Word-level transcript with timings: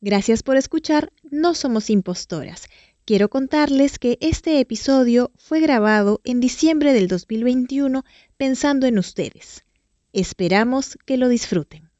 Gracias 0.00 0.42
por 0.42 0.56
escuchar 0.56 1.10
No 1.22 1.54
Somos 1.54 1.88
Impostoras. 1.88 2.68
Quiero 3.06 3.30
contarles 3.30 3.98
que 3.98 4.18
este 4.20 4.60
episodio 4.60 5.30
fue 5.36 5.60
grabado 5.60 6.20
en 6.24 6.40
diciembre 6.40 6.92
del 6.92 7.08
2021 7.08 8.04
pensando 8.36 8.86
en 8.86 8.98
ustedes. 8.98 9.64
Esperamos 10.12 10.98
que 11.06 11.16
lo 11.16 11.28
disfruten. 11.28 11.90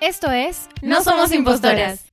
Esto 0.00 0.30
es 0.32 0.68
No 0.82 1.02
Somos 1.02 1.32
Impostoras. 1.32 2.04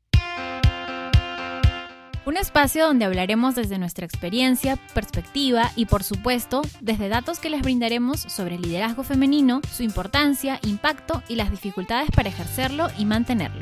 Un 2.25 2.37
espacio 2.37 2.87
donde 2.87 3.03
hablaremos 3.03 3.53
desde 3.53 3.77
nuestra 3.77 4.05
experiencia, 4.05 4.77
perspectiva 4.93 5.71
y 5.75 5.87
por 5.87 6.03
supuesto 6.03 6.61
desde 6.79 7.09
datos 7.09 7.39
que 7.39 7.49
les 7.49 7.61
brindaremos 7.61 8.21
sobre 8.21 8.55
el 8.55 8.61
liderazgo 8.61 9.03
femenino, 9.03 9.59
su 9.69 9.83
importancia, 9.83 10.57
impacto 10.63 11.21
y 11.27 11.35
las 11.35 11.51
dificultades 11.51 12.09
para 12.11 12.29
ejercerlo 12.29 12.87
y 12.97 13.03
mantenerlo. 13.03 13.61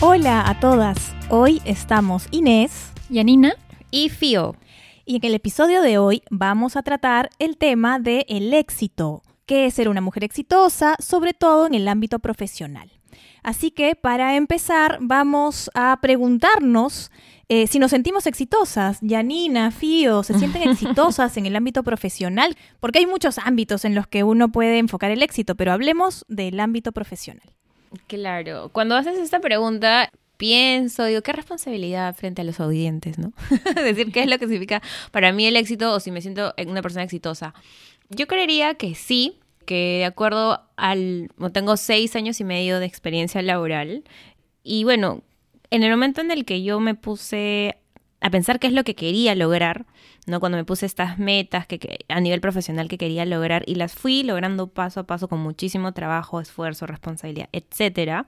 Hola 0.00 0.48
a 0.48 0.58
todas, 0.58 1.14
hoy 1.28 1.60
estamos 1.66 2.28
Inés, 2.30 2.92
Yanina 3.10 3.56
y 3.90 4.08
Fio. 4.08 4.56
Y 5.04 5.16
en 5.16 5.24
el 5.26 5.34
episodio 5.34 5.82
de 5.82 5.98
hoy 5.98 6.22
vamos 6.30 6.76
a 6.76 6.82
tratar 6.82 7.28
el 7.38 7.58
tema 7.58 7.98
de 7.98 8.24
el 8.30 8.54
éxito, 8.54 9.22
qué 9.46 9.66
es 9.66 9.74
ser 9.74 9.88
una 9.88 10.00
mujer 10.00 10.24
exitosa, 10.24 10.96
sobre 10.98 11.32
todo 11.34 11.66
en 11.66 11.74
el 11.74 11.88
ámbito 11.88 12.18
profesional. 12.18 12.90
Así 13.42 13.70
que 13.70 13.94
para 13.94 14.36
empezar 14.36 14.98
vamos 15.00 15.70
a 15.74 15.98
preguntarnos 16.02 17.10
eh, 17.48 17.68
si 17.68 17.78
nos 17.78 17.92
sentimos 17.92 18.26
exitosas. 18.26 18.98
Yanina, 19.02 19.70
Fío, 19.70 20.22
¿se 20.22 20.34
sienten 20.38 20.68
exitosas 20.68 21.36
en 21.36 21.46
el 21.46 21.54
ámbito 21.54 21.82
profesional? 21.82 22.56
Porque 22.80 22.98
hay 22.98 23.06
muchos 23.06 23.38
ámbitos 23.38 23.84
en 23.84 23.94
los 23.94 24.06
que 24.06 24.24
uno 24.24 24.50
puede 24.50 24.78
enfocar 24.78 25.10
el 25.10 25.22
éxito, 25.22 25.54
pero 25.54 25.72
hablemos 25.72 26.24
del 26.28 26.58
ámbito 26.58 26.92
profesional. 26.92 27.48
Claro, 28.08 28.70
cuando 28.72 28.96
haces 28.96 29.16
esta 29.16 29.40
pregunta, 29.40 30.10
pienso, 30.36 31.04
digo, 31.04 31.22
qué 31.22 31.32
responsabilidad 31.32 32.14
frente 32.14 32.42
a 32.42 32.44
los 32.44 32.60
audientes, 32.60 33.18
¿no? 33.18 33.32
Decir 33.76 34.12
qué 34.12 34.22
es 34.22 34.28
lo 34.28 34.38
que 34.38 34.46
significa 34.46 34.82
para 35.12 35.32
mí 35.32 35.46
el 35.46 35.56
éxito 35.56 35.92
o 35.92 36.00
si 36.00 36.10
me 36.10 36.20
siento 36.20 36.52
una 36.66 36.82
persona 36.82 37.04
exitosa. 37.04 37.54
Yo 38.08 38.26
creería 38.26 38.74
que 38.74 38.94
sí, 38.94 39.38
que 39.64 39.98
de 39.98 40.04
acuerdo 40.04 40.62
al... 40.76 41.30
Tengo 41.52 41.76
seis 41.76 42.16
años 42.16 42.40
y 42.40 42.44
medio 42.44 42.78
de 42.78 42.86
experiencia 42.86 43.42
laboral 43.42 44.04
y 44.68 44.82
bueno, 44.82 45.22
en 45.70 45.84
el 45.84 45.90
momento 45.92 46.20
en 46.20 46.32
el 46.32 46.44
que 46.44 46.64
yo 46.64 46.80
me 46.80 46.96
puse 46.96 47.78
a 48.20 48.30
pensar 48.30 48.58
qué 48.58 48.66
es 48.66 48.72
lo 48.72 48.82
que 48.82 48.96
quería 48.96 49.34
lograr, 49.36 49.86
¿no? 50.26 50.40
Cuando 50.40 50.58
me 50.58 50.64
puse 50.64 50.86
estas 50.86 51.20
metas 51.20 51.68
que, 51.68 52.04
a 52.08 52.20
nivel 52.20 52.40
profesional 52.40 52.88
que 52.88 52.98
quería 52.98 53.24
lograr 53.24 53.62
y 53.66 53.76
las 53.76 53.94
fui 53.94 54.24
logrando 54.24 54.66
paso 54.66 55.00
a 55.00 55.06
paso 55.06 55.28
con 55.28 55.38
muchísimo 55.38 55.92
trabajo, 55.92 56.40
esfuerzo, 56.40 56.86
responsabilidad, 56.86 57.48
etcétera. 57.52 58.26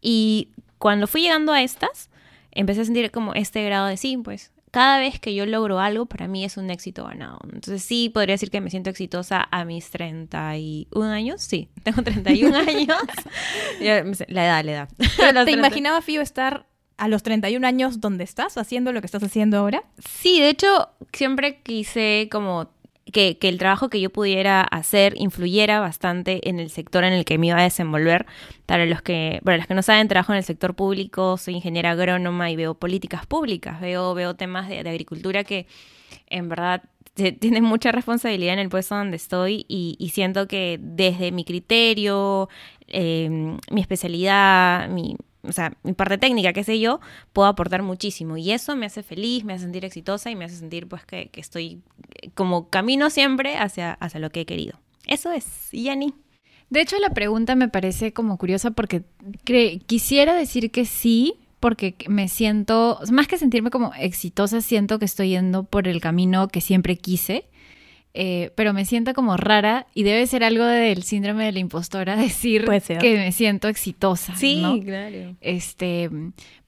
Y 0.00 0.48
cuando 0.78 1.06
fui 1.06 1.22
llegando 1.22 1.52
a 1.52 1.62
estas, 1.62 2.10
empecé 2.50 2.80
a 2.80 2.84
sentir 2.84 3.12
como 3.12 3.34
este 3.34 3.64
grado 3.64 3.86
de 3.86 3.96
sí, 3.96 4.16
pues 4.16 4.52
cada 4.70 4.98
vez 4.98 5.18
que 5.18 5.34
yo 5.34 5.46
logro 5.46 5.80
algo, 5.80 6.06
para 6.06 6.28
mí 6.28 6.44
es 6.44 6.56
un 6.56 6.70
éxito 6.70 7.04
ganado. 7.04 7.40
Entonces 7.44 7.82
sí, 7.82 8.08
podría 8.08 8.34
decir 8.34 8.50
que 8.50 8.60
me 8.60 8.70
siento 8.70 8.90
exitosa 8.90 9.48
a 9.50 9.64
mis 9.64 9.90
31 9.90 11.10
años. 11.10 11.42
Sí, 11.42 11.68
tengo 11.82 12.02
31 12.02 12.56
años. 12.56 12.96
la 13.80 14.44
edad, 14.44 14.64
la 14.64 14.72
edad. 14.72 14.88
¿Te 15.44 15.50
imaginaba, 15.52 16.00
Fío, 16.02 16.20
estar 16.20 16.66
a 16.96 17.08
los 17.08 17.22
31 17.22 17.66
años 17.66 18.00
donde 18.00 18.24
estás, 18.24 18.58
haciendo 18.58 18.92
lo 18.92 19.00
que 19.00 19.06
estás 19.06 19.22
haciendo 19.22 19.58
ahora? 19.58 19.82
Sí, 19.98 20.40
de 20.40 20.50
hecho, 20.50 20.90
siempre 21.12 21.62
quise 21.62 22.28
como 22.30 22.70
que, 23.12 23.38
el 23.40 23.58
trabajo 23.58 23.88
que 23.88 24.00
yo 24.00 24.10
pudiera 24.10 24.62
hacer 24.62 25.14
influyera 25.16 25.80
bastante 25.80 26.48
en 26.48 26.60
el 26.60 26.70
sector 26.70 27.04
en 27.04 27.12
el 27.12 27.24
que 27.24 27.38
me 27.38 27.48
iba 27.48 27.58
a 27.58 27.62
desenvolver. 27.62 28.26
Para 28.66 28.86
los 28.86 29.02
que, 29.02 29.40
para 29.44 29.56
los 29.56 29.66
que 29.66 29.74
no 29.74 29.82
saben, 29.82 30.08
trabajo 30.08 30.32
en 30.32 30.38
el 30.38 30.44
sector 30.44 30.74
público, 30.74 31.36
soy 31.36 31.54
ingeniera 31.54 31.92
agrónoma 31.92 32.50
y 32.50 32.56
veo 32.56 32.74
políticas 32.74 33.26
públicas, 33.26 33.80
veo, 33.80 34.14
veo 34.14 34.34
temas 34.34 34.68
de, 34.68 34.80
agricultura 34.80 35.44
que 35.44 35.66
en 36.28 36.48
verdad 36.48 36.82
tienen 37.14 37.64
mucha 37.64 37.92
responsabilidad 37.92 38.54
en 38.54 38.60
el 38.60 38.68
puesto 38.68 38.94
donde 38.94 39.16
estoy 39.16 39.66
y, 39.68 40.10
siento 40.14 40.46
que 40.46 40.78
desde 40.80 41.32
mi 41.32 41.44
criterio, 41.44 42.48
eh, 42.86 43.28
mi 43.70 43.80
especialidad, 43.80 44.88
mi, 44.88 45.16
o 45.42 45.52
sea, 45.52 45.76
mi 45.82 45.92
parte 45.92 46.18
técnica, 46.18 46.52
qué 46.52 46.64
sé 46.64 46.78
yo, 46.78 47.00
puedo 47.32 47.48
aportar 47.48 47.82
muchísimo. 47.82 48.36
Y 48.36 48.52
eso 48.52 48.76
me 48.76 48.86
hace 48.86 49.02
feliz, 49.02 49.44
me 49.44 49.54
hace 49.54 49.64
sentir 49.64 49.84
exitosa 49.84 50.30
y 50.30 50.36
me 50.36 50.44
hace 50.44 50.56
sentir 50.56 50.86
pues 50.86 51.04
que, 51.04 51.28
que 51.28 51.40
estoy 51.40 51.80
eh, 52.22 52.30
como 52.34 52.68
camino 52.68 53.10
siempre 53.10 53.56
hacia, 53.56 53.92
hacia 53.94 54.20
lo 54.20 54.30
que 54.30 54.42
he 54.42 54.46
querido. 54.46 54.78
Eso 55.06 55.32
es, 55.32 55.46
Yanni. 55.72 56.14
De 56.70 56.80
hecho, 56.80 56.96
la 56.98 57.10
pregunta 57.10 57.56
me 57.56 57.68
parece 57.68 58.12
como 58.12 58.38
curiosa 58.38 58.70
porque 58.70 59.02
quisiera 59.86 60.34
decir 60.34 60.70
que 60.70 60.84
sí, 60.84 61.34
porque 61.58 61.96
me 62.08 62.28
siento, 62.28 63.00
más 63.10 63.26
que 63.26 63.38
sentirme 63.38 63.70
como 63.70 63.92
exitosa, 63.94 64.60
siento 64.60 65.00
que 65.00 65.04
estoy 65.04 65.30
yendo 65.30 65.64
por 65.64 65.88
el 65.88 66.00
camino 66.00 66.46
que 66.48 66.60
siempre 66.60 66.96
quise. 66.96 67.46
Eh, 68.12 68.50
pero 68.56 68.72
me 68.72 68.84
siento 68.84 69.14
como 69.14 69.36
rara 69.36 69.86
y 69.94 70.02
debe 70.02 70.26
ser 70.26 70.42
algo 70.42 70.64
del 70.64 71.04
síndrome 71.04 71.44
de 71.44 71.52
la 71.52 71.60
impostora 71.60 72.16
decir 72.16 72.64
que 72.64 73.16
me 73.16 73.30
siento 73.30 73.68
exitosa. 73.68 74.34
Sí, 74.34 74.82
claro. 74.84 75.36
Este, 75.40 76.10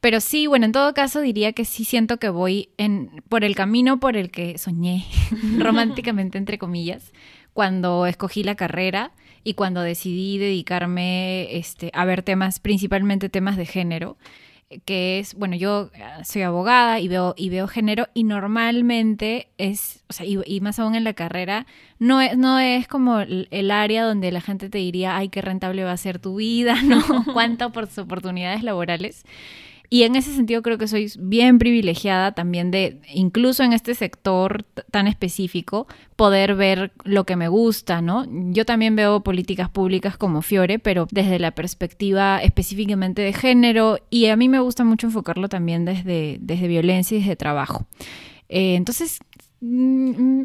pero 0.00 0.20
sí, 0.20 0.46
bueno, 0.46 0.66
en 0.66 0.72
todo 0.72 0.94
caso 0.94 1.20
diría 1.20 1.52
que 1.52 1.64
sí 1.64 1.84
siento 1.84 2.18
que 2.18 2.28
voy 2.28 2.68
en, 2.78 3.22
por 3.28 3.42
el 3.42 3.56
camino 3.56 3.98
por 3.98 4.16
el 4.16 4.30
que 4.30 4.56
soñé, 4.56 5.04
románticamente 5.58 6.38
entre 6.38 6.58
comillas, 6.58 7.12
cuando 7.52 8.06
escogí 8.06 8.44
la 8.44 8.54
carrera 8.54 9.12
y 9.42 9.54
cuando 9.54 9.82
decidí 9.82 10.38
dedicarme 10.38 11.56
este, 11.56 11.90
a 11.92 12.04
ver 12.04 12.22
temas, 12.22 12.60
principalmente 12.60 13.28
temas 13.28 13.56
de 13.56 13.66
género 13.66 14.16
que 14.84 15.18
es, 15.18 15.34
bueno, 15.34 15.56
yo 15.56 15.90
ah, 16.02 16.24
soy 16.24 16.42
abogada 16.42 17.00
y 17.00 17.08
veo, 17.08 17.34
y 17.36 17.48
veo 17.48 17.68
género 17.68 18.08
y 18.14 18.24
normalmente 18.24 19.48
es, 19.58 20.04
o 20.08 20.12
sea, 20.12 20.26
y, 20.26 20.60
más 20.60 20.78
aún 20.78 20.94
en 20.94 21.04
la 21.04 21.12
carrera, 21.12 21.66
no 21.98 22.20
es, 22.20 22.36
no 22.36 22.58
es 22.58 22.88
como 22.88 23.20
el, 23.20 23.70
área 23.70 24.04
donde 24.04 24.32
la 24.32 24.40
gente 24.40 24.68
te 24.68 24.78
diría, 24.78 25.16
ay, 25.16 25.28
qué 25.28 25.42
rentable 25.42 25.84
va 25.84 25.92
a 25.92 25.96
ser 25.96 26.18
tu 26.18 26.36
vida, 26.36 26.80
¿no? 26.84 27.02
Cuántas 27.32 27.98
oportunidades 27.98 28.62
laborales. 28.62 29.24
Y 29.92 30.04
en 30.04 30.16
ese 30.16 30.34
sentido 30.34 30.62
creo 30.62 30.78
que 30.78 30.88
soy 30.88 31.12
bien 31.18 31.58
privilegiada 31.58 32.32
también 32.32 32.70
de, 32.70 32.98
incluso 33.12 33.62
en 33.62 33.74
este 33.74 33.94
sector 33.94 34.64
tan 34.90 35.06
específico, 35.06 35.86
poder 36.16 36.54
ver 36.54 36.92
lo 37.04 37.24
que 37.24 37.36
me 37.36 37.48
gusta, 37.48 38.00
¿no? 38.00 38.24
Yo 38.54 38.64
también 38.64 38.96
veo 38.96 39.22
políticas 39.22 39.68
públicas 39.68 40.16
como 40.16 40.40
Fiore, 40.40 40.78
pero 40.78 41.06
desde 41.10 41.38
la 41.38 41.50
perspectiva 41.50 42.38
específicamente 42.42 43.20
de 43.20 43.34
género 43.34 43.98
y 44.08 44.28
a 44.28 44.36
mí 44.36 44.48
me 44.48 44.60
gusta 44.60 44.82
mucho 44.82 45.08
enfocarlo 45.08 45.50
también 45.50 45.84
desde, 45.84 46.38
desde 46.40 46.68
violencia 46.68 47.18
y 47.18 47.20
desde 47.20 47.36
trabajo. 47.36 47.84
Eh, 48.48 48.76
entonces, 48.76 49.18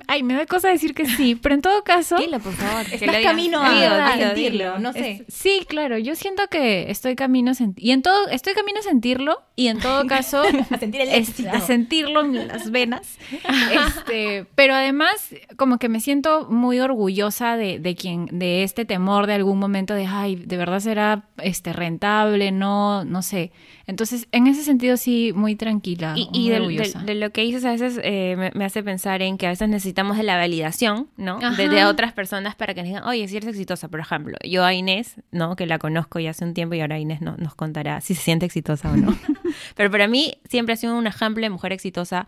ay, 0.07 0.21
me 0.21 0.35
da 0.35 0.45
cosa 0.45 0.69
decir 0.69 0.93
que 0.93 1.07
sí, 1.07 1.35
pero 1.35 1.55
en 1.55 1.61
todo 1.61 1.83
caso. 1.83 2.17
Dilo, 2.19 2.39
por 2.39 2.53
favor. 2.53 2.85
Estás 2.91 3.23
camino 3.23 3.61
a, 3.61 4.15
sentirlo, 4.17 4.77
no 4.77 4.93
sé. 4.93 5.25
sí, 5.27 5.65
claro, 5.67 5.97
yo 5.97 6.15
siento 6.15 6.47
que 6.49 6.91
estoy 6.91 7.15
camino 7.15 7.51
a 7.51 7.53
sentirlo. 7.55 7.87
Y 7.87 7.91
en 7.91 8.01
todo, 8.03 8.27
estoy 8.27 8.53
camino 8.53 8.79
a 8.79 8.83
sentirlo, 8.83 9.41
y 9.55 9.67
en 9.67 9.79
todo 9.79 10.05
caso. 10.07 10.43
a 10.69 10.77
sentir 10.77 11.01
el 11.01 11.09
éxito. 11.09 11.49
a 11.51 11.61
sentirlo 11.61 12.21
en 12.21 12.47
las 12.47 12.69
venas. 12.69 13.17
este, 13.87 14.45
pero 14.53 14.75
además, 14.75 15.33
como 15.57 15.79
que 15.79 15.89
me 15.89 15.99
siento 15.99 16.47
muy 16.49 16.79
orgullosa 16.79 17.57
de, 17.57 17.79
de 17.79 17.95
quien, 17.95 18.27
de 18.31 18.63
este 18.63 18.85
temor 18.85 19.25
de 19.25 19.33
algún 19.33 19.57
momento 19.57 19.95
de 19.95 20.05
ay, 20.05 20.35
de 20.35 20.57
verdad 20.57 20.79
será 20.79 21.27
este 21.37 21.73
rentable, 21.73 22.51
no, 22.51 23.03
no 23.03 23.23
sé. 23.23 23.51
Entonces, 23.87 24.27
en 24.33 24.47
ese 24.47 24.63
sentido, 24.63 24.97
sí, 24.97 25.31
muy 25.33 25.55
tranquila. 25.55 26.13
Y, 26.15 26.49
de, 26.49 27.15
lo 27.15 27.29
que 27.31 27.41
dices 27.41 27.63
a 27.63 27.71
veces 27.71 27.99
eh, 28.03 28.51
me, 28.53 28.65
hace 28.65 28.83
pensar 28.83 29.06
en 29.15 29.37
que 29.37 29.47
a 29.47 29.49
veces 29.49 29.69
necesitamos 29.69 30.17
de 30.17 30.23
la 30.23 30.37
validación, 30.37 31.07
¿no? 31.17 31.39
De, 31.39 31.85
otras 31.85 32.13
personas 32.13 32.55
para 32.55 32.73
que 32.73 32.81
nos 32.81 32.87
digan, 32.87 33.03
oye, 33.05 33.27
si 33.27 33.37
eres 33.37 33.49
exitosa, 33.49 33.87
por 33.87 33.99
ejemplo. 33.99 34.37
Yo 34.43 34.63
a 34.63 34.73
Inés, 34.73 35.15
¿no? 35.31 35.55
Que 35.55 35.65
la 35.65 35.79
conozco 35.79 36.19
ya 36.19 36.31
hace 36.31 36.43
un 36.43 36.53
tiempo 36.53 36.75
y 36.75 36.81
ahora 36.81 36.99
Inés 36.99 37.21
no, 37.21 37.37
nos 37.37 37.55
contará 37.55 38.01
si 38.01 38.15
se 38.15 38.21
siente 38.21 38.45
exitosa 38.45 38.91
o 38.91 38.97
no. 38.97 39.17
Pero 39.75 39.89
para 39.89 40.07
mí 40.07 40.39
siempre 40.49 40.73
ha 40.73 40.77
sido 40.77 40.97
un 40.97 41.07
ejemplo 41.07 41.43
de 41.43 41.49
mujer 41.49 41.73
exitosa 41.73 42.27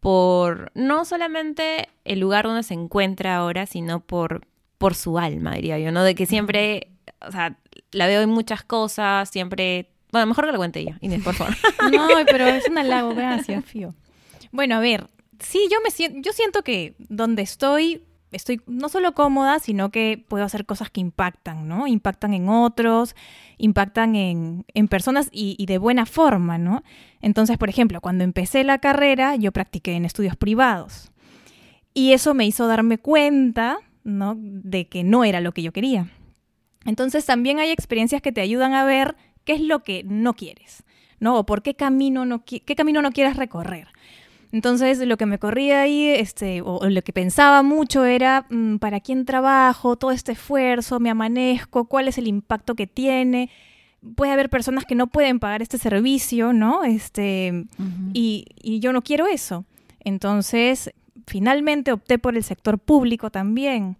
por 0.00 0.72
no 0.74 1.04
solamente 1.04 1.88
el 2.04 2.20
lugar 2.20 2.44
donde 2.44 2.62
se 2.62 2.74
encuentra 2.74 3.36
ahora, 3.36 3.66
sino 3.66 4.00
por, 4.00 4.46
por 4.78 4.94
su 4.94 5.18
alma, 5.18 5.54
diría 5.54 5.78
yo, 5.78 5.92
¿no? 5.92 6.02
De 6.02 6.14
que 6.14 6.26
siempre, 6.26 6.88
o 7.26 7.30
sea, 7.30 7.56
la 7.92 8.06
veo 8.06 8.22
en 8.22 8.30
muchas 8.30 8.62
cosas, 8.62 9.30
siempre 9.30 9.90
bueno, 10.12 10.28
mejor 10.28 10.46
que 10.46 10.52
lo 10.52 10.58
cuente 10.58 10.80
ella, 10.80 10.98
Inés, 11.00 11.22
por 11.22 11.34
favor. 11.34 11.54
no, 11.92 12.08
pero 12.26 12.46
es 12.46 12.68
un 12.68 12.78
halago, 12.78 13.14
gracias, 13.14 13.64
Fío. 13.64 13.94
Bueno, 14.52 14.76
a 14.76 14.80
ver, 14.80 15.08
sí, 15.40 15.68
yo 15.70 15.78
me 15.82 15.90
siento, 15.90 16.20
yo 16.20 16.32
siento 16.32 16.62
que 16.62 16.94
donde 16.98 17.42
estoy, 17.42 18.04
estoy 18.32 18.60
no 18.66 18.88
solo 18.88 19.12
cómoda, 19.12 19.58
sino 19.58 19.90
que 19.90 20.24
puedo 20.28 20.44
hacer 20.44 20.66
cosas 20.66 20.90
que 20.90 21.00
impactan, 21.00 21.68
¿no? 21.68 21.86
Impactan 21.86 22.34
en 22.34 22.48
otros, 22.48 23.14
impactan 23.58 24.16
en, 24.16 24.64
en 24.74 24.88
personas 24.88 25.28
y, 25.32 25.64
de 25.66 25.78
buena 25.78 26.06
forma, 26.06 26.58
¿no? 26.58 26.82
Entonces, 27.20 27.58
por 27.58 27.68
ejemplo, 27.68 28.00
cuando 28.00 28.24
empecé 28.24 28.64
la 28.64 28.78
carrera, 28.78 29.36
yo 29.36 29.52
practiqué 29.52 29.92
en 29.92 30.04
estudios 30.04 30.36
privados. 30.36 31.10
Y 31.94 32.12
eso 32.12 32.34
me 32.34 32.46
hizo 32.46 32.66
darme 32.66 32.98
cuenta, 32.98 33.78
¿no? 34.04 34.34
De 34.38 34.88
que 34.88 35.02
no 35.02 35.24
era 35.24 35.40
lo 35.40 35.52
que 35.52 35.62
yo 35.62 35.72
quería. 35.72 36.10
Entonces 36.84 37.24
también 37.24 37.58
hay 37.58 37.70
experiencias 37.70 38.22
que 38.22 38.32
te 38.32 38.40
ayudan 38.40 38.74
a 38.74 38.84
ver 38.84 39.16
qué 39.44 39.54
es 39.54 39.60
lo 39.60 39.82
que 39.82 40.04
no 40.04 40.34
quieres, 40.34 40.84
¿no? 41.18 41.36
O 41.38 41.46
por 41.46 41.62
qué 41.62 41.74
camino 41.74 42.24
no, 42.24 42.44
qué 42.44 42.76
camino 42.76 43.02
no 43.02 43.12
quieres 43.12 43.36
recorrer. 43.36 43.88
Entonces, 44.52 44.98
lo 44.98 45.16
que 45.16 45.26
me 45.26 45.38
corría 45.38 45.82
ahí, 45.82 46.08
este, 46.08 46.62
o, 46.62 46.88
lo 46.88 47.02
que 47.02 47.12
pensaba 47.12 47.62
mucho 47.62 48.04
era, 48.04 48.46
mm, 48.50 48.76
¿para 48.76 49.00
quién 49.00 49.24
trabajo? 49.24 49.96
Todo 49.96 50.10
este 50.10 50.32
esfuerzo, 50.32 51.00
me 51.00 51.10
amanezco, 51.10 51.86
¿cuál 51.86 52.08
es 52.08 52.18
el 52.18 52.28
impacto 52.28 52.74
que 52.74 52.86
tiene? 52.86 53.50
Puede 54.14 54.32
haber 54.32 54.50
personas 54.50 54.84
que 54.84 54.94
no 54.94 55.08
pueden 55.08 55.40
pagar 55.40 55.62
este 55.62 55.78
servicio, 55.78 56.52
¿no? 56.52 56.84
Este, 56.84 57.66
y, 58.12 58.46
yo 58.80 58.92
no 58.92 59.02
quiero 59.02 59.26
eso. 59.26 59.64
Entonces, 60.00 60.92
finalmente 61.26 61.92
opté 61.92 62.18
por 62.18 62.36
el 62.36 62.44
sector 62.44 62.78
público 62.78 63.30
también. 63.30 63.96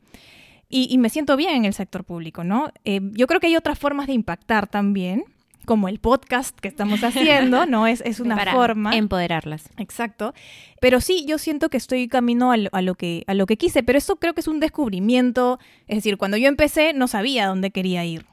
Y, 0.68 0.96
me 0.98 1.10
siento 1.10 1.36
bien 1.36 1.56
en 1.56 1.64
el 1.64 1.74
sector 1.74 2.04
público, 2.04 2.44
¿no? 2.44 2.70
Eh, 2.84 3.00
yo 3.12 3.26
creo 3.26 3.40
que 3.40 3.48
hay 3.48 3.56
otras 3.56 3.78
formas 3.78 4.06
de 4.06 4.12
impactar 4.14 4.68
también 4.68 5.24
como 5.66 5.88
el 5.88 5.98
podcast 5.98 6.58
que 6.58 6.68
estamos 6.68 7.04
haciendo, 7.04 7.66
¿no? 7.66 7.86
Es, 7.86 8.00
es 8.06 8.20
una 8.20 8.36
Para 8.36 8.52
forma. 8.52 8.96
Empoderarlas. 8.96 9.68
Exacto. 9.76 10.32
Pero 10.80 11.02
sí, 11.02 11.26
yo 11.26 11.36
siento 11.36 11.68
que 11.68 11.76
estoy 11.76 12.08
camino 12.08 12.52
a 12.52 12.56
lo, 12.56 12.94
que, 12.94 13.24
a 13.26 13.34
lo 13.34 13.44
que 13.44 13.58
quise, 13.58 13.82
pero 13.82 13.98
eso 13.98 14.16
creo 14.16 14.32
que 14.32 14.40
es 14.40 14.48
un 14.48 14.60
descubrimiento. 14.60 15.58
Es 15.86 15.96
decir, 15.96 16.16
cuando 16.16 16.38
yo 16.38 16.48
empecé 16.48 16.94
no 16.94 17.08
sabía 17.08 17.46
dónde 17.46 17.70
quería 17.70 18.04
ir. 18.06 18.24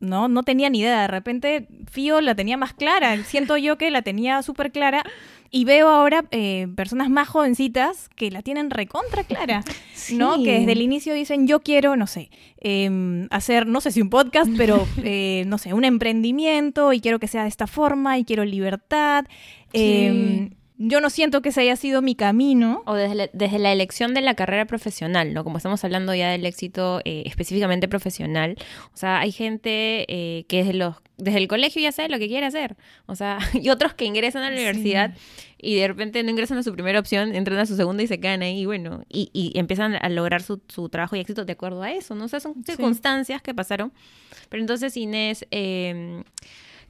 ¿no? 0.00 0.28
No 0.28 0.42
tenía 0.42 0.70
ni 0.70 0.80
idea. 0.80 1.02
De 1.02 1.08
repente, 1.08 1.68
Fío 1.90 2.20
la 2.20 2.34
tenía 2.34 2.56
más 2.56 2.72
clara. 2.74 3.22
Siento 3.24 3.56
yo 3.56 3.78
que 3.78 3.90
la 3.90 4.02
tenía 4.02 4.42
súper 4.42 4.72
clara. 4.72 5.04
Y 5.50 5.64
veo 5.64 5.88
ahora 5.88 6.24
eh, 6.30 6.68
personas 6.76 7.10
más 7.10 7.28
jovencitas 7.28 8.08
que 8.16 8.30
la 8.30 8.42
tienen 8.42 8.70
recontra 8.70 9.24
clara, 9.24 9.64
¿no? 10.12 10.42
Que 10.42 10.60
desde 10.60 10.72
el 10.72 10.82
inicio 10.82 11.14
dicen, 11.14 11.46
yo 11.46 11.60
quiero, 11.60 11.96
no 11.96 12.06
sé, 12.06 12.30
em, 12.58 13.28
hacer, 13.30 13.66
no 13.66 13.80
sé 13.80 13.92
si 13.92 14.00
un 14.00 14.10
podcast, 14.10 14.50
pero, 14.56 14.86
eh, 15.02 15.44
no 15.46 15.58
sé, 15.58 15.72
un 15.74 15.84
emprendimiento 15.84 16.92
y 16.92 17.00
quiero 17.00 17.18
que 17.18 17.28
sea 17.28 17.42
de 17.42 17.48
esta 17.48 17.66
forma 17.66 18.18
y 18.18 18.24
quiero 18.24 18.44
libertad. 18.44 19.24
Em, 19.72 20.50
yo 20.78 21.00
no 21.00 21.08
siento 21.08 21.40
que 21.40 21.48
ese 21.48 21.62
haya 21.62 21.76
sido 21.76 22.02
mi 22.02 22.14
camino. 22.14 22.82
O 22.86 22.94
desde 22.94 23.14
la, 23.14 23.30
desde 23.32 23.58
la 23.58 23.72
elección 23.72 24.14
de 24.14 24.20
la 24.20 24.34
carrera 24.34 24.66
profesional, 24.66 25.32
¿no? 25.32 25.42
Como 25.42 25.56
estamos 25.56 25.82
hablando 25.84 26.14
ya 26.14 26.30
del 26.30 26.44
éxito 26.44 27.00
eh, 27.04 27.22
específicamente 27.26 27.88
profesional. 27.88 28.56
O 28.92 28.96
sea, 28.96 29.20
hay 29.20 29.32
gente 29.32 30.04
eh, 30.08 30.44
que 30.48 30.58
desde, 30.58 30.74
los, 30.74 30.96
desde 31.16 31.38
el 31.38 31.48
colegio 31.48 31.80
ya 31.80 31.92
sabe 31.92 32.10
lo 32.10 32.18
que 32.18 32.28
quiere 32.28 32.46
hacer. 32.46 32.76
O 33.06 33.14
sea, 33.14 33.38
y 33.54 33.70
otros 33.70 33.94
que 33.94 34.04
ingresan 34.04 34.42
a 34.42 34.50
la 34.50 34.56
universidad 34.56 35.14
y 35.58 35.76
de 35.76 35.88
repente 35.88 36.22
no 36.22 36.30
ingresan 36.30 36.58
a 36.58 36.62
su 36.62 36.72
primera 36.74 37.00
opción, 37.00 37.34
entran 37.34 37.58
a 37.58 37.66
su 37.66 37.76
segunda 37.76 38.02
y 38.02 38.06
se 38.06 38.20
quedan 38.20 38.42
ahí, 38.42 38.60
y 38.60 38.66
bueno, 38.66 39.04
y, 39.08 39.30
y 39.32 39.58
empiezan 39.58 39.96
a 39.96 40.08
lograr 40.10 40.42
su, 40.42 40.60
su, 40.68 40.90
trabajo 40.90 41.16
y 41.16 41.20
éxito 41.20 41.46
de 41.46 41.52
acuerdo 41.54 41.82
a 41.82 41.92
eso, 41.92 42.14
¿no? 42.14 42.26
O 42.26 42.28
sea, 42.28 42.40
son 42.40 42.62
circunstancias 42.62 43.40
que 43.40 43.54
pasaron. 43.54 43.92
Pero 44.50 44.60
entonces, 44.60 44.96
Inés... 44.96 45.46
Eh, 45.50 46.22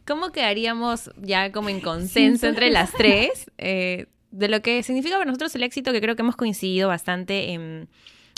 ¿Cómo 0.07 0.31
quedaríamos 0.31 1.11
ya 1.21 1.51
como 1.53 1.69
en 1.69 1.81
consenso 1.81 2.47
entre 2.47 2.71
las 2.71 2.93
tres 2.93 3.51
eh, 3.59 4.07
de 4.31 4.49
lo 4.49 4.63
que 4.63 4.83
significa 4.83 5.17
para 5.17 5.27
nosotros 5.27 5.55
el 5.55 5.63
éxito, 5.63 5.93
que 5.93 6.01
creo 6.01 6.15
que 6.15 6.23
hemos 6.23 6.37
coincidido 6.37 6.89
bastante 6.89 7.53
en 7.53 7.89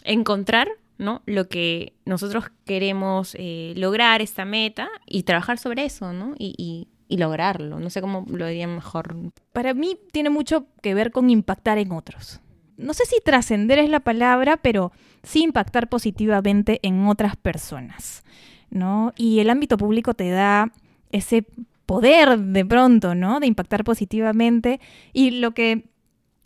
encontrar 0.05 0.69
¿no? 0.99 1.23
lo 1.27 1.49
que 1.49 1.95
nosotros 2.05 2.47
queremos 2.65 3.35
eh, 3.39 3.73
lograr, 3.77 4.21
esta 4.21 4.45
meta, 4.45 4.89
y 5.07 5.23
trabajar 5.23 5.59
sobre 5.59 5.85
eso, 5.85 6.13
¿no? 6.13 6.35
Y, 6.39 6.89
lograrlo. 7.11 7.81
No 7.81 7.89
sé 7.89 8.03
cómo 8.03 8.27
lo 8.29 8.47
diría 8.47 8.67
mejor. 8.67 9.17
Para 9.53 9.73
mí 9.73 9.99
tiene 10.13 10.29
mucho 10.29 10.67
que 10.83 10.93
ver 10.93 11.11
con 11.11 11.31
impactar 11.31 11.79
en 11.79 11.93
otros. 11.93 12.41
No 12.77 12.93
sé 12.93 13.07
si 13.07 13.17
trascender 13.25 13.79
es 13.79 13.89
la 13.89 14.01
palabra, 14.01 14.59
pero 14.59 14.93
sí 15.23 15.43
impactar 15.43 15.89
positivamente 15.89 16.81
en 16.83 17.07
otras 17.07 17.35
personas, 17.37 18.25
¿no? 18.71 19.15
Y 19.17 19.41
el 19.41 19.49
ámbito 19.49 19.79
público 19.79 20.13
te 20.13 20.29
da 20.29 20.71
ese 21.11 21.45
poder 21.87 22.39
de 22.39 22.67
pronto, 22.67 23.15
¿no? 23.15 23.41
De 23.41 23.47
impactar 23.47 23.85
positivamente. 23.85 24.81
Y 25.13 25.33
lo 25.33 25.53
que 25.53 25.85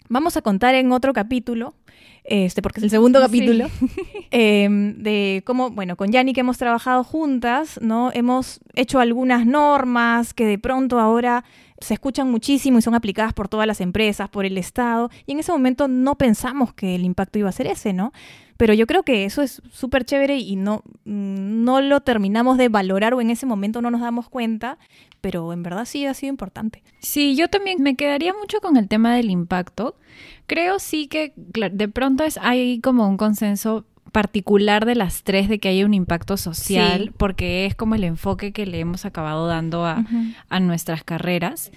vamos 0.08 0.36
a 0.36 0.42
contar 0.42 0.74
en 0.74 0.92
otro 0.92 1.12
capítulo, 1.12 1.74
este, 2.24 2.62
porque 2.62 2.78
es 2.78 2.84
el 2.84 2.90
segundo 2.90 3.20
capítulo, 3.20 3.66
em, 4.30 5.02
de 5.02 5.42
cómo, 5.44 5.70
bueno, 5.70 5.96
con 5.96 6.12
Yanni 6.12 6.32
que 6.32 6.40
hemos 6.40 6.58
trabajado 6.58 7.02
juntas, 7.02 7.80
¿no? 7.82 8.10
Hemos 8.14 8.60
hecho 8.74 9.00
algunas 9.00 9.44
normas 9.46 10.32
que 10.32 10.46
de 10.46 10.58
pronto 10.58 11.00
ahora 11.00 11.44
se 11.80 11.94
escuchan 11.94 12.30
muchísimo 12.30 12.78
y 12.78 12.82
son 12.82 12.94
aplicadas 12.94 13.32
por 13.32 13.48
todas 13.48 13.66
las 13.66 13.80
empresas, 13.80 14.28
por 14.28 14.44
el 14.44 14.56
Estado, 14.56 15.10
y 15.26 15.32
en 15.32 15.40
ese 15.40 15.50
momento 15.50 15.88
no 15.88 16.16
pensamos 16.16 16.72
que 16.72 16.94
el 16.94 17.04
impacto 17.04 17.40
iba 17.40 17.48
a 17.48 17.52
ser 17.52 17.66
ese, 17.66 17.92
¿no? 17.92 18.12
Pero 18.62 18.74
yo 18.74 18.86
creo 18.86 19.02
que 19.02 19.24
eso 19.24 19.42
es 19.42 19.60
súper 19.72 20.04
chévere 20.04 20.38
y 20.38 20.54
no, 20.54 20.84
no 21.04 21.80
lo 21.80 22.00
terminamos 22.00 22.58
de 22.58 22.68
valorar 22.68 23.12
o 23.12 23.20
en 23.20 23.30
ese 23.30 23.44
momento 23.44 23.82
no 23.82 23.90
nos 23.90 24.02
damos 24.02 24.28
cuenta, 24.28 24.78
pero 25.20 25.52
en 25.52 25.64
verdad 25.64 25.84
sí 25.84 26.06
ha 26.06 26.14
sido 26.14 26.30
importante. 26.30 26.84
Sí, 27.00 27.34
yo 27.34 27.48
también 27.48 27.82
me 27.82 27.96
quedaría 27.96 28.32
mucho 28.32 28.60
con 28.60 28.76
el 28.76 28.86
tema 28.86 29.16
del 29.16 29.30
impacto. 29.30 29.96
Creo 30.46 30.78
sí 30.78 31.08
que 31.08 31.32
de 31.34 31.88
pronto 31.88 32.22
es, 32.22 32.38
hay 32.40 32.78
como 32.78 33.08
un 33.08 33.16
consenso 33.16 33.84
particular 34.12 34.86
de 34.86 34.94
las 34.94 35.24
tres 35.24 35.48
de 35.48 35.58
que 35.58 35.68
haya 35.68 35.84
un 35.84 35.94
impacto 35.94 36.36
social, 36.36 37.12
porque 37.16 37.66
es 37.66 37.74
como 37.74 37.96
el 37.96 38.04
enfoque 38.04 38.52
que 38.52 38.64
le 38.64 38.78
hemos 38.78 39.04
acabado 39.04 39.48
dando 39.48 39.84
a, 39.84 40.04
a 40.48 40.60
nuestras 40.60 41.02
carreras. 41.02 41.72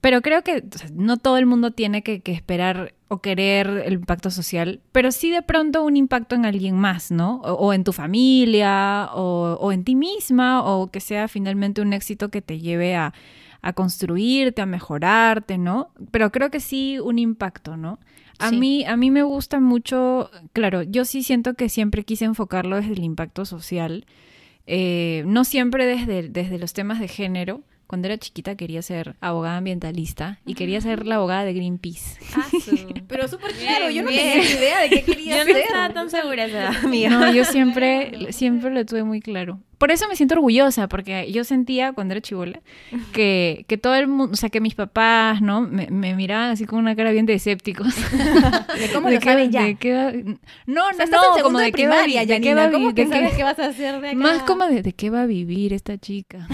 Pero 0.00 0.20
creo 0.20 0.42
que 0.42 0.62
no 0.92 1.16
todo 1.16 1.38
el 1.38 1.46
mundo 1.46 1.70
tiene 1.70 2.02
que, 2.02 2.20
esperar 2.26 2.94
o 3.08 3.20
querer 3.22 3.84
el 3.86 3.94
impacto 3.94 4.30
social, 4.30 4.80
pero 4.92 5.10
sí 5.12 5.30
de 5.30 5.42
pronto 5.42 5.82
un 5.82 5.96
impacto 5.96 6.34
en 6.34 6.44
alguien 6.44 6.76
más, 6.76 7.10
¿no? 7.10 7.40
O, 7.40 7.72
en 7.72 7.82
tu 7.82 7.92
familia, 7.94 9.08
o, 9.14 9.72
en 9.72 9.82
ti 9.82 9.94
misma, 9.94 10.62
o 10.62 10.90
que 10.90 11.00
sea 11.00 11.26
finalmente 11.26 11.80
un 11.80 11.94
éxito 11.94 12.30
que 12.30 12.42
te 12.42 12.60
lleve 12.60 12.94
a, 12.96 13.14
a 13.62 13.72
construirte, 13.72 14.60
a 14.60 14.66
mejorarte, 14.66 15.56
¿no? 15.56 15.90
Pero 16.10 16.30
creo 16.30 16.50
que 16.50 16.60
sí 16.60 16.98
un 16.98 17.18
impacto, 17.18 17.78
¿no? 17.78 17.98
A, 18.38 18.52
mí, 18.52 18.84
a 18.84 18.96
mí 18.96 19.10
me 19.10 19.22
gusta 19.22 19.58
mucho, 19.58 20.30
claro, 20.52 20.82
yo 20.82 21.04
sí 21.04 21.22
siento 21.22 21.54
que 21.54 21.68
siempre 21.68 22.04
quise 22.04 22.24
enfocarlo 22.24 22.76
desde 22.76 22.92
el 22.92 23.02
impacto 23.02 23.44
social, 23.44 24.06
eh, 24.66 25.24
no 25.26 25.44
siempre 25.44 25.86
desde, 25.86 26.28
desde 26.28 26.58
los 26.58 26.72
temas 26.72 27.00
de 27.00 27.08
género, 27.08 27.62
cuando 27.88 28.06
era 28.06 28.18
chiquita 28.18 28.54
quería 28.54 28.82
ser 28.82 29.16
abogada 29.22 29.56
ambientalista 29.56 30.38
y 30.44 30.52
quería 30.54 30.78
ser 30.82 31.06
la 31.06 31.14
abogada 31.14 31.44
de 31.44 31.54
Greenpeace. 31.54 32.20
Ah, 32.36 32.46
Pero 33.08 33.26
súper 33.28 33.52
claro, 33.52 33.88
yo 33.88 34.02
no 34.02 34.10
tenía 34.10 34.34
ni 34.34 34.42
idea 34.42 34.80
de 34.82 34.90
qué 34.90 35.02
quería 35.02 35.38
yo 35.38 35.44
ser. 35.44 35.54
no 35.54 35.58
estaba 35.58 35.94
tan 35.94 36.10
segura 36.10 36.46
de 36.46 36.50
esa 36.50 36.72
No, 37.08 37.32
yo 37.32 37.46
siempre, 37.46 38.26
siempre 38.32 38.70
lo 38.74 38.84
tuve 38.84 39.04
muy 39.04 39.22
claro. 39.22 39.60
Por 39.78 39.90
eso 39.90 40.06
me 40.06 40.16
siento 40.16 40.34
orgullosa, 40.34 40.88
porque 40.88 41.30
yo 41.32 41.44
sentía 41.44 41.92
cuando 41.92 42.12
era 42.12 42.20
chivola 42.20 42.60
que, 43.12 43.64
que 43.68 43.78
todo 43.78 43.94
el 43.94 44.08
mundo, 44.08 44.32
o 44.32 44.36
sea, 44.36 44.50
que 44.50 44.60
mis 44.60 44.74
papás, 44.74 45.40
¿no? 45.40 45.60
Me, 45.62 45.86
me 45.86 46.14
miraban 46.14 46.50
así 46.50 46.66
con 46.66 46.80
una 46.80 46.96
cara 46.96 47.12
bien 47.12 47.26
de 47.26 47.34
escépticos. 47.34 47.94
¿De 47.96 48.90
cómo 48.92 49.08
lo 49.08 49.20
saben 49.20 49.52
ya? 49.52 49.62
no, 50.66 50.90
no, 50.90 51.06
no, 51.06 51.42
como 51.42 51.58
de, 51.60 51.70
qué 51.72 51.86
va, 51.86 52.02
de 52.02 52.40
qué 52.40 52.54
va 52.54 52.70
¿Cómo 52.70 52.92
que 52.92 53.06
sabes 53.06 53.34
qué 53.34 53.44
vas 53.44 53.58
a 53.60 53.66
hacer 53.66 54.00
de 54.00 54.08
acá? 54.08 54.16
Más 54.16 54.42
como 54.42 54.66
de, 54.66 54.82
de 54.82 54.92
qué 54.92 55.10
va 55.10 55.22
a 55.22 55.26
vivir 55.26 55.72
esta 55.72 55.96
chica. 55.96 56.48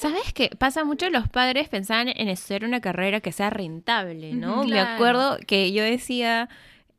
¿Sabes 0.00 0.32
qué? 0.32 0.48
Pasa 0.56 0.82
mucho 0.84 1.10
los 1.10 1.28
padres 1.28 1.68
pensaban 1.68 2.08
en 2.08 2.30
hacer 2.30 2.64
una 2.64 2.80
carrera 2.80 3.20
que 3.20 3.32
sea 3.32 3.50
rentable, 3.50 4.32
¿no? 4.32 4.64
Me 4.64 4.80
acuerdo 4.80 5.36
que 5.46 5.72
yo 5.72 5.84
decía 5.84 6.48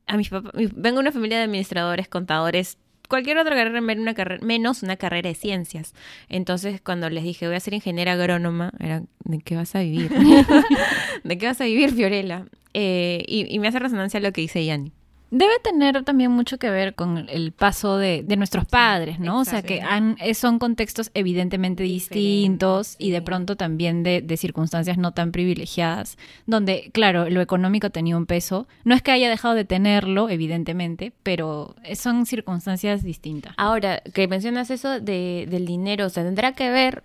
a 0.05 0.17
mis 0.17 0.29
papás, 0.29 0.51
vengo 0.53 0.98
de 0.98 1.01
una 1.01 1.12
familia 1.12 1.38
de 1.39 1.46
administradores, 1.46 2.08
contadores, 2.08 2.77
cualquier 3.08 3.39
otra 3.39 3.55
carrera, 3.55 3.81
una 3.81 4.13
carrera, 4.13 4.46
menos 4.46 4.84
una 4.84 4.98
carrera 4.98 5.29
de 5.29 5.34
ciencias. 5.36 5.96
Entonces, 6.29 6.79
cuando 6.79 7.10
les 7.10 7.24
dije, 7.24 7.48
voy 7.48 7.55
a 7.55 7.60
ser 7.60 7.74
ingeniera 7.74 8.12
agrónoma, 8.12 8.72
era, 8.79 9.01
¿de 9.24 9.39
qué 9.39 9.55
vas 9.55 9.74
a 9.74 9.79
vivir? 9.79 10.12
¿De 11.24 11.38
qué 11.39 11.48
vas 11.48 11.60
a 11.60 11.65
vivir, 11.65 11.91
Fiorella? 11.93 12.46
Eh, 12.75 13.25
y, 13.27 13.51
y, 13.51 13.58
me 13.58 13.67
hace 13.67 13.79
resonancia 13.79 14.20
lo 14.20 14.31
que 14.31 14.41
dice 14.41 14.63
Yanni. 14.63 14.93
Debe 15.32 15.54
tener 15.64 16.04
también 16.04 16.30
mucho 16.30 16.58
que 16.58 16.70
ver 16.70 16.94
con 16.94 17.30
el 17.30 17.54
paso 17.54 17.98
de, 17.98 18.26
nuestros 18.38 18.66
padres, 18.66 19.18
¿no? 19.18 19.40
o 19.40 19.46
sea, 19.46 19.62
que 19.62 19.82
han, 19.82 20.18
eh, 20.20 20.34
son 20.34 20.60
contextos 20.60 21.10
evidentemente 21.14 21.84
distintos 21.84 22.98
y 23.00 23.12
de 23.12 23.22
pronto 23.22 23.56
también 23.56 24.04
de, 24.04 24.22
de, 24.22 24.36
circunstancias 24.36 24.98
no 24.98 25.14
tan 25.14 25.32
privilegiadas, 25.32 26.18
donde, 26.48 26.92
claro, 26.94 27.30
lo 27.30 27.40
económico 27.40 27.90
tenía 27.92 28.18
un 28.18 28.26
peso. 28.26 28.68
No 28.84 28.94
es 28.94 29.02
que 29.02 29.12
haya 29.12 29.30
dejado 29.30 29.56
de 29.56 29.64
tenerlo, 29.64 30.28
evidentemente, 30.28 31.14
pero 31.24 31.76
son 31.96 32.26
circunstancias 32.26 33.02
distintas. 33.02 33.54
Ahora, 33.56 34.02
que 34.14 34.28
mencionas 34.28 34.70
eso 34.70 35.00
de, 35.00 35.48
del 35.50 35.66
dinero, 35.66 36.08
o 36.08 36.10
sea, 36.10 36.26
tendrá 36.26 36.52
que 36.52 36.70
ver 36.70 37.04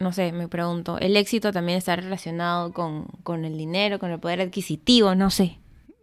no 0.00 0.12
sé, 0.12 0.32
me 0.32 0.48
pregunto, 0.48 0.98
¿el 0.98 1.16
éxito 1.16 1.52
también 1.52 1.78
está 1.78 1.96
relacionado 1.96 2.72
con, 2.72 3.06
con 3.24 3.44
el 3.44 3.56
dinero, 3.56 3.98
con 3.98 4.10
el 4.10 4.18
poder 4.20 4.40
adquisitivo? 4.40 5.14
No 5.14 5.30
sé. 5.30 5.58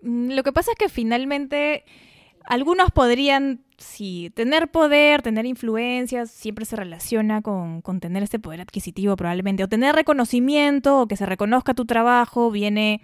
Mm, 0.06 0.32
lo 0.32 0.44
que 0.44 0.54
pasa 0.54 0.72
es 0.72 0.78
que 0.78 0.88
finalmente 0.88 1.84
algunos 2.46 2.92
podrían, 2.92 3.62
sí, 3.78 4.32
tener 4.36 4.70
poder, 4.70 5.24
tener 5.24 5.46
influencias, 5.48 6.30
siempre 6.30 6.66
se 6.66 6.76
relaciona 6.76 7.42
con, 7.42 7.82
tener 8.00 8.22
este 8.24 8.40
poder 8.40 8.62
adquisitivo 8.62 9.16
probablemente, 9.16 9.64
o 9.64 9.68
tener 9.68 9.96
reconocimiento, 9.96 11.02
o 11.02 11.08
que 11.08 11.18
se 11.18 11.26
reconozca 11.26 11.74
tu 11.74 11.86
trabajo, 11.86 12.52
viene, 12.52 13.02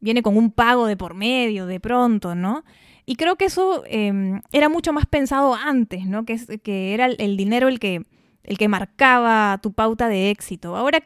viene 0.00 0.22
con 0.22 0.36
un 0.36 0.50
pago 0.50 0.86
de 0.86 0.96
por 0.96 1.14
medio 1.14 1.66
de 1.66 1.80
pronto, 1.80 2.34
¿no? 2.34 2.64
Y 3.06 3.16
creo 3.16 3.36
que 3.36 3.46
eso 3.46 3.82
em, 3.86 4.42
era 4.52 4.68
mucho 4.68 4.92
más 4.92 5.06
pensado 5.06 5.54
antes, 5.54 6.06
¿no? 6.06 6.24
Que, 6.24 6.38
que 6.62 6.94
era 6.94 7.06
el, 7.06 7.36
dinero 7.36 7.68
el 7.68 7.80
que, 7.80 8.04
el 8.44 8.58
que 8.58 8.68
marcaba 8.68 9.58
tu 9.62 9.72
pauta 9.72 10.08
de 10.08 10.30
éxito. 10.30 10.76
Ahora 10.76 11.02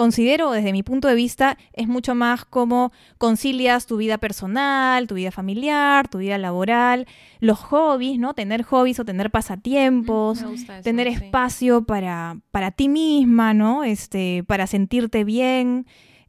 considero 0.00 0.50
desde 0.50 0.72
mi 0.72 0.82
punto 0.82 1.08
de 1.08 1.14
vista 1.14 1.58
es 1.74 1.86
mucho 1.86 2.14
más 2.14 2.46
como 2.46 2.90
concilias 3.18 3.84
tu 3.84 3.98
vida 3.98 4.16
personal, 4.16 5.06
tu 5.06 5.14
vida 5.14 5.30
familiar, 5.30 6.08
tu 6.08 6.16
vida 6.16 6.38
laboral, 6.38 7.06
los 7.38 7.58
hobbies, 7.58 8.18
¿no? 8.18 8.32
Tener 8.32 8.62
hobbies 8.62 8.98
o 8.98 9.04
tener 9.04 9.30
pasatiempos, 9.30 10.42
tener 10.82 11.06
espacio 11.06 11.84
para, 11.84 12.38
para 12.50 12.70
ti 12.70 12.88
misma, 12.88 13.52
¿no? 13.52 13.84
Este, 13.84 14.42
para 14.44 14.66
sentirte 14.66 15.22
bien. 15.24 15.86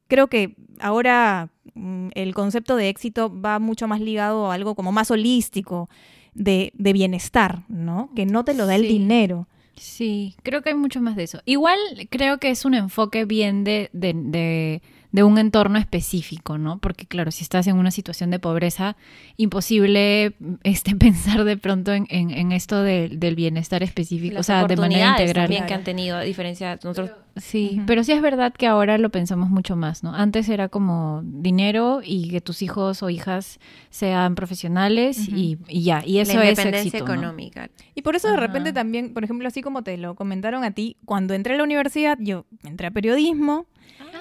Creo 0.10 0.28
que 0.28 0.58
ahora 0.82 1.48
mm, 1.74 2.10
el 2.14 2.34
concepto 2.34 2.76
de 2.76 2.90
éxito 2.90 3.32
va 3.34 3.60
mucho 3.60 3.88
más 3.88 4.02
ligado 4.02 4.52
a 4.52 4.56
algo 4.56 4.76
como 4.76 4.92
más 4.92 5.12
holístico, 5.12 5.88
de, 6.34 6.74
bienestar, 6.78 7.64
¿no? 7.70 8.10
Que 8.18 8.26
no 8.26 8.44
te 8.44 8.54
lo 8.54 8.66
da 8.66 8.76
el 8.76 8.82
dinero. 8.82 9.48
Sí, 9.76 10.36
creo 10.44 10.62
que 10.62 10.70
hay 10.70 10.76
mucho 10.76 11.02
más 11.02 11.16
de 11.16 11.24
eso. 11.24 11.42
Igual 11.46 11.80
creo 12.10 12.38
que 12.40 12.50
es 12.52 12.66
un 12.66 12.74
enfoque 12.76 13.26
bien 13.26 13.64
de, 13.64 13.90
de, 13.94 14.14
de 14.16 14.82
de 15.12 15.24
un 15.24 15.38
entorno 15.38 15.78
específico, 15.78 16.58
¿no? 16.58 16.80
Porque 16.80 17.06
claro, 17.06 17.32
si 17.32 17.44
estás 17.44 17.68
en 17.68 17.78
una 17.78 17.92
situación 17.92 18.32
de 18.32 18.40
pobreza, 18.40 18.96
imposible 19.38 20.34
este, 20.64 20.96
pensar 20.96 21.44
de 21.44 21.58
pronto 21.58 21.92
en, 21.92 22.08
en, 22.10 22.52
esto 22.52 22.82
del 22.82 23.36
bienestar 23.36 23.84
específico, 23.84 24.40
o 24.40 24.44
sea, 24.44 24.66
de 24.66 24.78
manera 24.78 25.12
integral. 25.12 25.46
también 25.46 25.66
que 25.66 25.74
han 25.74 25.84
tenido, 25.84 26.18
a 26.18 26.22
diferencia 26.22 26.70
de 26.70 26.80
nosotros. 26.84 27.12
sí, 27.36 27.82
pero 27.88 28.04
sí 28.04 28.12
es 28.14 28.22
verdad 28.22 28.54
que 28.54 28.68
ahora 28.68 28.98
lo 28.98 29.10
pensamos 29.10 29.50
mucho 29.50 29.76
más, 29.76 30.04
¿no? 30.04 30.14
Antes 30.14 30.48
era 30.50 30.70
como 30.70 31.22
dinero 31.24 32.02
y 32.04 32.30
que 32.30 32.42
tus 32.42 32.62
hijos 32.62 33.04
o 33.04 33.10
hijas 33.10 33.60
sean 33.90 34.36
profesionales 34.36 35.28
y, 35.28 35.58
ya, 35.68 36.04
y 36.06 36.20
eso 36.20 36.42
es 36.42 36.58
éxito, 36.60 36.98
económica. 36.98 37.70
Y 37.96 38.02
por 38.02 38.16
eso 38.16 38.30
de 38.30 38.38
repente 38.38 38.72
también, 38.74 39.14
por 39.14 39.24
ejemplo, 39.24 39.48
así 39.48 39.62
como 39.62 39.84
te 39.84 39.98
lo 39.98 40.16
comentaron 40.16 40.64
a 40.64 40.72
ti, 40.72 40.98
cuando 41.06 41.34
entré 41.34 41.56
a 41.56 41.58
la 41.58 41.64
universidad, 41.64 42.18
yo 42.20 42.46
entré 42.64 42.88
a 42.88 42.92
periodismo. 42.92 43.66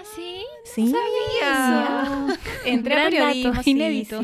Ah, 0.01 0.05
sí. 0.17 0.43
Sí. 0.65 0.93
sabía. 0.93 2.39
Entré 2.65 2.95
a 2.95 3.05
periodismo, 3.11 3.61
inédito. 3.65 4.23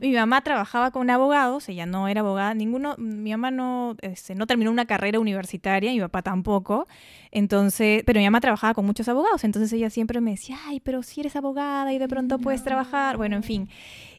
Mi 0.00 0.12
mamá 0.12 0.40
trabajaba 0.42 0.90
con 0.90 1.08
abogados, 1.10 1.68
ella 1.68 1.86
no 1.86 2.08
era 2.08 2.20
abogada, 2.20 2.54
ninguno, 2.54 2.94
mi 2.98 3.30
mamá 3.30 3.50
no, 3.50 3.96
este, 4.02 4.34
no 4.34 4.46
terminó 4.46 4.70
una 4.70 4.86
carrera 4.86 5.18
universitaria, 5.20 5.92
mi 5.92 6.00
papá 6.00 6.20
tampoco, 6.20 6.86
entonces, 7.30 8.02
pero 8.04 8.18
mi 8.18 8.24
mamá 8.26 8.40
trabajaba 8.40 8.74
con 8.74 8.84
muchos 8.84 9.08
abogados, 9.08 9.44
entonces 9.44 9.72
ella 9.72 9.88
siempre 9.90 10.20
me 10.20 10.32
decía, 10.32 10.58
ay, 10.66 10.80
pero 10.80 11.02
si 11.02 11.20
eres 11.20 11.36
abogada 11.36 11.92
y 11.92 11.98
de 11.98 12.08
pronto 12.08 12.38
puedes 12.38 12.62
trabajar, 12.62 13.16
bueno, 13.16 13.36
en 13.36 13.44
fin. 13.44 13.68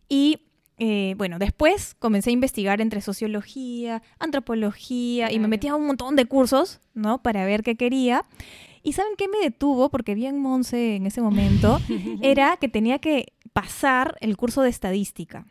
Y 0.09 0.39
eh, 0.77 1.13
bueno, 1.17 1.39
después 1.39 1.95
comencé 1.99 2.31
a 2.31 2.33
investigar 2.33 2.81
entre 2.81 3.01
sociología, 3.01 4.01
antropología 4.19 5.31
y 5.31 5.39
me 5.39 5.47
metí 5.47 5.67
a 5.67 5.75
un 5.75 5.85
montón 5.85 6.15
de 6.15 6.25
cursos, 6.25 6.79
¿no? 6.93 7.21
Para 7.21 7.45
ver 7.45 7.63
qué 7.63 7.75
quería. 7.75 8.25
¿Y 8.85 8.93
saben 8.93 9.13
qué 9.17 9.27
me 9.27 9.39
detuvo? 9.39 9.89
Porque 9.89 10.13
vi 10.13 10.27
en 10.27 10.39
Monse 10.39 10.95
en 10.95 11.07
ese 11.07 11.19
momento, 11.19 11.79
era 12.21 12.55
que 12.57 12.69
tenía 12.69 12.99
que 12.99 13.33
pasar 13.51 14.15
el 14.21 14.37
curso 14.37 14.61
de 14.61 14.69
estadística. 14.69 15.45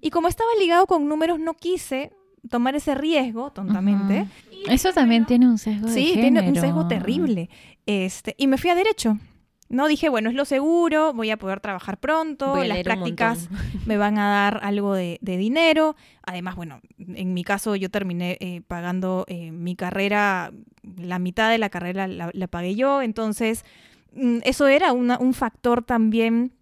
Y 0.00 0.10
como 0.10 0.28
estaba 0.28 0.50
ligado 0.60 0.86
con 0.86 1.08
números, 1.08 1.40
no 1.40 1.54
quise 1.54 2.12
tomar 2.50 2.74
ese 2.74 2.94
riesgo 2.94 3.50
tontamente. 3.52 4.26
Eso 4.68 4.92
también 4.92 5.24
tiene 5.24 5.48
un 5.48 5.56
sesgo 5.56 5.88
Sí, 5.88 6.12
tiene 6.12 6.46
un 6.46 6.56
sesgo 6.56 6.86
terrible. 6.86 7.48
Este, 7.86 8.34
y 8.36 8.46
me 8.46 8.58
fui 8.58 8.68
a 8.68 8.74
derecho. 8.74 9.18
No 9.68 9.88
dije, 9.88 10.08
bueno, 10.08 10.28
es 10.28 10.34
lo 10.34 10.44
seguro, 10.44 11.12
voy 11.14 11.30
a 11.30 11.36
poder 11.36 11.60
trabajar 11.60 11.98
pronto, 11.98 12.62
las 12.62 12.82
prácticas 12.82 13.48
me 13.86 13.96
van 13.96 14.18
a 14.18 14.28
dar 14.28 14.60
algo 14.62 14.94
de, 14.94 15.18
dinero. 15.22 15.96
Además, 16.22 16.54
bueno, 16.54 16.80
en 16.98 17.34
mi 17.34 17.44
caso 17.44 17.74
yo 17.74 17.90
terminé 17.90 18.36
eh, 18.40 18.60
pagando 18.66 19.24
eh, 19.26 19.50
mi 19.50 19.74
carrera, 19.74 20.52
la 20.96 21.18
mitad 21.18 21.50
de 21.50 21.58
la 21.58 21.70
carrera 21.70 22.06
la, 22.06 22.46
pagué 22.48 22.74
yo, 22.74 23.02
entonces 23.02 23.64
mm, 24.12 24.38
eso 24.44 24.66
era 24.66 24.92
un 24.92 25.34
factor 25.34 25.82
también 25.82 26.52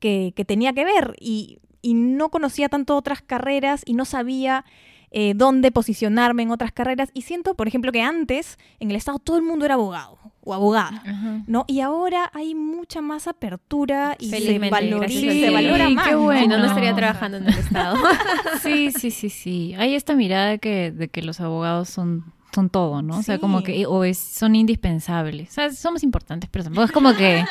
que, 0.00 0.32
tenía 0.46 0.72
que 0.72 0.84
ver 0.84 1.14
y, 1.20 1.58
y 1.82 1.94
no 1.94 2.30
conocía 2.30 2.68
tanto 2.68 2.96
otras 2.96 3.22
carreras 3.22 3.82
y 3.84 3.94
no 3.94 4.04
sabía 4.04 4.64
eh, 5.12 5.34
dónde 5.34 5.72
posicionarme 5.72 6.42
en 6.42 6.50
otras 6.50 6.72
carreras. 6.72 7.10
Y 7.14 7.22
siento, 7.22 7.54
por 7.54 7.68
ejemplo, 7.68 7.90
que 7.92 8.02
antes 8.02 8.58
en 8.78 8.90
el 8.90 8.96
Estado 8.96 9.18
todo 9.18 9.36
el 9.36 9.42
mundo 9.42 9.64
era 9.64 9.74
abogado 9.74 10.19
o 10.42 10.54
abogada, 10.54 11.02
¿no? 11.46 11.64
Y 11.66 11.80
ahora 11.80 12.30
hay 12.32 12.54
mucha 12.54 13.00
más 13.00 13.26
apertura 13.26 14.16
y 14.18 14.30
se, 14.30 14.58
valoriza, 14.58 15.32
se 15.32 15.50
valora 15.50 15.88
más. 15.90 16.08
Qué 16.08 16.14
bueno. 16.14 16.58
¿no? 16.58 16.64
estaría 16.64 16.94
trabajando 16.94 17.36
en 17.38 17.48
el 17.48 17.54
Estado. 17.58 17.96
sí, 18.62 18.90
sí, 18.90 19.10
sí, 19.10 19.28
sí. 19.28 19.74
Hay 19.78 19.94
esta 19.94 20.14
mirada 20.14 20.46
de 20.46 20.58
que, 20.58 20.90
de 20.92 21.08
que 21.08 21.22
los 21.22 21.40
abogados 21.40 21.88
son 21.88 22.32
son 22.52 22.68
todo, 22.68 23.00
¿no? 23.00 23.18
O 23.18 23.22
sea, 23.22 23.38
como 23.38 23.62
que 23.62 23.86
o 23.86 24.02
es, 24.02 24.18
son 24.18 24.56
indispensables. 24.56 25.50
O 25.50 25.52
sea, 25.52 25.72
somos 25.72 26.02
importantes, 26.02 26.50
pero 26.50 26.64
tampoco 26.64 26.84
es 26.84 26.90
como 26.90 27.14
que 27.14 27.44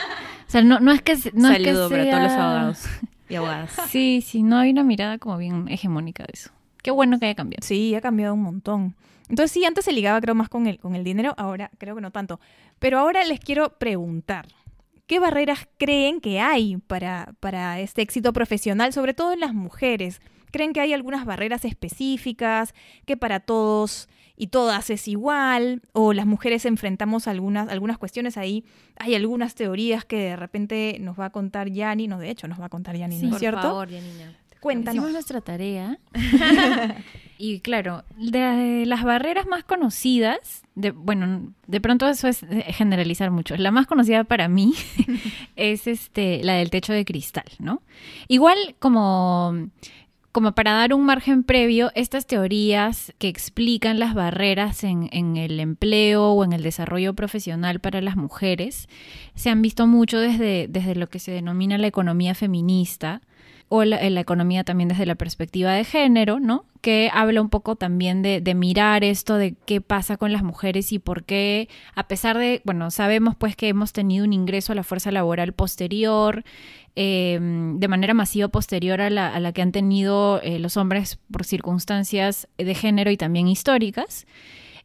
o 0.49 0.51
sea, 0.51 0.63
no, 0.63 0.79
no 0.79 0.91
es 0.91 1.03
que 1.03 1.13
no 1.35 1.49
Saludo 1.49 1.85
es 1.85 1.91
que 1.91 1.95
para 1.95 2.09
todos 2.09 2.23
los 2.23 2.31
abogados 2.31 2.85
y 3.29 3.35
abogadas. 3.35 3.71
Sí, 3.89 4.23
sí, 4.25 4.41
no 4.41 4.57
hay 4.57 4.71
una 4.71 4.83
mirada 4.83 5.19
como 5.19 5.37
bien 5.37 5.67
hegemónica 5.69 6.23
de 6.23 6.31
eso. 6.33 6.49
Qué 6.81 6.89
bueno 6.89 7.19
que 7.19 7.27
haya 7.27 7.35
cambiado. 7.35 7.63
Sí, 7.63 7.93
ha 7.93 8.01
cambiado 8.01 8.33
un 8.33 8.41
montón. 8.41 8.95
Entonces 9.29 9.51
sí, 9.51 9.63
antes 9.63 9.85
se 9.85 9.91
ligaba 9.91 10.19
creo 10.19 10.35
más 10.35 10.49
con 10.49 10.67
el, 10.67 10.79
con 10.79 10.95
el 10.95 11.03
dinero, 11.03 11.33
ahora 11.37 11.71
creo 11.77 11.95
que 11.95 12.01
no 12.01 12.11
tanto. 12.11 12.39
Pero 12.79 12.99
ahora 12.99 13.23
les 13.23 13.39
quiero 13.39 13.77
preguntar, 13.77 14.47
¿qué 15.05 15.19
barreras 15.19 15.67
creen 15.77 16.19
que 16.19 16.39
hay 16.39 16.77
para, 16.77 17.33
para 17.39 17.79
este 17.79 18.01
éxito 18.01 18.33
profesional, 18.33 18.91
sobre 18.91 19.13
todo 19.13 19.31
en 19.31 19.39
las 19.39 19.53
mujeres? 19.53 20.19
¿Creen 20.51 20.73
que 20.73 20.81
hay 20.81 20.93
algunas 20.93 21.25
barreras 21.25 21.63
específicas, 21.63 22.73
que 23.05 23.17
para 23.17 23.39
todos 23.39 24.09
y 24.35 24.47
todas 24.47 24.89
es 24.89 25.07
igual? 25.07 25.83
¿O 25.93 26.13
las 26.13 26.25
mujeres 26.25 26.65
enfrentamos 26.65 27.27
algunas, 27.27 27.69
algunas 27.69 27.99
cuestiones 27.99 28.35
ahí? 28.35 28.65
Hay 28.97 29.13
algunas 29.13 29.53
teorías 29.53 30.05
que 30.05 30.17
de 30.17 30.35
repente 30.35 30.97
nos 30.99 31.19
va 31.19 31.25
a 31.25 31.29
contar 31.29 31.69
Yani, 31.69 32.07
no, 32.07 32.17
de 32.17 32.31
hecho 32.31 32.47
nos 32.47 32.59
va 32.59 32.65
a 32.65 32.69
contar 32.69 32.95
Yani, 32.95 33.21
¿no 33.21 33.35
es 33.35 33.39
cierto? 33.39 33.61
Por 33.61 33.69
favor, 33.69 33.89
Yanina. 33.89 34.35
Cuéntanos. 34.59 34.95
Hicimos 34.95 35.13
nuestra 35.13 35.41
tarea. 35.41 35.99
y 37.37 37.61
claro, 37.61 38.03
de 38.17 38.85
las 38.85 39.03
barreras 39.03 39.47
más 39.47 39.63
conocidas, 39.63 40.63
de, 40.75 40.91
bueno, 40.91 41.53
de 41.67 41.81
pronto 41.81 42.07
eso 42.07 42.27
es 42.27 42.45
generalizar 42.67 43.31
mucho. 43.31 43.55
La 43.55 43.71
más 43.71 43.87
conocida 43.87 44.25
para 44.25 44.47
mí 44.47 44.73
es 45.55 45.87
este, 45.87 46.43
la 46.43 46.55
del 46.55 46.69
techo 46.69 46.93
de 46.93 47.05
cristal, 47.05 47.45
¿no? 47.59 47.81
Igual 48.27 48.75
como 48.79 49.69
como 50.31 50.51
para 50.51 50.73
dar 50.73 50.93
un 50.93 51.05
margen 51.05 51.43
previo, 51.43 51.91
estas 51.95 52.27
teorías 52.27 53.13
que 53.17 53.27
explican 53.27 53.97
las 53.97 54.13
barreras 54.13 54.83
en, 54.83 55.09
en, 55.11 55.37
el 55.37 55.59
empleo 55.59 56.29
o 56.29 56.43
en 56.43 56.53
el 56.53 56.61
desarrollo 56.61 57.15
profesional 57.15 57.79
para 57.79 57.99
las 57.99 58.15
mujeres 58.15 58.87
se 59.33 59.49
han 59.49 59.63
visto 59.63 59.87
mucho 59.87 60.19
desde, 60.19 60.67
desde 60.69 60.93
lo 60.93 61.09
que 61.09 61.17
se 61.17 61.31
denomina 61.31 61.79
la 61.79 61.87
economía 61.87 62.35
feminista, 62.35 63.21
o 63.69 63.83
la, 63.83 64.09
la, 64.09 64.19
economía 64.19 64.63
también 64.63 64.89
desde 64.89 65.05
la 65.05 65.15
perspectiva 65.15 65.73
de 65.73 65.83
género, 65.83 66.39
¿no? 66.39 66.65
Que 66.81 67.11
habla 67.13 67.41
un 67.41 67.49
poco 67.49 67.75
también 67.75 68.23
de, 68.23 68.41
de, 68.41 68.55
mirar 68.55 69.03
esto 69.03 69.35
de 69.35 69.55
qué 69.65 69.79
pasa 69.79 70.17
con 70.17 70.33
las 70.33 70.41
mujeres 70.41 70.91
y 70.91 70.97
por 70.97 71.23
qué, 71.23 71.69
a 71.93 72.07
pesar 72.07 72.37
de, 72.37 72.61
bueno, 72.65 72.89
sabemos 72.89 73.35
pues 73.35 73.55
que 73.55 73.69
hemos 73.69 73.93
tenido 73.93 74.25
un 74.25 74.33
ingreso 74.33 74.71
a 74.71 74.75
la 74.75 74.83
fuerza 74.83 75.11
laboral 75.11 75.53
posterior, 75.53 76.43
eh, 76.95 77.39
de 77.39 77.87
manera 77.87 78.13
masiva 78.13 78.47
posterior 78.47 78.99
a 79.01 79.09
la, 79.09 79.33
a 79.33 79.39
la 79.39 79.53
que 79.53 79.61
han 79.61 79.71
tenido 79.71 80.41
eh, 80.41 80.59
los 80.59 80.75
hombres 80.75 81.19
por 81.31 81.45
circunstancias 81.45 82.47
de 82.57 82.75
género 82.75 83.11
y 83.11 83.17
también 83.17 83.47
históricas. 83.47 84.25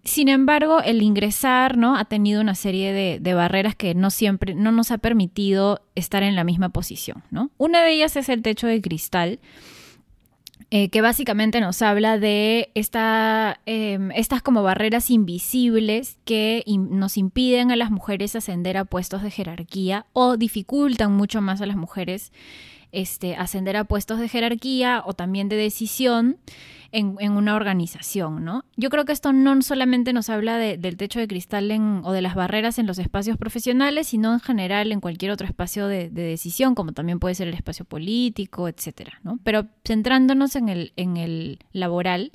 Sin 0.05 0.29
embargo, 0.29 0.83
el 0.83 1.01
ingresar, 1.01 1.79
¿no? 1.79 1.97
Ha 1.97 2.05
tenido 2.05 2.43
una 2.43 2.55
serie 2.55 2.93
de, 2.93 3.35
barreras 3.35 3.75
que 3.75 3.95
no 3.95 4.11
siempre, 4.11 4.55
no 4.55 4.71
nos 4.71 4.91
ha 4.91 4.99
permitido 4.99 5.81
estar 5.95 6.23
en 6.23 6.37
la 6.37 6.45
misma 6.45 6.69
posición, 6.69 7.25
¿no? 7.31 7.51
Una 7.57 7.83
de 7.83 7.93
ellas 7.93 8.15
es 8.17 8.29
el 8.29 8.43
techo 8.43 8.67
de 8.67 8.83
cristal, 8.83 9.41
eh, 10.71 10.91
que 10.91 11.01
básicamente 11.01 11.61
nos 11.61 11.81
habla 11.81 12.19
de 12.19 12.71
em, 12.75 14.11
estas 14.11 14.43
como 14.43 14.63
barreras 14.63 15.11
invisibles 15.11 16.19
que 16.27 16.65
nos 16.67 17.17
impiden 17.17 17.71
a 17.71 17.77
las 17.77 17.91
mujeres 17.91 18.37
ascender 18.37 18.77
a 18.77 18.85
puestos 18.85 19.23
de 19.23 19.31
jerarquía 19.31 20.05
o 20.13 20.37
dificultan 20.37 21.13
mucho 21.13 21.41
más 21.41 21.63
a 21.63 21.67
las 21.67 21.77
mujeres 21.77 22.31
este, 22.95 23.37
ascender 23.37 23.77
a 23.77 23.85
puestos 23.85 24.19
de 24.19 24.29
jerarquía 24.29 25.03
o 25.05 25.15
también 25.15 25.49
de 25.49 25.57
decisión 25.57 26.39
en, 26.95 27.33
una 27.33 27.57
organización, 27.57 28.45
¿no? 28.45 28.65
Yo 28.77 28.89
creo 28.89 29.05
que 29.05 29.13
esto 29.13 29.33
no 29.33 29.61
solamente 29.63 30.13
nos 30.13 30.31
habla 30.31 30.59
del 30.59 30.97
techo 30.97 31.19
de 31.19 31.27
cristal 31.27 31.71
o 32.05 32.13
de 32.13 32.23
las 32.23 32.37
barreras 32.37 32.79
en 32.79 32.87
los 32.87 32.99
espacios 32.99 33.37
profesionales, 33.37 34.07
sino 34.09 34.33
en 34.33 34.41
general 34.41 34.93
en 34.93 35.01
cualquier 35.01 35.33
otro 35.33 35.47
espacio 35.47 35.89
de, 35.89 36.09
decisión, 36.09 36.77
como 36.77 36.93
también 36.93 37.19
puede 37.19 37.35
ser 37.35 37.49
el 37.49 37.55
espacio 37.55 37.85
político, 37.85 38.69
etcétera, 38.69 39.19
¿no? 39.25 39.41
Pero 39.43 39.67
centrándonos 39.85 40.55
en 40.55 40.69
el, 40.69 40.93
en 40.97 41.17
el 41.17 41.59
laboral, 41.73 42.31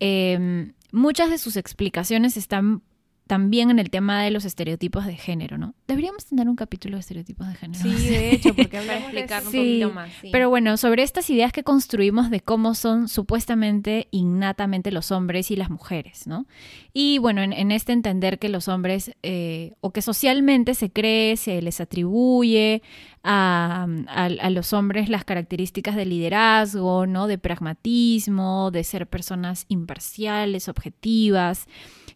em, 0.00 0.72
muchas 0.90 1.30
de 1.30 1.38
sus 1.38 1.56
explicaciones 1.56 2.36
están 2.36 2.82
también 3.28 3.70
en 3.70 3.78
el 3.78 3.90
tema 3.90 4.20
de 4.24 4.32
los 4.32 4.44
estereotipos 4.44 5.06
de 5.06 5.14
género, 5.16 5.56
¿no? 5.58 5.74
Deberíamos 5.86 6.26
tener 6.26 6.48
un 6.48 6.56
capítulo 6.56 6.96
de 6.96 7.00
estereotipos 7.02 7.46
de 7.46 7.54
género. 7.54 7.80
Sí, 7.80 8.08
de 8.08 8.30
hecho, 8.32 8.54
porque 8.54 8.78
hablamos 8.78 9.04
explicar 9.04 9.44
un 9.44 9.50
Sí, 9.52 9.56
poquito 9.58 9.94
más. 9.94 10.10
sí. 10.20 10.30
Pero 10.32 10.48
bueno, 10.50 10.76
sobre 10.76 11.04
estas 11.04 11.30
ideas 11.30 11.52
que 11.52 11.62
construimos 11.62 12.30
de 12.30 12.40
cómo 12.40 12.74
son 12.74 13.06
supuestamente 13.08 14.08
innatamente 14.10 14.90
los 14.90 15.12
hombres 15.12 15.50
y 15.52 15.56
las 15.56 15.70
mujeres, 15.70 16.26
¿no? 16.26 16.46
Y 16.92 17.18
bueno, 17.18 17.42
en, 17.42 17.52
en 17.52 17.70
este 17.70 17.92
entender 17.92 18.38
que 18.40 18.48
los 18.48 18.66
hombres, 18.66 19.12
eh, 19.22 19.74
o 19.80 19.92
que 19.92 20.02
socialmente 20.02 20.74
se 20.74 20.90
cree, 20.90 21.36
se 21.36 21.62
les 21.62 21.80
atribuye 21.80 22.82
a, 23.22 23.86
a- 24.08 24.24
a 24.24 24.50
los 24.50 24.72
hombres 24.72 25.08
las 25.10 25.24
características 25.24 25.94
de 25.96 26.06
liderazgo, 26.06 27.06
¿no? 27.06 27.26
De 27.26 27.36
pragmatismo, 27.38 28.70
de 28.70 28.84
ser 28.84 29.06
personas 29.06 29.66
imparciales, 29.68 30.68
objetivas, 30.68 31.66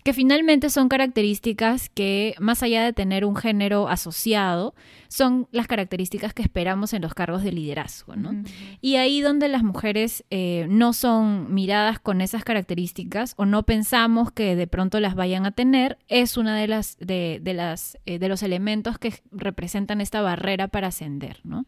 que 0.02 0.12
finalmente 0.12 0.68
son 0.70 0.88
características 0.88 1.88
que, 1.88 2.34
más 2.40 2.62
allá 2.62 2.84
de 2.84 2.92
tener 2.92 3.24
un 3.24 3.36
género 3.36 3.88
asociado, 3.88 4.74
son 5.08 5.46
las 5.52 5.66
características 5.66 6.34
que 6.34 6.42
esperamos 6.42 6.92
en 6.92 7.02
los 7.02 7.14
cargos 7.14 7.42
de 7.42 7.52
liderazgo, 7.52 8.16
¿no? 8.16 8.42
Y 8.80 8.96
ahí 8.96 9.20
donde 9.20 9.48
las 9.48 9.62
mujeres 9.62 10.24
eh, 10.30 10.66
no 10.68 10.92
son 10.92 11.54
miradas 11.54 12.00
con 12.00 12.20
esas 12.20 12.42
características 12.42 13.34
o 13.36 13.44
no 13.44 13.62
pensamos 13.62 14.32
que 14.32 14.56
de 14.56 14.66
pronto 14.66 14.98
las 14.98 15.14
vayan 15.14 15.46
a 15.46 15.52
tener, 15.52 15.98
es 16.08 16.36
una 16.36 16.56
de 16.56 16.66
las 16.66 16.96
de, 16.98 17.40
de 17.42 17.54
las 17.54 17.98
eh, 18.06 18.18
de 18.18 18.28
los 18.28 18.42
elementos 18.42 18.98
que 18.98 19.14
representan 19.30 20.00
esta 20.00 20.20
barrera 20.20 20.68
para 20.68 20.88
ascender, 20.88 21.40
¿no? 21.44 21.64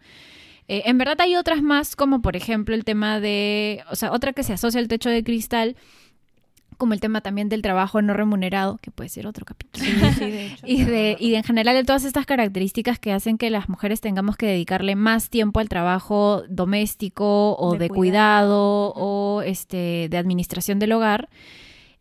Eh, 0.67 0.83
en 0.87 0.97
verdad 0.97 1.21
hay 1.21 1.37
otras 1.37 1.63
más, 1.63 1.95
como 1.95 2.23
por 2.23 2.37
ejemplo 2.37 2.75
el 2.75 2.85
tema 2.85 3.21
de, 3.21 3.85
o 3.91 3.97
sea, 3.97 4.13
otra 4.13 4.33
que 4.33 4.43
se 4.43 4.55
asocia 4.55 4.81
al 4.81 4.89
techo 4.89 5.11
de 5.11 5.23
cristal, 5.23 5.77
como 6.77 6.95
el 6.95 7.01
tema 7.01 7.21
también 7.21 7.49
del 7.49 7.63
trabajo 7.63 8.03
no 8.03 8.15
remunerado, 8.15 8.79
que 8.79 8.91
puede 8.91 9.09
ser 9.09 9.27
otro 9.27 9.45
capítulo. 9.45 9.85
Sí, 9.85 10.31
de 10.31 10.47
hecho. 10.53 10.67
Y 10.67 10.85
de, 10.85 11.17
y 11.19 11.31
de 11.31 11.37
en 11.39 11.45
general 11.45 11.75
de 11.75 11.85
todas 11.85 12.05
estas 12.05 12.27
características 12.27 12.99
que 12.99 13.13
hacen 13.13 13.39
que 13.39 13.51
las 13.51 13.69
mujeres 13.69 14.01
tengamos 14.01 14.37
que 14.37 14.47
dedicarle 14.47 14.97
más 14.97 15.31
tiempo 15.31 15.61
al 15.61 15.69
trabajo 15.69 16.43
doméstico 16.49 17.57
o 17.57 17.73
De 17.73 17.79
de, 17.79 17.89
cuidado. 17.89 18.93
cuidado, 18.93 18.93
o 18.97 19.43
este 19.43 20.09
de 20.11 20.17
administración 20.17 20.79
del 20.79 20.93
hogar 20.93 21.29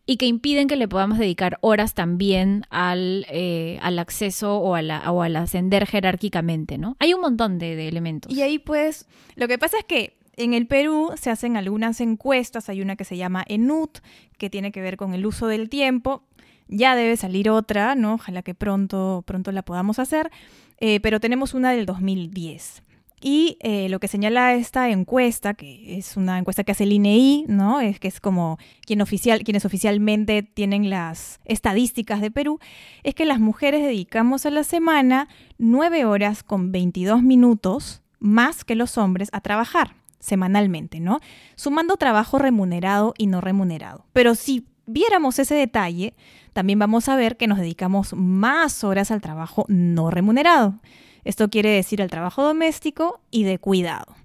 y 0.05 0.17
que 0.17 0.25
impiden 0.25 0.67
que 0.67 0.75
le 0.75 0.87
podamos 0.87 1.17
dedicar 1.17 1.57
horas 1.61 1.93
también 1.93 2.65
al, 2.69 3.25
eh, 3.29 3.79
al 3.81 3.99
acceso 3.99 4.57
o, 4.57 4.75
a 4.75 4.81
la, 4.81 5.09
o 5.11 5.21
al 5.21 5.35
ascender 5.37 5.85
jerárquicamente, 5.87 6.77
¿no? 6.77 6.97
Hay 6.99 7.13
un 7.13 7.21
montón 7.21 7.57
de, 7.57 7.75
de 7.75 7.87
elementos. 7.87 8.31
Y 8.33 8.41
ahí 8.41 8.59
pues, 8.59 9.07
lo 9.35 9.47
que 9.47 9.57
pasa 9.57 9.77
es 9.77 9.85
que 9.85 10.17
en 10.35 10.53
el 10.53 10.67
Perú 10.67 11.11
se 11.15 11.29
hacen 11.29 11.57
algunas 11.57 12.01
encuestas, 12.01 12.69
hay 12.69 12.81
una 12.81 12.95
que 12.95 13.05
se 13.05 13.17
llama 13.17 13.43
ENUT, 13.47 13.99
que 14.37 14.49
tiene 14.49 14.71
que 14.71 14.81
ver 14.81 14.97
con 14.97 15.13
el 15.13 15.25
uso 15.25 15.47
del 15.47 15.69
tiempo. 15.69 16.23
Ya 16.67 16.95
debe 16.95 17.17
salir 17.17 17.49
otra, 17.49 17.93
¿no? 17.95 18.15
Ojalá 18.15 18.41
que 18.41 18.55
pronto, 18.55 19.23
pronto 19.27 19.51
la 19.51 19.61
podamos 19.61 19.99
hacer. 19.99 20.31
Eh, 20.79 20.99
pero 21.01 21.19
tenemos 21.19 21.53
una 21.53 21.71
del 21.71 21.85
2010. 21.85 22.81
Y 23.21 23.57
eh, 23.61 23.87
lo 23.89 23.99
que 23.99 24.09
señala 24.09 24.53
esta 24.53 24.89
encuesta, 24.89 25.53
que 25.53 25.97
es 25.97 26.17
una 26.17 26.37
encuesta 26.39 26.63
que 26.63 26.73
hace 26.73 26.83
el 26.83 26.91
INEI, 26.91 27.45
¿no? 27.47 27.79
Es 27.79 27.99
que 27.99 28.09
es 28.09 28.19
como 28.19 28.57
quien 28.81 29.01
oficial, 29.01 29.43
quienes 29.43 29.65
oficialmente 29.65 30.43
tienen 30.43 30.89
las 30.89 31.39
estadísticas 31.45 32.19
de 32.19 32.31
Perú, 32.31 32.59
es 33.03 33.15
que 33.15 33.25
las 33.25 33.39
mujeres 33.39 33.81
dedicamos 33.81 34.45
a 34.45 34.49
la 34.49 34.65
semana 34.65 35.29
9 35.57 36.03
horas 36.05 36.43
con 36.43 36.73
22 36.73 37.23
minutos 37.23 38.01
más 38.19 38.65
que 38.65 38.75
los 38.75 38.97
hombres 38.97 39.29
a 39.31 39.39
trabajar 39.39 40.02
semanalmente, 40.23 40.99
¿no? 40.99 41.19
Sumando 41.55 41.97
trabajo 41.97 42.39
remunerado 42.39 43.13
y 43.17 43.27
no 43.27 43.41
remunerado. 43.41 44.05
Pero 44.13 44.35
si 44.35 44.65
viéramos 44.85 45.37
ese 45.37 45.53
detalle, 45.53 46.13
también 46.53 46.79
vamos 46.79 47.09
a 47.09 47.15
ver 47.15 47.35
que 47.35 47.47
nos 47.47 47.59
dedicamos 47.59 48.13
más 48.13 48.83
horas 48.83 49.11
al 49.11 49.21
trabajo 49.21 49.65
no 49.67 50.09
remunerado. 50.09 50.79
Esto 51.25 51.49
quiere 51.49 51.69
decir 51.71 52.01
al 52.01 52.09
trabajo 52.09 52.43
doméstico 52.43 53.19
y 53.31 53.43
de 53.43 53.59
cuidado. 53.59 54.15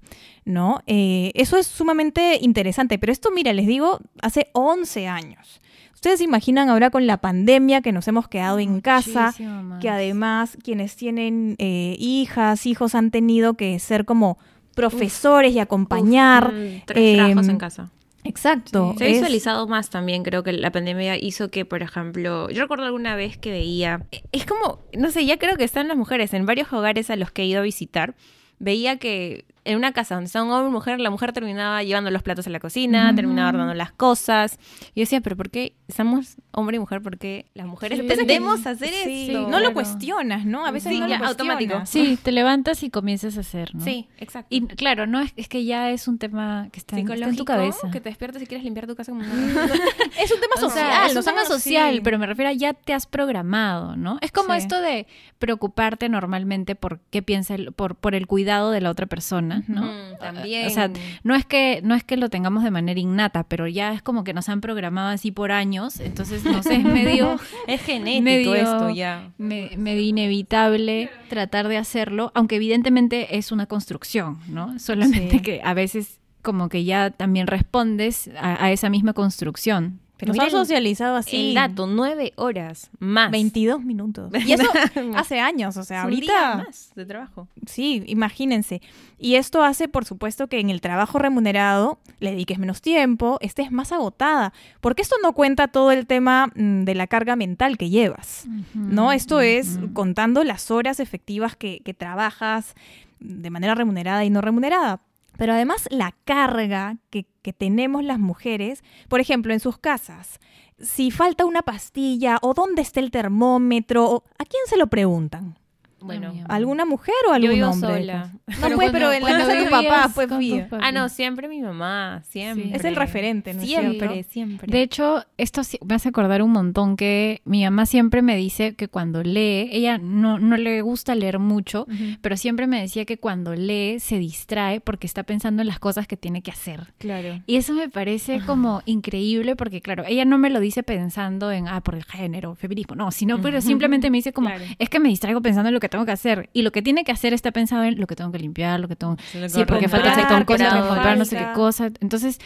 ¿No? 0.44 0.80
Eh, 0.86 1.32
eso 1.34 1.58
es 1.58 1.66
sumamente 1.66 2.38
interesante, 2.40 2.98
pero 2.98 3.12
esto, 3.12 3.30
mira, 3.30 3.52
les 3.52 3.66
digo, 3.66 3.98
hace 4.22 4.48
11 4.54 5.06
años. 5.06 5.60
Ustedes 5.92 6.20
se 6.20 6.24
imaginan 6.24 6.70
ahora 6.70 6.88
con 6.88 7.06
la 7.06 7.18
pandemia 7.18 7.82
que 7.82 7.92
nos 7.92 8.08
hemos 8.08 8.28
quedado 8.28 8.58
en 8.58 8.80
casa, 8.80 9.34
que 9.80 9.90
además 9.90 10.56
quienes 10.62 10.96
tienen 10.96 11.56
eh, 11.58 11.96
hijas, 11.98 12.64
hijos 12.64 12.94
han 12.94 13.10
tenido 13.10 13.54
que 13.54 13.78
ser 13.78 14.06
como 14.06 14.38
profesores 14.78 15.52
y 15.54 15.58
acompañar. 15.58 16.52
Mm, 16.52 16.82
tres 16.86 17.16
trabajos 17.16 17.46
em, 17.46 17.50
en 17.50 17.58
casa. 17.58 17.90
Exacto. 18.24 18.94
Se 18.98 19.04
ha 19.04 19.06
es- 19.08 19.14
visualizado 19.14 19.66
más 19.68 19.90
también, 19.90 20.22
creo 20.22 20.42
que 20.42 20.52
la 20.52 20.70
pandemia 20.70 21.16
hizo 21.16 21.50
que, 21.50 21.64
por 21.64 21.82
ejemplo, 21.82 22.50
yo 22.50 22.62
recuerdo 22.62 22.84
alguna 22.84 23.14
vez 23.16 23.38
que 23.38 23.50
veía, 23.50 24.06
es 24.32 24.44
como, 24.44 24.80
no 24.96 25.10
sé, 25.10 25.24
ya 25.24 25.38
creo 25.38 25.56
que 25.56 25.64
están 25.64 25.88
las 25.88 25.96
mujeres 25.96 26.34
en 26.34 26.44
varios 26.44 26.72
hogares 26.72 27.10
a 27.10 27.16
los 27.16 27.30
que 27.30 27.42
he 27.42 27.46
ido 27.46 27.60
a 27.60 27.62
visitar, 27.62 28.14
veía 28.58 28.98
que 28.98 29.44
en 29.68 29.76
una 29.76 29.92
casa 29.92 30.14
donde 30.14 30.26
está 30.26 30.42
un 30.42 30.50
hombre 30.50 30.68
y 30.68 30.72
mujer, 30.72 30.98
la 31.00 31.10
mujer 31.10 31.32
terminaba 31.32 31.82
llevando 31.82 32.10
los 32.10 32.22
platos 32.22 32.46
a 32.46 32.50
la 32.50 32.58
cocina, 32.60 33.14
terminaba 33.14 33.50
ordenando 33.50 33.74
las 33.74 33.92
cosas. 33.92 34.58
Y 34.94 35.00
yo 35.00 35.02
decía, 35.02 35.20
pero 35.20 35.36
¿por 35.36 35.50
qué 35.50 35.74
estamos 35.88 36.36
hombre 36.52 36.76
y 36.76 36.80
mujer? 36.80 37.02
¿Por 37.02 37.18
qué 37.18 37.46
las 37.54 37.66
mujeres 37.66 38.00
que- 38.00 38.06
tendemos 38.16 38.66
a 38.66 38.70
hacer 38.70 38.88
sí, 38.88 39.26
esto? 39.28 39.42
no 39.42 39.48
claro. 39.48 39.64
lo 39.66 39.74
cuestionas, 39.74 40.44
¿no? 40.46 40.64
A 40.66 40.70
veces 40.70 40.92
Sí, 40.92 41.00
no 41.00 41.06
lo 41.06 41.14
automático. 41.26 41.82
Sí, 41.84 42.18
te 42.22 42.32
levantas 42.32 42.82
y 42.82 42.90
comienzas 42.90 43.36
a 43.36 43.40
hacer, 43.40 43.74
¿no? 43.74 43.84
Sí, 43.84 44.08
exacto. 44.18 44.48
Y 44.50 44.66
claro, 44.66 45.06
no 45.06 45.20
es, 45.20 45.32
es 45.36 45.48
que 45.48 45.64
ya 45.64 45.90
es 45.90 46.08
un 46.08 46.18
tema 46.18 46.68
que 46.72 46.78
está, 46.80 46.96
en- 46.98 47.02
está 47.10 47.14
en 47.26 47.36
tu 47.36 47.42
Psicológico, 47.42 47.44
cabeza. 47.44 47.90
que 47.90 48.00
te 48.00 48.08
despiertas 48.08 48.42
y 48.42 48.46
quieres 48.46 48.64
limpiar 48.64 48.86
tu 48.86 48.96
casa 48.96 49.12
como 49.12 49.22
una... 49.22 49.32
Es 50.20 50.32
un 50.32 50.40
tema 50.40 50.54
O 50.56 50.60
social. 50.60 50.72
sea, 50.92 51.06
es 51.06 51.16
un 51.16 51.24
tema 51.24 51.44
social, 51.44 51.94
sí. 51.96 52.00
pero 52.02 52.18
me 52.18 52.26
refiero 52.26 52.50
a 52.50 52.52
ya 52.54 52.72
te 52.74 52.92
has 52.94 53.06
programado, 53.06 53.96
¿no? 53.96 54.18
Es 54.22 54.32
como 54.32 54.52
Sí. 54.54 54.58
esto 54.60 54.80
de 54.80 55.06
preocuparte 55.38 56.08
normalmente 56.08 56.74
por 56.74 57.00
qué 57.10 57.22
piensa 57.22 57.54
el, 57.54 57.72
por, 57.72 57.94
por 57.94 58.14
el 58.14 58.26
cuidado 58.26 58.70
de 58.70 58.80
la 58.80 58.90
otra 58.90 59.06
persona, 59.06 59.57
¿no? 59.66 59.82
Mm, 59.82 60.18
también. 60.20 60.66
O 60.66 60.70
sea, 60.70 60.90
no 61.24 61.34
es 61.34 61.44
que 61.44 61.80
no 61.82 61.94
es 61.94 62.04
que 62.04 62.16
lo 62.16 62.28
tengamos 62.28 62.62
de 62.64 62.70
manera 62.70 62.98
innata, 63.00 63.44
pero 63.44 63.66
ya 63.66 63.92
es 63.92 64.02
como 64.02 64.24
que 64.24 64.32
nos 64.34 64.48
han 64.48 64.60
programado 64.60 65.08
así 65.08 65.30
por 65.32 65.52
años, 65.52 66.00
entonces 66.00 66.44
no 66.44 66.62
sé, 66.62 66.76
es 66.76 66.84
medio 66.84 67.38
es 67.66 67.80
genético 67.82 68.22
medio- 68.24 68.54
esto 68.54 68.90
ya. 68.90 69.30
me- 69.38 69.70
medio 69.76 70.02
inevitable 70.02 71.10
tratar 71.28 71.68
de 71.68 71.76
hacerlo, 71.78 72.32
aunque 72.34 72.56
evidentemente 72.56 73.36
es 73.38 73.52
una 73.52 73.66
construcción, 73.66 74.38
¿no? 74.48 74.78
Solamente 74.78 75.36
Sí. 75.38 75.40
que 75.40 75.60
a 75.64 75.74
veces 75.74 76.20
como 76.42 76.68
que 76.68 76.84
ya 76.84 77.10
también 77.10 77.46
respondes 77.46 78.30
a, 78.40 78.64
a 78.64 78.70
esa 78.72 78.88
misma 78.88 79.12
construcción. 79.12 80.00
Pero 80.18 80.34
Nos 80.34 80.44
han 80.44 80.50
socializado 80.50 81.16
así. 81.16 81.50
El 81.50 81.54
dato, 81.54 81.86
nueve 81.86 82.32
horas 82.36 82.90
más. 82.98 83.30
22 83.30 83.82
minutos. 83.82 84.32
Y 84.46 84.52
eso 84.52 84.68
hace 85.16 85.38
años, 85.38 85.76
o 85.76 85.84
sea, 85.84 86.00
Es 86.00 86.04
un 86.06 86.20
día 86.20 86.52
ahorita... 86.52 86.64
más 86.64 86.92
de 86.94 87.06
trabajo. 87.06 87.48
Sí, 87.66 88.02
imagínense. 88.06 88.82
Y 89.18 89.36
esto 89.36 89.62
hace, 89.62 89.88
por 89.88 90.04
supuesto, 90.04 90.48
que 90.48 90.58
en 90.58 90.70
el 90.70 90.80
trabajo 90.80 91.18
remunerado 91.18 91.98
le 92.18 92.32
dediques 92.32 92.58
menos 92.58 92.82
tiempo, 92.82 93.38
estés 93.40 93.70
más 93.70 93.92
agotada, 93.92 94.52
porque 94.80 95.02
esto 95.02 95.16
no 95.22 95.32
cuenta 95.34 95.68
todo 95.68 95.92
el 95.92 96.06
tema 96.06 96.48
mm, 96.54 96.84
de 96.84 96.94
la 96.94 97.06
carga 97.06 97.36
mental 97.36 97.78
que 97.78 97.90
llevas, 97.90 98.46
¿no? 98.74 99.12
Esto 99.12 99.40
es 99.40 99.78
contando 99.92 100.42
las 100.44 100.70
horas 100.70 100.98
efectivas 100.98 101.56
que, 101.56 101.80
que 101.84 101.94
trabajas 101.94 102.74
de 103.20 103.50
manera 103.50 103.74
remunerada 103.74 104.24
y 104.24 104.30
no 104.30 104.40
remunerada. 104.40 105.00
Pero 105.38 105.52
además 105.52 105.86
la 105.90 106.16
carga 106.24 106.96
que, 107.10 107.26
que 107.42 107.52
tenemos 107.52 108.02
las 108.02 108.18
mujeres, 108.18 108.82
por 109.08 109.20
ejemplo, 109.20 109.52
en 109.52 109.60
sus 109.60 109.78
casas, 109.78 110.40
si 110.80 111.12
falta 111.12 111.44
una 111.44 111.62
pastilla 111.62 112.38
o 112.42 112.54
dónde 112.54 112.82
está 112.82 112.98
el 112.98 113.12
termómetro, 113.12 114.24
¿a 114.36 114.44
quién 114.44 114.62
se 114.66 114.76
lo 114.76 114.88
preguntan? 114.88 115.56
Bueno. 116.00 116.30
Ay, 116.32 116.44
¿A 116.48 116.54
¿Alguna 116.54 116.84
mujer 116.84 117.14
o 117.26 117.30
Yo 117.30 117.34
algún 117.34 117.50
vivo 117.54 117.68
hombre? 117.70 117.90
sola. 118.00 118.32
No, 118.46 118.54
Pero 118.62 118.76
pues, 118.76 118.90
pero 118.92 119.12
en 119.12 119.22
la 119.22 119.30
casa 119.30 119.54
de 119.54 119.64
tu 119.64 119.70
papá, 119.70 120.10
pues, 120.14 120.28
papás. 120.28 120.80
Ah, 120.82 120.92
no, 120.92 121.08
siempre 121.08 121.48
mi 121.48 121.60
mamá, 121.60 122.22
siempre. 122.28 122.70
Es 122.76 122.84
el 122.84 122.94
referente, 122.96 123.52
¿no 123.54 123.62
es 123.62 123.68
Siempre, 123.68 124.08
cierto? 124.08 124.28
siempre. 124.30 124.70
De 124.72 124.82
hecho, 124.82 125.24
esto 125.36 125.64
sí- 125.64 125.78
me 125.84 125.94
hace 125.96 126.08
acordar 126.08 126.42
un 126.42 126.52
montón 126.52 126.96
que 126.96 127.42
mi 127.44 127.64
mamá 127.64 127.84
siempre 127.86 128.22
me 128.22 128.36
dice 128.36 128.74
que 128.74 128.88
cuando 128.88 129.22
lee, 129.22 129.68
ella 129.72 129.98
no, 129.98 130.38
no 130.38 130.56
le 130.56 130.82
gusta 130.82 131.14
leer 131.14 131.38
mucho, 131.38 131.86
pero 132.20 132.36
siempre 132.36 132.66
me 132.66 132.80
decía 132.80 133.04
que 133.04 133.18
cuando 133.18 133.54
lee 133.54 133.98
se 134.00 134.18
distrae 134.18 134.80
porque 134.80 135.06
está 135.06 135.24
pensando 135.24 135.62
en 135.62 135.68
las 135.68 135.78
cosas 135.80 136.06
que 136.06 136.16
tiene 136.16 136.42
que 136.42 136.50
hacer. 136.50 136.92
Claro. 136.98 137.40
Y 137.46 137.56
eso 137.56 137.74
me 137.74 137.88
parece 137.88 138.40
como 138.46 138.82
increíble 138.86 139.56
porque, 139.56 139.80
claro, 139.80 140.04
ella 140.06 140.24
no 140.24 140.38
me 140.38 140.50
lo 140.50 140.60
dice 140.60 140.82
pensando 140.82 141.50
en, 141.52 141.68
ah, 141.68 141.80
por 141.82 141.94
el 141.94 142.04
género, 142.04 142.54
feminismo, 142.54 142.94
no, 142.94 143.10
sino, 143.10 143.40
pero 143.42 143.60
simplemente 143.60 144.10
me 144.10 144.18
dice 144.18 144.32
como, 144.32 144.48
Claro. 144.48 144.64
es 144.78 144.88
que 144.88 145.00
me 145.00 145.08
distraigo 145.08 145.40
pensando 145.42 145.68
en 145.68 145.74
lo 145.74 145.80
que 145.80 145.87
tengo 145.88 146.04
que 146.06 146.12
hacer. 146.12 146.48
Y 146.52 146.62
lo 146.62 146.72
que 146.72 146.82
tiene 146.82 147.04
que 147.04 147.12
hacer 147.12 147.32
está 147.32 147.50
pensado 147.52 147.84
en 147.84 147.98
lo 148.00 148.06
que 148.06 148.14
tengo 148.16 148.30
que 148.32 148.38
limpiar, 148.38 148.80
lo 148.80 148.88
que 148.88 148.96
tengo... 148.96 149.16
Sí, 149.48 149.64
porque 149.66 149.88
falta 149.88 150.12
hacer 150.12 150.28
tal 150.28 150.44
cosa, 150.44 150.70
tengo 150.70 150.82
que 150.82 150.88
comprar 150.88 151.18
no 151.18 151.24
sé 151.24 151.36
qué 151.36 151.52
cosa. 151.54 151.90
Entonces, 152.00 152.38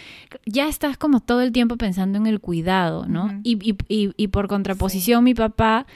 ya 0.46 0.68
estás 0.68 0.96
como 0.96 1.20
todo 1.20 1.40
el 1.42 1.52
tiempo 1.52 1.76
pensando 1.76 2.18
en 2.18 2.26
el 2.26 2.40
cuidado, 2.40 3.06
¿no? 3.06 3.26
Y, 3.44 3.58
y- 3.70 3.76
y- 3.88 4.12
y 4.16 4.28
por 4.28 4.48
contraposición, 4.48 5.24
mi 5.24 5.34
papá 5.34 5.86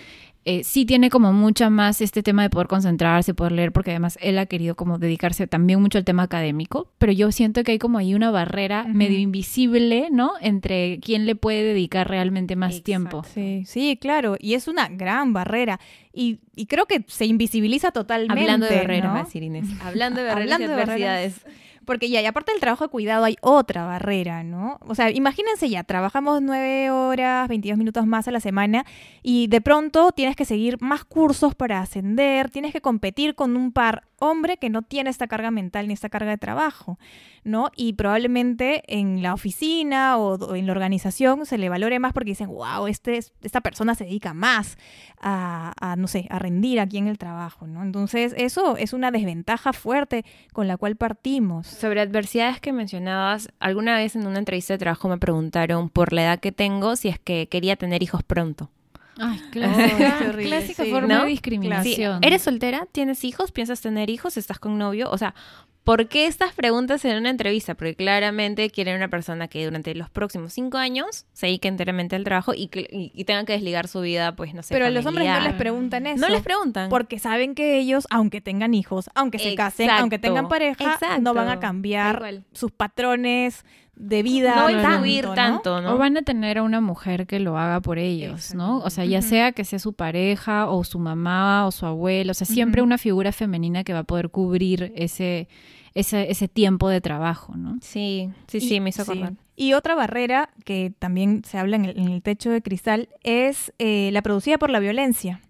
eh, 0.48 0.62
sí 0.62 0.86
tiene 0.86 1.10
como 1.10 1.32
mucha 1.32 1.70
más 1.70 2.00
este 2.00 2.22
tema 2.22 2.42
de 2.42 2.50
poder 2.50 2.68
concentrarse, 2.68 3.34
poder 3.34 3.50
leer, 3.50 3.72
porque 3.72 3.90
además 3.90 4.16
él 4.22 4.38
ha 4.38 4.46
querido 4.46 4.76
como 4.76 4.96
dedicarse 4.96 5.48
también 5.48 5.82
mucho 5.82 5.98
al 5.98 6.04
tema 6.04 6.22
académico, 6.22 6.88
pero 6.98 7.10
yo 7.10 7.32
siento 7.32 7.64
que 7.64 7.72
hay 7.72 7.78
como 7.80 7.98
ahí 7.98 8.14
una 8.14 8.30
barrera 8.30 8.84
medio 8.84 9.18
invisible, 9.18 10.06
¿no? 10.12 10.34
Entre 10.40 11.00
quién 11.00 11.26
le 11.26 11.34
puede 11.34 11.64
dedicar 11.64 12.08
realmente 12.08 12.54
más 12.54 12.76
Exacto. 12.76 12.84
tiempo. 12.84 13.24
Sí, 13.34 13.64
sí, 13.66 13.98
claro. 14.00 14.36
Y 14.38 14.54
es 14.54 14.68
una 14.68 14.86
gran 14.88 15.32
barrera. 15.32 15.80
Y, 16.12 16.38
y 16.54 16.66
creo 16.66 16.86
que 16.86 17.04
se 17.08 17.26
invisibiliza 17.26 17.90
totalmente. 17.90 18.40
Hablando 18.40 18.66
de 18.66 18.76
barreras, 18.76 19.04
¿no? 19.04 19.14
va 19.14 19.20
a 19.22 19.24
decir 19.24 19.42
Inés. 19.42 19.66
Hablando 19.82 20.20
de 20.20 20.28
barreras 20.28 20.52
Hablando 20.52 20.64
y 20.64 20.68
de 20.68 20.86
barreras. 20.86 21.44
Porque 21.86 22.10
ya, 22.10 22.20
y 22.20 22.26
aparte 22.26 22.52
del 22.52 22.60
trabajo 22.60 22.84
de 22.84 22.90
cuidado 22.90 23.24
hay 23.24 23.36
otra 23.40 23.86
barrera, 23.86 24.42
¿no? 24.42 24.78
O 24.86 24.94
sea, 24.94 25.10
imagínense 25.10 25.70
ya, 25.70 25.84
trabajamos 25.84 26.42
nueve 26.42 26.90
horas, 26.90 27.48
22 27.48 27.78
minutos 27.78 28.06
más 28.06 28.28
a 28.28 28.32
la 28.32 28.40
semana 28.40 28.84
y 29.22 29.46
de 29.46 29.60
pronto 29.60 30.12
tienes 30.12 30.36
que 30.36 30.44
seguir 30.44 30.76
más 30.82 31.04
cursos 31.04 31.54
para 31.54 31.80
ascender, 31.80 32.50
tienes 32.50 32.72
que 32.72 32.80
competir 32.80 33.34
con 33.34 33.56
un 33.56 33.72
par 33.72 34.02
hombre 34.18 34.56
que 34.56 34.70
no 34.70 34.82
tiene 34.82 35.10
esta 35.10 35.26
carga 35.26 35.50
mental 35.50 35.88
ni 35.88 35.94
esta 35.94 36.08
carga 36.08 36.30
de 36.30 36.38
trabajo, 36.38 36.98
¿no? 37.44 37.70
Y 37.76 37.92
probablemente 37.94 38.82
en 38.88 39.22
la 39.22 39.34
oficina 39.34 40.16
o, 40.18 40.54
en 40.54 40.66
la 40.66 40.72
organización 40.72 41.46
se 41.46 41.58
le 41.58 41.68
valore 41.68 41.98
más 41.98 42.12
porque 42.12 42.30
dicen, 42.30 42.48
wow, 42.48 42.86
este, 42.86 43.18
es- 43.18 43.32
esta 43.42 43.60
persona 43.60 43.94
se 43.94 44.04
dedica 44.04 44.34
más 44.34 44.78
a, 45.20 45.72
a, 45.80 45.96
no 45.96 46.08
sé, 46.08 46.26
a 46.30 46.38
rendir 46.38 46.80
aquí 46.80 46.98
en 46.98 47.08
el 47.08 47.18
trabajo, 47.18 47.66
¿no? 47.66 47.82
Entonces, 47.82 48.34
eso 48.36 48.76
es 48.76 48.92
una 48.92 49.10
desventaja 49.10 49.72
fuerte 49.72 50.24
con 50.52 50.66
la 50.68 50.76
cual 50.76 50.96
partimos. 50.96 51.66
Sobre 51.66 52.00
adversidades 52.00 52.60
que 52.60 52.72
mencionabas, 52.72 53.48
alguna 53.60 53.96
vez 53.96 54.16
en 54.16 54.26
una 54.26 54.38
entrevista 54.38 54.74
de 54.74 54.78
trabajo 54.78 55.08
me 55.08 55.18
preguntaron 55.18 55.88
por 55.90 56.12
la 56.12 56.22
edad 56.22 56.40
que 56.40 56.52
tengo 56.52 56.96
si 56.96 57.08
es 57.08 57.18
que 57.18 57.48
quería 57.48 57.76
tener 57.76 58.02
hijos 58.02 58.22
pronto. 58.22 58.70
Ay, 59.18 59.38
clásica, 59.50 60.18
horrible, 60.28 60.44
clásica 60.44 60.84
sí. 60.84 60.90
forma 60.90 61.08
¿No? 61.08 61.20
de 61.20 61.26
Sí, 61.26 61.30
discriminación. 61.32 62.22
¿Eres 62.22 62.42
soltera? 62.42 62.86
¿Tienes 62.92 63.24
hijos? 63.24 63.52
¿Piensas 63.52 63.80
tener 63.80 64.10
hijos? 64.10 64.36
¿Estás 64.36 64.58
con 64.58 64.76
novio? 64.78 65.10
O 65.10 65.18
sea, 65.18 65.34
¿por 65.86 66.08
qué 66.08 66.26
estas 66.26 66.52
preguntas 66.52 67.04
en 67.04 67.16
una 67.16 67.30
entrevista? 67.30 67.76
Porque 67.76 67.94
claramente 67.94 68.68
quieren 68.70 68.96
una 68.96 69.08
persona 69.08 69.46
que 69.46 69.64
durante 69.64 69.94
los 69.94 70.10
próximos 70.10 70.52
cinco 70.52 70.78
años 70.78 71.26
se 71.32 71.46
dedique 71.46 71.68
enteramente 71.68 72.16
al 72.16 72.24
trabajo 72.24 72.52
y, 72.54 72.66
que, 72.66 72.80
y, 72.90 73.12
y 73.14 73.24
tengan 73.24 73.46
que 73.46 73.52
desligar 73.52 73.86
su 73.86 74.00
vida, 74.00 74.34
pues 74.34 74.52
no 74.52 74.64
sé. 74.64 74.74
Pero 74.74 74.86
a 74.86 74.90
los 74.90 75.06
hombres 75.06 75.28
no 75.28 75.32
les 75.32 75.38
familiar. 75.38 75.58
preguntan 75.58 76.06
eso. 76.08 76.20
No 76.20 76.28
les 76.28 76.42
preguntan. 76.42 76.90
Porque 76.90 77.20
saben 77.20 77.54
que 77.54 77.78
ellos, 77.78 78.08
aunque 78.10 78.40
tengan 78.40 78.74
hijos, 78.74 79.08
aunque 79.14 79.38
se 79.38 79.54
casen, 79.54 79.88
aunque 79.88 80.18
tengan 80.18 80.48
pareja, 80.48 80.94
Exacto. 80.94 81.22
no 81.22 81.32
van 81.34 81.48
a 81.48 81.60
cambiar 81.60 82.42
sus 82.52 82.72
patrones 82.72 83.64
de 83.94 84.22
vida. 84.22 84.56
no 84.56 84.66
a 84.66 84.82
tanto, 84.82 85.28
¿no? 85.28 85.34
tanto, 85.34 85.80
¿no? 85.80 85.94
O 85.94 85.98
van 85.98 86.16
a 86.16 86.22
tener 86.22 86.58
a 86.58 86.62
una 86.62 86.80
mujer 86.80 87.26
que 87.28 87.40
lo 87.40 87.56
haga 87.58 87.80
por 87.80 87.98
ellos, 87.98 88.54
¿no? 88.54 88.78
O 88.78 88.90
sea, 88.90 89.04
ya 89.04 89.22
sea 89.22 89.52
que 89.52 89.64
sea 89.64 89.78
su 89.78 89.94
pareja 89.94 90.68
o 90.68 90.84
su 90.84 90.98
mamá 90.98 91.66
o 91.66 91.70
su 91.70 91.86
abuelo, 91.86 92.32
o 92.32 92.34
sea, 92.34 92.46
siempre 92.46 92.82
una 92.82 92.98
figura 92.98 93.32
femenina 93.32 93.84
que 93.84 93.92
va 93.92 94.00
a 94.00 94.04
poder 94.04 94.30
cubrir 94.30 94.92
ese, 94.96 95.48
ese, 95.96 96.30
ese 96.30 96.46
tiempo 96.48 96.88
de 96.88 97.00
trabajo, 97.00 97.56
¿no? 97.56 97.78
Sí, 97.80 98.30
sí, 98.46 98.58
Y- 98.58 98.60
sí, 98.60 98.80
me 98.80 98.90
hizo 98.90 99.04
sí. 99.04 99.10
acordar. 99.12 99.32
Y 99.56 99.72
otra 99.72 99.94
barrera 99.94 100.50
que 100.64 100.92
también 100.98 101.42
se 101.44 101.58
habla 101.58 101.76
en 101.76 101.86
el, 101.86 101.98
en 101.98 102.08
el 102.08 102.22
techo 102.22 102.50
de 102.50 102.60
cristal 102.62 103.08
es 103.22 103.72
eh, 103.78 104.10
la 104.12 104.20
producida 104.22 104.58
por 104.58 104.70
la 104.70 104.78
violencia. 104.80 105.40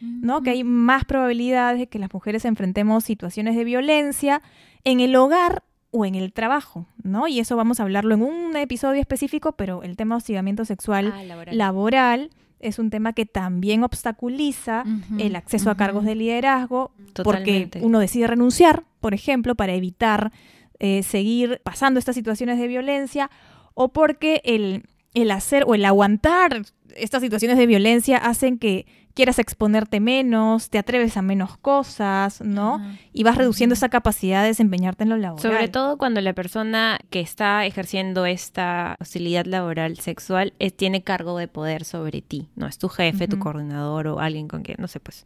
¿no? 0.00 0.42
Que 0.42 0.50
hay 0.50 0.62
más 0.62 1.06
probabilidades 1.06 1.78
de 1.80 1.86
que 1.88 1.98
las 1.98 2.12
mujeres 2.12 2.44
enfrentemos 2.44 3.02
situaciones 3.02 3.56
de 3.56 3.64
violencia 3.64 4.42
en 4.84 5.00
el 5.00 5.16
hogar 5.16 5.62
o 5.90 6.04
en 6.04 6.14
el 6.14 6.34
trabajo, 6.34 6.86
¿no? 7.02 7.26
Y 7.28 7.40
eso 7.40 7.56
vamos 7.56 7.80
a 7.80 7.84
hablarlo 7.84 8.14
en 8.14 8.22
un 8.22 8.54
episodio 8.56 9.00
específico, 9.00 9.52
pero 9.52 9.82
el 9.82 9.96
tema 9.96 10.14
de 10.14 10.18
hostigamiento 10.18 10.66
sexual 10.66 11.12
Ah, 11.16 11.24
laboral. 11.24 11.56
laboral 11.58 12.30
es 12.60 12.78
un 12.78 12.90
tema 12.90 13.12
que 13.12 13.26
también 13.26 13.84
obstaculiza 13.84 14.84
el 15.18 15.36
acceso 15.36 15.70
a 15.70 15.76
cargos 15.76 16.04
de 16.04 16.14
liderazgo 16.14 16.92
porque 17.22 17.70
uno 17.80 17.98
decide 17.98 18.26
renunciar, 18.26 18.84
por 19.00 19.14
ejemplo, 19.14 19.54
para 19.54 19.74
evitar 19.74 20.32
eh, 20.78 21.02
seguir 21.02 21.60
pasando 21.64 21.98
estas 21.98 22.16
situaciones 22.16 22.58
de 22.58 22.68
violencia 22.68 23.30
o 23.74 23.92
porque 23.92 24.40
el, 24.44 24.84
el 25.14 25.30
hacer 25.30 25.64
o 25.66 25.74
el 25.74 25.84
aguantar 25.84 26.62
estas 26.94 27.22
situaciones 27.22 27.58
de 27.58 27.66
violencia 27.66 28.16
hacen 28.16 28.58
que 28.58 28.86
quieras 29.16 29.38
exponerte 29.40 29.98
menos, 29.98 30.68
te 30.70 30.78
atreves 30.78 31.16
a 31.16 31.22
menos 31.22 31.56
cosas, 31.56 32.42
¿no? 32.42 32.80
Y 33.14 33.24
vas 33.24 33.36
reduciendo 33.36 33.72
esa 33.72 33.88
capacidad 33.88 34.42
de 34.42 34.48
desempeñarte 34.48 35.04
en 35.04 35.08
lo 35.08 35.16
laboral. 35.16 35.42
Sobre 35.42 35.68
todo 35.68 35.96
cuando 35.96 36.20
la 36.20 36.34
persona 36.34 36.98
que 37.10 37.20
está 37.20 37.64
ejerciendo 37.64 38.26
esta 38.26 38.96
hostilidad 39.00 39.46
laboral 39.46 39.96
sexual 39.98 40.52
eh, 40.58 40.70
tiene 40.70 41.02
cargo 41.02 41.38
de 41.38 41.48
poder 41.48 41.84
sobre 41.84 42.20
ti, 42.20 42.48
¿no? 42.56 42.66
Es 42.68 42.76
tu 42.78 42.88
jefe, 42.90 43.26
tu 43.26 43.38
coordinador 43.38 44.06
o 44.08 44.20
alguien 44.20 44.46
con 44.48 44.62
quien, 44.62 44.76
no 44.80 44.86
sé, 44.86 45.00
pues, 45.00 45.24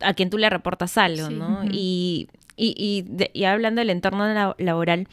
a 0.00 0.12
quien 0.14 0.28
tú 0.30 0.36
le 0.38 0.50
reportas 0.50 0.98
algo, 0.98 1.28
Sí. 1.28 1.34
¿no? 1.34 1.60
Y, 1.64 2.28
y, 2.54 2.74
y, 2.76 3.02
de- 3.08 3.30
y 3.32 3.44
hablando 3.44 3.80
del 3.80 3.88
entorno 3.90 4.26
la- 4.32 4.54
laboral, 4.58 5.08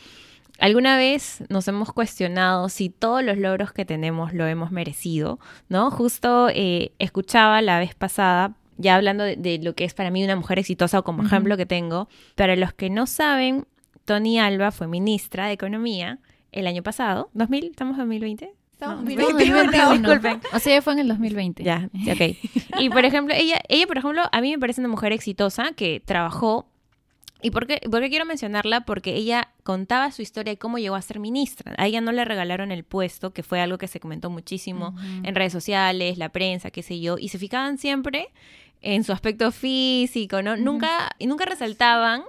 ¿alguna 0.59 0.97
vez 0.97 1.43
nos 1.49 1.67
hemos 1.67 1.91
cuestionado 1.93 2.69
si 2.69 2.89
todos 2.89 3.23
los 3.23 3.37
logros 3.37 3.71
que 3.71 3.85
tenemos 3.85 4.33
lo 4.33 4.45
hemos 4.47 4.71
merecido, 4.71 5.39
¿no? 5.69 5.91
Justo 5.91 6.49
eh, 6.49 6.91
escuchaba 6.99 7.61
la 7.61 7.79
vez 7.79 7.95
pasada 7.95 8.55
ya 8.77 8.95
hablando 8.95 9.23
de, 9.25 9.35
de 9.35 9.59
lo 9.61 9.73
que 9.75 9.83
es 9.83 9.93
para 9.93 10.09
mí 10.09 10.23
una 10.23 10.35
mujer 10.37 10.57
exitosa 10.59 10.99
o 10.99 11.03
como 11.03 11.23
ejemplo 11.23 11.57
que 11.57 11.65
tengo, 11.65 12.07
para 12.35 12.55
los 12.55 12.71
que 12.73 12.89
no 12.89 13.07
saben, 13.07 13.65
Tony 14.05 14.39
Alba 14.39 14.71
fue 14.71 14.87
ministra 14.87 15.47
de 15.47 15.53
Economía 15.53 16.19
el 16.53 16.65
año 16.65 16.81
pasado, 16.81 17.29
2000, 17.33 17.65
¿estamos 17.65 17.93
en 17.95 17.99
2020? 17.99 18.53
Estamos 18.71 19.03
No, 19.03 19.09
en 19.11 19.17
No, 19.17 19.23
2021. 19.27 19.91
disculpen. 19.91 20.39
O 20.53 20.59
sea, 20.59 20.81
fue 20.81 20.93
en 20.93 20.99
el 20.99 21.07
2020. 21.09 21.63
Ya, 21.63 21.89
ya, 21.91 22.13
ok. 22.13 22.21
Y 22.79 22.89
por 22.89 23.03
ejemplo, 23.03 23.35
ella, 23.37 23.59
ella, 23.67 23.85
por 23.85 23.97
ejemplo, 23.97 24.21
a 24.31 24.41
mí 24.41 24.51
me 24.51 24.57
parece 24.57 24.79
una 24.79 24.87
mujer 24.87 25.11
exitosa 25.11 25.73
que 25.73 26.01
trabajó. 26.03 26.69
¿Y 27.41 27.51
por 27.51 27.67
qué, 27.67 27.79
por 27.89 28.01
qué 28.01 28.09
quiero 28.09 28.25
mencionarla? 28.25 28.81
Porque 28.81 29.15
ella 29.15 29.49
contaba 29.63 30.11
su 30.11 30.21
historia 30.21 30.53
de 30.53 30.57
cómo 30.57 30.77
llegó 30.77 30.95
a 30.95 31.01
ser 31.01 31.19
ministra. 31.19 31.73
A 31.77 31.87
ella 31.87 32.01
no 32.01 32.11
le 32.11 32.25
regalaron 32.25 32.71
el 32.71 32.83
puesto, 32.83 33.31
que 33.31 33.43
fue 33.43 33.61
algo 33.61 33.77
que 33.77 33.87
se 33.87 33.99
comentó 33.99 34.29
muchísimo 34.29 34.95
en 35.23 35.35
redes 35.35 35.53
sociales, 35.53 36.17
la 36.17 36.29
prensa, 36.29 36.71
qué 36.71 36.83
sé 36.83 36.99
yo, 36.99 37.17
y 37.17 37.29
se 37.29 37.37
fijaban 37.37 37.77
siempre 37.77 38.29
en 38.81 39.03
su 39.03 39.13
aspecto 39.13 39.51
físico, 39.51 40.41
¿no? 40.41 40.57
Nunca, 40.57 41.09
y 41.17 41.27
nunca 41.27 41.45
resaltaban 41.45 42.23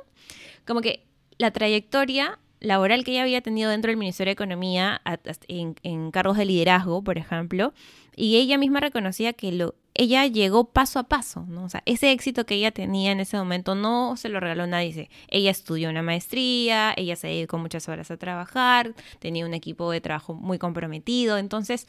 como 0.67 0.81
que 0.81 1.05
la 1.39 1.51
trayectoria 1.51 2.39
laboral 2.61 3.05
que 3.05 3.13
ella 3.13 3.23
había 3.23 3.41
tenido 3.41 3.71
dentro 3.71 3.89
del 3.89 3.97
Ministerio 3.97 4.31
de 4.31 4.35
Economía 4.35 5.01
en, 5.49 5.75
en 5.83 6.11
cargos 6.11 6.37
de 6.37 6.45
liderazgo, 6.45 7.03
por 7.03 7.19
ejemplo, 7.19 7.73
y 8.17 8.37
ella 8.37 8.59
misma 8.59 8.81
reconocía 8.81 9.33
que 9.33 9.53
lo 9.53 9.75
ella 9.95 10.27
llegó 10.27 10.65
paso 10.65 10.99
a 10.99 11.03
paso, 11.03 11.45
¿no? 11.49 11.65
O 11.65 11.69
sea, 11.69 11.83
ese 11.85 12.13
éxito 12.13 12.47
que 12.47 12.55
ella 12.55 12.71
tenía 12.71 13.13
en 13.13 13.21
ese 13.21 13.37
momento 13.37 13.75
no 13.75 14.17
se 14.17 14.29
lo 14.29 14.41
regaló 14.41 14.67
nadie. 14.67 15.11
Ella 15.29 15.51
estudió 15.51 15.91
una 15.91 16.03
maestría, 16.03 16.95
ella 16.97 17.17
se 17.17 17.27
dedicó 17.27 17.59
muchas 17.59 17.89
horas 17.89 18.11
a 18.11 18.17
trabajar, 18.17 18.95
tenía 19.19 19.45
un 19.45 19.53
equipo 19.53 19.91
de 19.91 20.01
trabajo 20.01 20.33
muy 20.33 20.59
comprometido, 20.59 21.39
entonces 21.39 21.87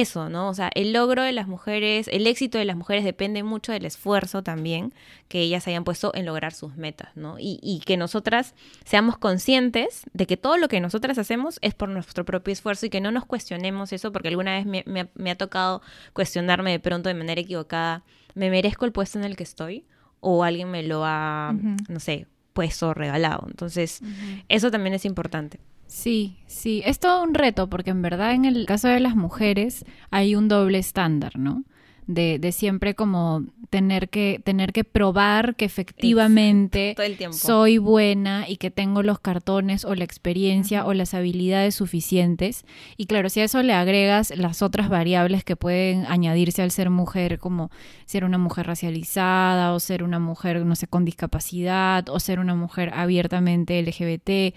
eso, 0.00 0.28
¿no? 0.28 0.48
O 0.48 0.54
sea, 0.54 0.70
el 0.74 0.92
logro 0.92 1.22
de 1.22 1.32
las 1.32 1.46
mujeres, 1.48 2.08
el 2.12 2.26
éxito 2.26 2.58
de 2.58 2.64
las 2.64 2.76
mujeres 2.76 3.04
depende 3.04 3.42
mucho 3.42 3.72
del 3.72 3.84
esfuerzo 3.84 4.42
también 4.42 4.92
que 5.28 5.40
ellas 5.40 5.66
hayan 5.68 5.84
puesto 5.84 6.12
en 6.14 6.26
lograr 6.26 6.52
sus 6.52 6.76
metas, 6.76 7.08
¿no? 7.16 7.38
Y, 7.38 7.58
y 7.62 7.80
que 7.80 7.96
nosotras 7.96 8.54
seamos 8.84 9.18
conscientes 9.18 10.02
de 10.12 10.26
que 10.26 10.36
todo 10.36 10.56
lo 10.58 10.68
que 10.68 10.80
nosotras 10.80 11.18
hacemos 11.18 11.58
es 11.62 11.74
por 11.74 11.88
nuestro 11.88 12.24
propio 12.24 12.52
esfuerzo 12.52 12.86
y 12.86 12.90
que 12.90 13.00
no 13.00 13.10
nos 13.10 13.24
cuestionemos 13.26 13.92
eso, 13.92 14.12
porque 14.12 14.28
alguna 14.28 14.54
vez 14.56 14.66
me, 14.66 14.82
me 14.86 15.00
ha- 15.00 15.08
me 15.14 15.30
ha 15.30 15.36
tocado 15.36 15.82
cuestionarme 16.12 16.70
de 16.72 16.80
pronto 16.80 17.08
de 17.08 17.14
manera 17.14 17.40
equivocada, 17.40 18.02
¿me 18.34 18.50
merezco 18.50 18.84
el 18.84 18.92
puesto 18.92 19.18
en 19.18 19.24
el 19.24 19.36
que 19.36 19.42
estoy? 19.44 19.84
O 20.20 20.44
alguien 20.44 20.70
me 20.70 20.82
lo 20.82 21.04
ha, 21.04 21.54
no 21.88 22.00
sé, 22.00 22.26
puesto 22.52 22.88
o 22.88 22.94
regalado. 22.94 23.44
Entonces, 23.48 24.00
eso 24.48 24.70
también 24.70 24.94
es 24.94 25.04
importante. 25.04 25.60
Sí, 25.86 26.36
sí, 26.46 26.82
es 26.84 26.98
todo 26.98 27.22
un 27.22 27.34
reto 27.34 27.68
porque 27.68 27.90
en 27.90 28.02
verdad 28.02 28.32
en 28.32 28.44
el 28.44 28.66
caso 28.66 28.88
de 28.88 29.00
las 29.00 29.16
mujeres 29.16 29.84
hay 30.10 30.34
un 30.34 30.48
doble 30.48 30.78
estándar, 30.78 31.38
¿no? 31.38 31.64
De, 32.06 32.38
de 32.38 32.52
siempre 32.52 32.94
como 32.94 33.44
tener 33.70 34.08
que, 34.08 34.40
tener 34.44 34.72
que 34.72 34.84
probar 34.84 35.56
que 35.56 35.64
efectivamente 35.64 36.94
soy 37.32 37.78
buena 37.78 38.48
y 38.48 38.56
que 38.56 38.70
tengo 38.70 39.02
los 39.02 39.18
cartones 39.18 39.84
o 39.84 39.94
la 39.94 40.04
experiencia 40.04 40.86
o 40.86 40.94
las 40.94 41.14
habilidades 41.14 41.74
suficientes. 41.74 42.64
Y 42.96 43.06
claro, 43.06 43.28
si 43.28 43.40
a 43.40 43.44
eso 43.44 43.62
le 43.62 43.72
agregas 43.72 44.32
las 44.36 44.62
otras 44.62 44.88
variables 44.88 45.44
que 45.44 45.56
pueden 45.56 46.06
añadirse 46.06 46.62
al 46.62 46.70
ser 46.70 46.90
mujer, 46.90 47.38
como 47.38 47.70
ser 48.06 48.24
una 48.24 48.38
mujer 48.38 48.66
racializada 48.66 49.72
o 49.72 49.80
ser 49.80 50.02
una 50.02 50.18
mujer, 50.18 50.64
no 50.64 50.76
sé, 50.76 50.86
con 50.86 51.04
discapacidad 51.04 52.08
o 52.08 52.20
ser 52.20 52.38
una 52.38 52.54
mujer 52.54 52.92
abiertamente 52.94 53.82
LGBT, 53.82 54.54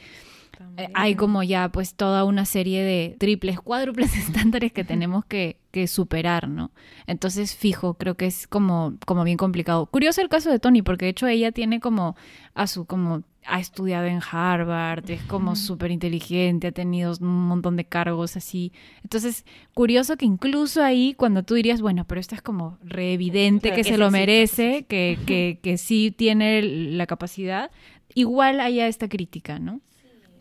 eh, 0.77 0.89
hay 0.93 1.15
como 1.15 1.43
ya 1.43 1.69
pues 1.69 1.95
toda 1.95 2.23
una 2.23 2.45
serie 2.45 2.83
de 2.83 3.15
triples, 3.19 3.59
cuádruples 3.59 4.15
estándares 4.17 4.71
que 4.71 4.83
tenemos 4.83 5.25
que, 5.25 5.57
que, 5.71 5.87
superar, 5.87 6.47
¿no? 6.47 6.71
Entonces, 7.07 7.55
fijo, 7.55 7.95
creo 7.95 8.15
que 8.15 8.25
es 8.25 8.47
como, 8.47 8.95
como 9.05 9.23
bien 9.23 9.37
complicado. 9.37 9.85
Curioso 9.87 10.21
el 10.21 10.29
caso 10.29 10.49
de 10.49 10.59
Tony, 10.59 10.81
porque 10.81 11.05
de 11.05 11.11
hecho 11.11 11.27
ella 11.27 11.51
tiene 11.51 11.79
como 11.79 12.15
a 12.53 12.67
su 12.67 12.85
como 12.85 13.23
ha 13.45 13.59
estudiado 13.59 14.05
en 14.05 14.19
Harvard, 14.31 15.09
es 15.09 15.23
como 15.23 15.55
súper 15.55 15.91
inteligente, 15.91 16.67
ha 16.67 16.71
tenido 16.71 17.13
un 17.19 17.47
montón 17.47 17.75
de 17.77 17.85
cargos 17.85 18.37
así. 18.37 18.71
Entonces, 19.03 19.45
curioso 19.73 20.17
que 20.17 20.25
incluso 20.25 20.83
ahí, 20.83 21.15
cuando 21.15 21.43
tú 21.43 21.55
dirías, 21.55 21.81
bueno, 21.81 22.05
pero 22.05 22.21
esto 22.21 22.35
es 22.35 22.41
como 22.41 22.77
re 22.83 23.13
evidente 23.13 23.73
que 23.73 23.83
se 23.83 23.97
lo 23.97 24.11
merece, 24.11 24.85
que, 24.87 25.17
que, 25.25 25.59
que 25.63 25.77
sí 25.77 26.13
tiene 26.15 26.61
la 26.61 27.07
capacidad, 27.07 27.71
igual 28.13 28.59
haya 28.59 28.87
esta 28.87 29.09
crítica, 29.09 29.57
¿no? 29.57 29.81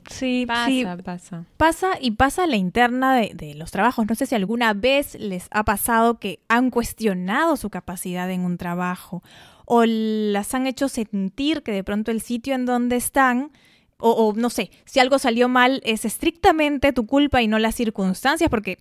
Sí, 0.09 0.45
pasa, 0.47 0.97
pasa. 0.99 1.45
Pasa 1.57 1.91
y 2.01 2.13
pasa 2.13 2.47
la 2.47 2.57
interna 2.57 3.15
de, 3.15 3.33
de, 3.35 3.55
los 3.55 3.71
trabajos. 3.71 4.07
No 4.09 4.15
sé 4.15 4.27
si 4.27 4.35
alguna 4.35 4.75
vez 4.75 5.15
les 5.21 5.49
ha 5.51 5.65
pasado 5.65 6.19
que 6.19 6.41
han 6.49 6.71
cuestionado 6.71 7.57
su 7.57 7.71
capacidad 7.71 8.31
en 8.31 8.41
un 8.41 8.57
trabajo 8.59 9.23
o 9.71 9.85
las 9.85 10.55
han 10.55 10.67
hecho 10.67 10.89
sentir 10.89 11.63
que 11.63 11.73
de 11.73 11.85
pronto 11.85 12.11
el 12.11 12.23
sitio 12.23 12.55
en 12.55 12.65
donde 12.65 12.97
están, 12.97 13.53
o, 13.99 14.33
no 14.35 14.49
sé, 14.49 14.71
si 14.87 14.99
algo 14.99 15.19
salió 15.19 15.51
mal 15.51 15.83
es 15.85 16.07
estrictamente 16.07 16.95
tu 16.95 17.07
culpa 17.07 17.43
y 17.43 17.49
no 17.49 17.59
las 17.59 17.75
circunstancias, 17.75 18.49
porque 18.49 18.79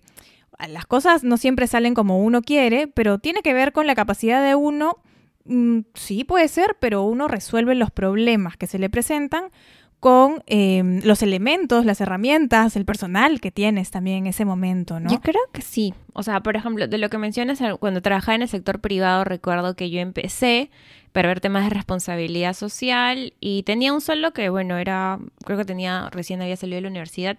las 0.66 0.86
cosas 0.86 1.24
no 1.24 1.36
siempre 1.36 1.66
salen 1.66 1.92
como 1.92 2.18
uno 2.18 2.40
quiere, 2.40 2.88
pero 2.88 3.18
tiene 3.18 3.42
que 3.42 3.52
ver 3.52 3.72
con 3.72 3.86
la 3.86 3.94
capacidad 3.94 4.42
de 4.42 4.54
uno, 4.54 4.96
mm, 5.44 5.80
sí 5.92 6.24
puede 6.24 6.48
ser, 6.48 6.78
pero 6.80 7.02
uno 7.02 7.28
resuelve 7.28 7.74
los 7.74 7.90
problemas 7.90 8.56
que 8.56 8.66
se 8.66 8.78
le 8.78 8.88
presentan 8.88 9.50
con 10.00 10.44
em, 10.46 11.00
los 11.04 11.22
elementos, 11.22 11.84
las 11.84 12.00
herramientas, 12.00 12.76
el 12.76 12.84
personal 12.84 13.40
que 13.40 13.50
tienes 13.50 13.90
también 13.90 14.18
en 14.18 14.26
ese 14.28 14.44
momento, 14.44 15.00
¿no? 15.00 15.10
Yo 15.10 15.20
creo 15.20 15.42
que 15.52 15.62
sí. 15.62 15.92
O 16.12 16.22
sea, 16.22 16.40
por 16.40 16.56
ejemplo, 16.56 16.86
de 16.86 16.98
lo 16.98 17.10
que 17.10 17.18
mencionas, 17.18 17.60
cuando 17.80 18.00
trabajaba 18.00 18.36
en 18.36 18.42
el 18.42 18.48
sector 18.48 18.80
privado, 18.80 19.24
recuerdo 19.24 19.74
que 19.74 19.90
yo 19.90 20.00
empecé 20.00 20.70
para 21.12 21.28
ver 21.28 21.40
temas 21.40 21.64
de 21.64 21.70
responsabilidad 21.70 22.52
social 22.52 23.32
y 23.40 23.62
tenía 23.64 23.92
un 23.92 24.00
sueldo 24.00 24.32
que, 24.32 24.50
bueno, 24.50 24.76
era, 24.76 25.18
creo 25.44 25.58
que 25.58 25.64
tenía, 25.64 26.10
recién 26.10 26.42
había 26.42 26.56
salido 26.56 26.76
de 26.76 26.82
la 26.82 26.88
universidad 26.88 27.38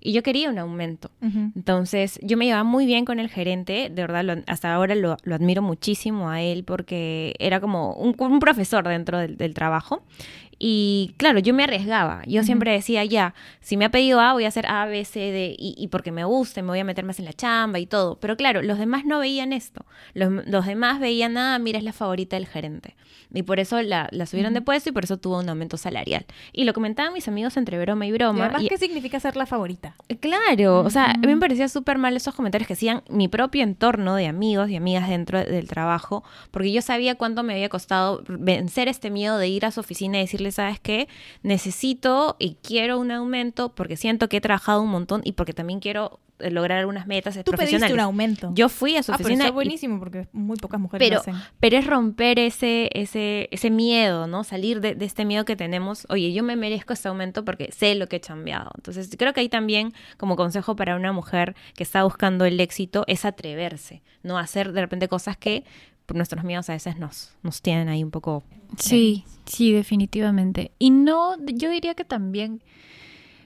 y 0.00 0.12
yo 0.12 0.22
quería 0.22 0.50
un 0.50 0.58
aumento. 0.58 1.10
Entonces, 1.22 2.18
yo 2.22 2.36
me 2.36 2.44
llevaba 2.44 2.64
muy 2.64 2.84
bien 2.84 3.06
con 3.06 3.20
el 3.20 3.30
gerente, 3.30 3.88
de 3.90 4.02
verdad, 4.02 4.42
hasta 4.46 4.74
ahora 4.74 4.94
lo, 4.94 5.16
admiro 5.32 5.62
muchísimo 5.62 6.28
a 6.28 6.42
él 6.42 6.64
porque 6.64 7.34
era 7.38 7.60
como 7.60 7.94
un, 7.94 8.38
profesor 8.40 8.86
dentro 8.86 9.18
del, 9.18 9.38
del 9.38 9.54
trabajo 9.54 10.02
y 10.58 11.14
claro, 11.16 11.38
yo 11.38 11.54
me 11.54 11.64
arriesgaba. 11.64 12.22
Yo 12.26 12.42
siempre 12.42 12.72
decía, 12.72 13.04
ya, 13.04 13.34
si 13.60 13.76
me 13.76 13.84
ha 13.84 13.90
pedido 13.90 14.20
A, 14.20 14.32
voy 14.32 14.44
a 14.44 14.48
hacer 14.48 14.66
A, 14.66 14.86
B, 14.86 15.04
C, 15.04 15.18
D, 15.18 15.56
y, 15.58 15.88
porque 15.88 16.12
me 16.12 16.24
guste, 16.24 16.62
me 16.62 16.68
voy 16.68 16.80
a 16.80 16.84
meter 16.84 17.04
más 17.04 17.18
en 17.18 17.24
la 17.24 17.32
chamba 17.32 17.78
y 17.78 17.86
todo. 17.86 18.18
Pero 18.20 18.36
claro, 18.36 18.62
los 18.62 18.78
demás 18.78 19.04
no 19.04 19.18
veían 19.18 19.52
esto. 19.52 19.84
Los, 20.14 20.66
demás 20.66 21.00
veían, 21.00 21.36
ah, 21.36 21.58
mira, 21.58 21.78
es 21.78 21.84
la 21.84 21.92
favorita 21.92 22.36
del 22.36 22.46
gerente. 22.46 22.96
Y 23.32 23.42
por 23.42 23.58
eso 23.58 23.82
la, 23.82 24.08
subieron 24.26 24.54
de 24.54 24.60
puesto 24.60 24.90
y 24.90 24.92
por 24.92 25.04
eso 25.04 25.16
tuvo 25.16 25.40
un 25.40 25.48
aumento 25.48 25.76
salarial. 25.76 26.24
Y 26.52 26.64
lo 26.64 26.72
comentaban 26.72 27.12
mis 27.12 27.26
amigos 27.26 27.56
entre 27.56 27.80
broma 27.80 28.06
y 28.06 28.12
broma. 28.12 28.52
¿Y 28.60 28.68
¿qué 28.68 28.78
significa 28.78 29.18
ser 29.18 29.36
la 29.36 29.46
favorita? 29.46 29.96
Eh, 30.08 30.16
claro, 30.16 30.80
o 30.80 30.90
sea, 30.90 31.10
a 31.10 31.18
mí 31.18 31.26
me 31.26 31.38
parecía 31.38 31.68
súper 31.68 31.98
mal 31.98 32.16
esos 32.16 32.34
comentarios 32.34 32.68
que 32.68 32.74
hacían 32.74 33.02
mi 33.08 33.28
propio 33.28 33.62
entorno 33.62 34.14
de 34.14 34.28
amigos 34.28 34.70
y 34.70 34.76
amigas 34.76 35.08
dentro 35.08 35.38
del 35.38 35.68
trabajo, 35.68 36.22
porque 36.50 36.72
yo 36.72 36.80
sabía 36.82 37.16
cuánto 37.16 37.42
me 37.42 37.54
había 37.54 37.68
costado 37.68 38.22
vencer 38.28 38.88
este 38.88 39.10
miedo 39.10 39.36
de 39.38 39.48
ir 39.48 39.66
a 39.66 39.70
su 39.70 39.80
oficina 39.80 40.18
y 40.18 40.22
decirle 40.22 40.43
¿sabes 40.52 40.80
qué? 40.80 41.08
Necesito 41.42 42.36
y 42.38 42.56
quiero 42.62 42.98
un 42.98 43.10
aumento 43.10 43.74
porque 43.74 43.96
siento 43.96 44.28
que 44.28 44.38
he 44.38 44.40
trabajado 44.40 44.82
un 44.82 44.90
montón 44.90 45.22
y 45.24 45.32
porque 45.32 45.52
también 45.52 45.80
quiero 45.80 46.20
eh, 46.40 46.50
lograr 46.50 46.80
algunas 46.80 47.06
metas 47.06 47.38
Tú 47.44 47.52
pediste 47.52 47.92
un 47.92 48.00
aumento. 48.00 48.50
Yo 48.54 48.68
fui 48.68 48.96
a 48.96 49.04
su 49.04 49.12
ah, 49.12 49.14
oficina. 49.14 49.44
Pero 49.44 49.48
es 49.50 49.54
buenísimo 49.54 50.00
porque 50.00 50.26
muy 50.32 50.56
pocas 50.56 50.80
mujeres 50.80 51.06
pero, 51.06 51.14
lo 51.16 51.20
hacen. 51.20 51.36
Pero 51.60 51.76
es 51.78 51.86
romper 51.86 52.40
ese, 52.40 52.90
ese, 52.92 53.48
ese 53.52 53.70
miedo, 53.70 54.26
¿no? 54.26 54.42
Salir 54.42 54.80
de, 54.80 54.96
de, 54.96 55.04
este 55.04 55.24
miedo 55.24 55.44
que 55.44 55.54
tenemos. 55.54 56.06
Oye, 56.10 56.32
yo 56.32 56.42
me 56.42 56.56
merezco 56.56 56.92
este 56.92 57.08
aumento 57.08 57.44
porque 57.44 57.70
sé 57.70 57.94
lo 57.94 58.08
que 58.08 58.16
he 58.16 58.20
cambiado. 58.20 58.72
Entonces, 58.74 59.14
creo 59.16 59.32
que 59.32 59.40
ahí 59.40 59.48
también, 59.48 59.92
como 60.16 60.34
consejo 60.34 60.74
para 60.74 60.96
una 60.96 61.12
mujer 61.12 61.54
que 61.76 61.84
está 61.84 62.02
buscando 62.02 62.44
el 62.46 62.58
éxito, 62.58 63.04
es 63.06 63.24
atreverse, 63.24 64.02
¿no? 64.24 64.36
Hacer 64.36 64.72
de 64.72 64.80
repente 64.80 65.06
cosas 65.06 65.36
que 65.36 65.64
nuestros 66.12 66.44
miedos 66.44 66.68
a 66.70 66.74
veces 66.74 66.98
nos, 66.98 67.34
nos 67.42 67.62
tienen 67.62 67.88
ahí 67.88 68.04
un 68.04 68.10
poco... 68.10 68.42
Sí, 68.76 69.24
sí, 69.46 69.72
definitivamente. 69.72 70.72
Y 70.78 70.90
no, 70.90 71.36
yo 71.46 71.70
diría 71.70 71.94
que 71.94 72.04
también 72.04 72.62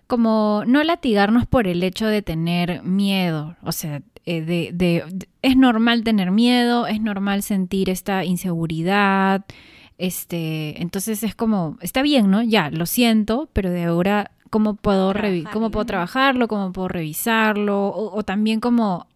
como 0.08 0.62
no 0.66 0.82
latigarnos 0.82 1.46
por 1.46 1.66
el 1.66 1.82
hecho 1.82 2.06
de 2.06 2.22
tener 2.22 2.82
miedo, 2.82 3.56
o 3.62 3.72
sea, 3.72 4.02
eh, 4.24 4.40
de, 4.40 4.70
de, 4.72 5.04
es 5.42 5.56
normal 5.56 6.02
tener 6.02 6.30
miedo, 6.30 6.86
es 6.86 7.00
normal 7.00 7.42
sentir 7.42 7.90
esta 7.90 8.24
inseguridad, 8.24 9.44
este, 9.98 10.80
entonces 10.80 11.22
es 11.22 11.34
como, 11.34 11.76
está 11.82 12.00
bien, 12.00 12.30
¿no? 12.30 12.42
Ya, 12.42 12.70
lo 12.70 12.86
siento, 12.86 13.50
pero 13.52 13.70
de 13.70 13.84
ahora, 13.84 14.30
¿cómo 14.48 14.76
puedo, 14.76 15.12
cómo 15.52 15.70
puedo 15.70 15.84
trabajarlo? 15.84 16.48
¿Cómo 16.48 16.72
puedo 16.72 16.88
revisarlo? 16.88 17.92
o 17.94 18.22
también 18.22 18.60
como 18.60 19.06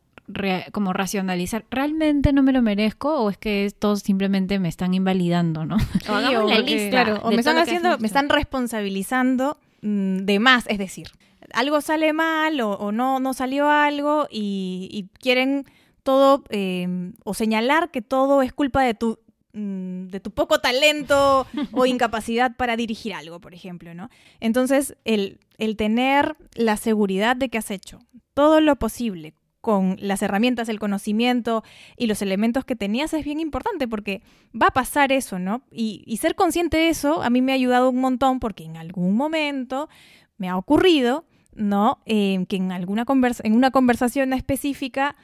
como 0.72 0.92
racionalizar, 0.92 1.64
¿realmente 1.70 2.32
no 2.32 2.42
me 2.42 2.52
lo 2.52 2.62
merezco 2.62 3.20
o 3.20 3.30
es 3.30 3.36
que 3.36 3.66
estos 3.66 4.00
simplemente 4.00 4.58
me 4.58 4.68
están 4.68 4.94
invalidando, 4.94 5.66
no? 5.66 5.76
o, 6.08 6.48
la 6.48 6.58
lista 6.58 6.90
claro, 6.90 7.20
o 7.22 7.30
me 7.30 7.36
están 7.36 7.58
haciendo, 7.58 7.98
me 7.98 8.06
están 8.06 8.28
responsabilizando 8.28 9.58
mm, 9.82 10.18
de 10.18 10.38
más, 10.38 10.64
es 10.68 10.78
decir, 10.78 11.08
algo 11.52 11.80
sale 11.80 12.12
mal 12.12 12.60
o, 12.60 12.92
no, 12.92 13.20
no 13.20 13.34
salió 13.34 13.68
algo 13.68 14.26
y, 14.30 15.08
quieren 15.18 15.66
todo 16.02 16.44
eh, 16.50 17.12
o 17.24 17.34
señalar 17.34 17.90
que 17.90 18.02
todo 18.02 18.42
es 18.42 18.52
culpa 18.52 18.82
de 18.82 18.94
tu 18.94 19.18
mm, 19.52 20.06
de 20.08 20.20
tu 20.20 20.30
poco 20.30 20.60
talento 20.60 21.46
o 21.72 21.86
incapacidad 21.86 22.56
para 22.56 22.76
dirigir 22.76 23.14
algo, 23.14 23.40
por 23.40 23.54
ejemplo, 23.54 23.94
¿no? 23.94 24.08
Entonces, 24.40 24.96
el, 25.04 25.38
el 25.58 25.76
tener 25.76 26.36
la 26.54 26.76
seguridad 26.76 27.36
de 27.36 27.50
que 27.50 27.58
has 27.58 27.70
hecho 27.70 28.00
todo 28.34 28.60
lo 28.60 28.76
posible 28.76 29.34
con 29.62 29.96
las 30.00 30.20
herramientas, 30.22 30.68
el 30.68 30.80
conocimiento 30.80 31.62
y 31.96 32.08
los 32.08 32.20
elementos 32.20 32.64
que 32.64 32.76
tenías 32.76 33.14
es 33.14 33.24
bien 33.24 33.40
importante 33.40 33.86
porque 33.88 34.20
va 34.60 34.66
a 34.66 34.72
pasar 34.72 35.12
eso, 35.12 35.38
¿no? 35.38 35.62
Y, 35.70 36.18
ser 36.20 36.34
consciente 36.34 36.76
de 36.76 36.88
eso 36.88 37.22
a 37.22 37.30
mí 37.30 37.40
me 37.40 37.52
ha 37.52 37.54
ayudado 37.54 37.88
un 37.88 38.00
montón 38.00 38.40
porque 38.40 38.64
en 38.64 38.76
algún 38.76 39.16
momento 39.16 39.88
me 40.36 40.48
ha 40.48 40.56
ocurrido, 40.56 41.24
¿no? 41.54 42.02
Eh, 42.06 42.44
que 42.48 42.56
en, 42.56 42.72
alguna 42.72 43.06
en 43.44 43.54
una 43.54 43.70
conversación 43.70 44.32
específica 44.32 45.16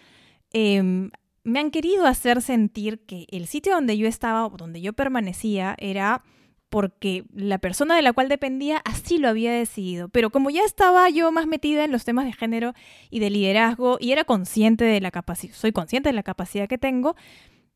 em, 0.52 1.10
me 1.42 1.58
han 1.58 1.70
querido 1.70 2.06
hacer 2.06 2.40
sentir 2.40 3.00
que 3.06 3.26
el 3.30 3.48
sitio 3.48 3.74
donde 3.74 3.98
yo 3.98 4.06
estaba 4.06 4.46
o 4.46 4.50
donde 4.50 4.80
yo 4.80 4.92
permanecía 4.92 5.74
era 5.78 6.22
porque 6.70 7.24
la 7.32 7.58
persona 7.58 7.96
de 7.96 8.02
la 8.02 8.12
cual 8.12 8.28
dependía 8.28 8.78
así 8.84 9.18
lo 9.18 9.28
había 9.28 9.52
decidido. 9.52 10.08
Pero 10.08 10.30
como 10.30 10.50
ya 10.50 10.62
estaba 10.64 11.08
yo 11.10 11.32
más 11.32 11.46
metida 11.46 11.84
en 11.84 11.92
los 11.92 12.04
temas 12.04 12.26
de 12.26 12.32
género 12.32 12.74
y 13.10 13.20
de 13.20 13.30
liderazgo 13.30 13.98
y 14.00 14.12
era 14.12 14.24
consciente 14.24 14.84
de 14.84 15.00
la 15.00 15.10
capacidad, 15.10 15.54
soy 15.54 15.72
consciente 15.72 16.10
de 16.10 16.14
la 16.14 16.22
capacidad 16.22 16.68
que 16.68 16.78
tengo, 16.78 17.16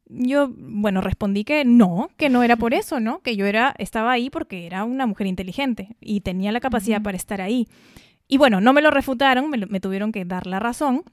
yo, 0.06 0.50
bueno, 0.56 1.00
respondí 1.00 1.44
que 1.44 1.64
no, 1.64 2.10
que 2.16 2.28
no 2.28 2.42
era 2.42 2.56
por 2.56 2.74
eso, 2.74 3.00
¿no? 3.00 3.20
Que 3.20 3.36
yo 3.36 3.46
era, 3.46 3.74
estaba 3.78 4.12
ahí 4.12 4.30
porque 4.30 4.66
era 4.66 4.84
una 4.84 5.06
mujer 5.06 5.26
inteligente 5.26 5.96
y 6.00 6.20
tenía 6.20 6.52
la 6.52 6.60
capacidad 6.60 7.00
para 7.00 7.16
estar 7.16 7.40
ahí. 7.40 7.68
Y 8.28 8.36
bueno, 8.36 8.60
no 8.60 8.72
me 8.72 8.82
lo 8.82 8.90
refutaron, 8.90 9.48
me, 9.50 9.80
tuvieron 9.80 10.12
que 10.12 10.24
dar 10.24 10.46
la 10.46 10.58
razón. 10.58 11.04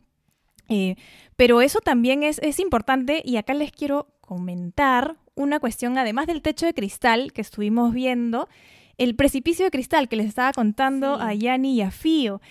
Eh, 0.68 0.96
pero 1.36 1.62
eso 1.62 1.80
también 1.80 2.24
es, 2.24 2.40
es 2.40 2.60
importante 2.60 3.22
y 3.26 3.38
acá 3.38 3.54
les 3.54 3.72
quiero 3.72 4.08
comentar 4.22 5.18
una 5.40 5.60
cuestión, 5.60 5.98
además 5.98 6.28
del 6.28 6.42
techo 6.42 6.66
de 6.66 6.74
cristal 6.74 7.32
que 7.32 7.42
estuvimos 7.42 7.94
viendo, 7.94 8.50
el 8.98 9.16
precipicio 9.16 9.64
de 9.64 9.72
cristal 9.72 10.10
que 10.10 10.18
les 10.18 10.28
estaba 10.28 10.52
contando 10.52 11.16
a 11.16 11.34
Yani 11.34 11.74
y 11.74 11.82
a 11.82 11.92
Fío, 11.92 12.42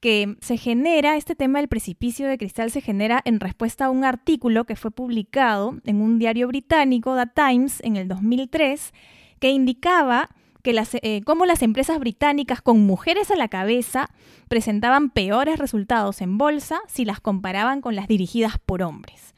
que 0.00 0.36
se 0.40 0.58
genera, 0.58 1.16
este 1.16 1.36
tema 1.36 1.60
del 1.60 1.68
precipicio 1.68 2.26
de 2.26 2.36
cristal 2.36 2.72
se 2.72 2.80
genera 2.80 3.22
en 3.24 3.38
respuesta 3.38 3.86
a 3.86 3.90
un 3.90 4.04
artículo 4.04 4.64
que 4.64 4.74
fue 4.74 4.90
publicado 4.90 5.78
en 5.86 6.02
un 6.02 6.18
diario 6.18 6.48
británico, 6.48 7.16
The 7.16 7.30
Times, 7.34 7.80
en 7.84 7.96
el 7.96 8.08
2003, 8.08 8.92
que 9.38 9.50
indicaba 9.50 10.28
que 10.62 10.72
las, 10.72 10.94
eh, 10.94 11.20
cómo 11.24 11.46
las 11.46 11.62
empresas 11.62 12.00
británicas 12.00 12.60
con 12.60 12.80
mujeres 12.80 13.30
a 13.30 13.36
la 13.36 13.48
cabeza 13.48 14.10
presentaban 14.48 15.10
peores 15.10 15.58
resultados 15.58 16.20
en 16.20 16.36
bolsa 16.36 16.80
si 16.88 17.04
las 17.04 17.20
comparaban 17.20 17.80
con 17.80 17.94
las 17.94 18.08
dirigidas 18.08 18.54
por 18.58 18.82
hombres. 18.82 19.33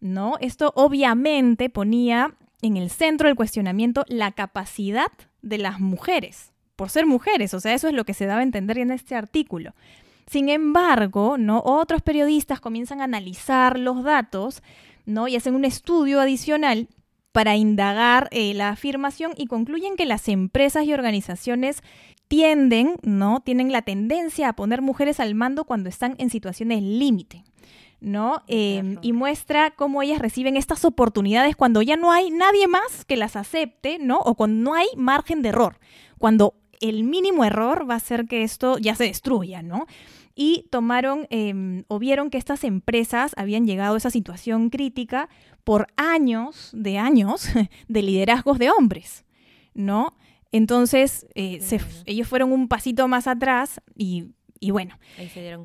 ¿No? 0.00 0.34
Esto 0.40 0.72
obviamente 0.76 1.70
ponía 1.70 2.34
en 2.62 2.76
el 2.76 2.90
centro 2.90 3.28
del 3.28 3.36
cuestionamiento 3.36 4.04
la 4.08 4.32
capacidad 4.32 5.10
de 5.42 5.58
las 5.58 5.80
mujeres, 5.80 6.52
por 6.76 6.90
ser 6.90 7.06
mujeres, 7.06 7.54
o 7.54 7.60
sea, 7.60 7.74
eso 7.74 7.88
es 7.88 7.94
lo 7.94 8.04
que 8.04 8.14
se 8.14 8.26
daba 8.26 8.40
a 8.40 8.44
entender 8.44 8.78
en 8.78 8.90
este 8.90 9.14
artículo. 9.14 9.74
Sin 10.26 10.48
embargo, 10.48 11.38
¿no? 11.38 11.60
otros 11.64 12.02
periodistas 12.02 12.60
comienzan 12.60 13.00
a 13.00 13.04
analizar 13.04 13.78
los 13.78 14.04
datos 14.04 14.62
¿no? 15.04 15.26
y 15.26 15.36
hacen 15.36 15.54
un 15.54 15.64
estudio 15.64 16.20
adicional 16.20 16.88
para 17.32 17.56
indagar 17.56 18.28
eh, 18.30 18.54
la 18.54 18.70
afirmación 18.70 19.32
y 19.36 19.46
concluyen 19.46 19.96
que 19.96 20.06
las 20.06 20.28
empresas 20.28 20.84
y 20.84 20.92
organizaciones 20.92 21.82
tienden, 22.28 22.94
¿no? 23.02 23.40
Tienen 23.40 23.72
la 23.72 23.82
tendencia 23.82 24.48
a 24.48 24.52
poner 24.52 24.82
mujeres 24.82 25.18
al 25.18 25.34
mando 25.34 25.64
cuando 25.64 25.88
están 25.88 26.14
en 26.18 26.30
situaciones 26.30 26.82
límite. 26.82 27.44
¿No? 28.00 28.42
Eh, 28.48 28.96
y 29.02 29.12
muestra 29.12 29.72
cómo 29.72 30.02
ellas 30.02 30.18
reciben 30.18 30.56
estas 30.56 30.84
oportunidades 30.84 31.56
cuando 31.56 31.82
ya 31.82 31.96
no 31.96 32.12
hay 32.12 32.30
nadie 32.30 32.66
más 32.66 33.04
que 33.04 33.16
las 33.16 33.36
acepte, 33.36 33.98
¿no? 33.98 34.18
O 34.20 34.34
cuando 34.34 34.62
no 34.62 34.74
hay 34.74 34.86
margen 34.96 35.42
de 35.42 35.50
error, 35.50 35.78
cuando 36.18 36.54
el 36.80 37.04
mínimo 37.04 37.44
error 37.44 37.88
va 37.88 37.94
a 37.94 37.98
hacer 37.98 38.26
que 38.26 38.42
esto 38.42 38.78
ya 38.78 38.94
se 38.94 39.04
destruya, 39.04 39.62
¿no? 39.62 39.86
Y 40.34 40.66
tomaron 40.70 41.26
em, 41.30 41.84
o 41.88 41.98
vieron 41.98 42.30
que 42.30 42.38
estas 42.38 42.64
empresas 42.64 43.32
habían 43.36 43.66
llegado 43.66 43.94
a 43.94 43.98
esa 43.98 44.10
situación 44.10 44.70
crítica 44.70 45.28
por 45.64 45.88
años 45.96 46.70
de 46.72 46.98
años 46.98 47.48
de 47.88 48.02
liderazgos 48.02 48.58
de 48.58 48.70
hombres, 48.70 49.24
¿no? 49.74 50.16
Entonces, 50.52 51.26
eh, 51.36 51.60
ellos 52.06 52.26
fueron 52.26 52.52
un 52.52 52.66
pasito 52.66 53.06
más 53.06 53.28
atrás 53.28 53.80
y 53.94 54.30
y 54.62 54.72
bueno, 54.72 54.98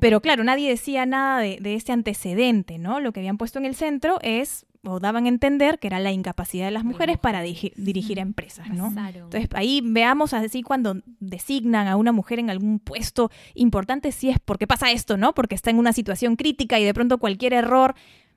pero 0.00 0.22
claro, 0.22 0.42
nadie 0.42 0.70
decía 0.70 1.04
nada 1.04 1.40
de, 1.40 1.74
este 1.74 1.92
antecedente, 1.92 2.78
¿no? 2.78 2.98
Lo 2.98 3.12
que 3.12 3.20
habían 3.20 3.36
puesto 3.36 3.58
en 3.58 3.66
el 3.66 3.74
centro 3.74 4.18
es, 4.22 4.64
o 4.84 5.00
daban 5.00 5.26
a 5.26 5.28
entender 5.28 5.78
que 5.78 5.88
era 5.88 6.00
la 6.00 6.12
incapacidad 6.12 6.64
de 6.64 6.70
las 6.70 6.82
mujeres 6.82 7.18
para 7.18 7.42
dirigir, 7.42 8.18
empresas, 8.18 8.70
¿no? 8.70 8.88
Entonces 8.88 9.50
ahí 9.52 9.82
veamos 9.84 10.32
así 10.32 10.62
cuando 10.62 11.02
designan 11.20 11.88
a 11.88 11.96
una 11.96 12.12
mujer 12.12 12.38
en 12.38 12.48
algún 12.48 12.78
puesto 12.78 13.30
importante, 13.54 14.12
si 14.12 14.30
es 14.30 14.38
porque 14.42 14.66
pasa 14.66 14.90
esto, 14.90 15.18
¿no? 15.18 15.34
Porque 15.34 15.54
está 15.54 15.68
en 15.68 15.78
una 15.78 15.92
situación 15.92 16.36
crítica 16.36 16.78
y 16.78 16.84
de 16.84 16.94
pronto 16.94 17.18
cualquier 17.18 17.52
error 17.52 17.94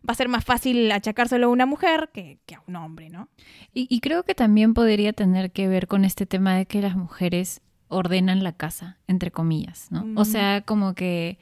va 0.08 0.12
a 0.12 0.16
ser 0.16 0.28
más 0.28 0.44
fácil 0.44 0.92
achacárselo 0.92 1.48
a 1.48 1.50
una 1.50 1.68
mujer 1.68 2.10
que, 2.14 2.40
a 2.54 2.62
un 2.68 2.76
hombre, 2.76 3.10
¿no? 3.10 3.30
Y, 3.74 3.88
y, 3.90 4.02
creo 4.02 4.24
que 4.24 4.36
también 4.36 4.74
podría 4.74 5.14
tener 5.14 5.52
que 5.52 5.70
ver 5.70 5.88
con 5.88 6.04
este 6.04 6.26
tema 6.26 6.58
de 6.58 6.66
que 6.66 6.82
las 6.82 6.96
mujeres 6.98 7.62
ordenan 7.90 8.44
la 8.44 8.54
casa, 8.54 8.98
entre 9.08 9.32
comillas, 9.32 9.88
¿no? 9.92 10.06
O 10.16 10.26
sea, 10.26 10.62
como 10.62 10.94
que 10.94 11.38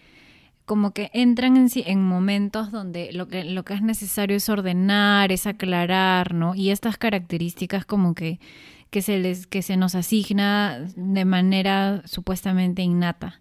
como 0.68 0.92
que 0.92 1.10
entran 1.14 1.56
en, 1.56 1.70
en 1.74 2.04
momentos 2.04 2.74
donde 2.74 3.14
lo 3.14 3.30
que, 3.30 3.46
lo 3.46 3.64
que 3.64 3.74
es 3.74 3.82
necesario 3.82 4.36
es 4.36 4.50
ordenar, 4.50 5.32
es 5.32 5.48
aclarar, 5.48 6.34
¿no? 6.34 6.56
Y 6.56 6.72
estas 6.72 6.98
características 6.98 7.86
como 7.86 8.14
que, 8.14 8.42
que, 8.90 9.02
se, 9.02 9.18
les, 9.18 9.48
que 9.48 9.62
se 9.62 9.78
nos 9.78 9.96
asigna 9.96 10.80
de 10.98 11.24
manera 11.24 12.02
supuestamente 12.06 12.82
innata. 12.82 13.40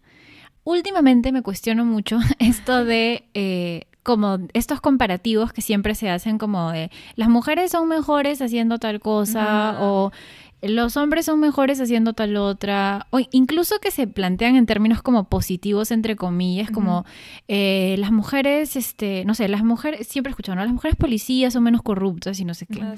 Últimamente 0.63 1.33
me 1.33 1.43
cuestiono 1.43 1.85
mucho 1.85 2.21
esto 2.39 2.85
de 2.85 3.25
eh, 3.35 3.87
como 4.05 4.39
estos 4.53 4.81
comparativos 4.81 5.53
que 5.53 5.63
siempre 5.63 5.97
se 5.97 6.09
hacen 6.09 6.39
como 6.39 6.71
de 6.71 6.93
las 7.17 7.29
mujeres 7.29 7.73
son 7.73 7.89
mejores 7.89 8.41
haciendo 8.41 8.79
tal 8.79 9.01
cosa 9.01 9.79
o 9.81 10.13
los 10.63 10.97
hombres 10.97 11.27
son 11.27 11.41
mejores 11.41 11.81
haciendo 11.81 12.13
tal 12.13 12.37
otra, 12.37 13.07
o 13.11 13.21
incluso 13.31 13.79
que 13.81 13.91
se 13.91 14.07
plantean 14.07 14.57
en 14.57 14.67
términos 14.67 15.03
como 15.03 15.29
positivos, 15.29 15.91
entre 15.91 16.17
comillas, 16.17 16.71
como 16.71 17.05
eh, 17.49 17.97
las 17.99 18.11
mujeres, 18.11 18.77
este, 18.77 19.25
no 19.25 19.35
sé, 19.35 19.49
las 19.49 19.65
mujeres, 19.65 20.07
siempre 20.07 20.31
he 20.31 20.33
escuchado, 20.33 20.57
¿no? 20.57 20.63
Las 20.63 20.73
mujeres 20.73 20.97
policías 20.97 21.53
son 21.53 21.63
menos 21.63 21.83
corruptas 21.83 22.41
y 22.41 22.45
no 22.45 22.55
sé 22.55 22.67
qué. 22.67 22.81
Ah, 22.83 22.95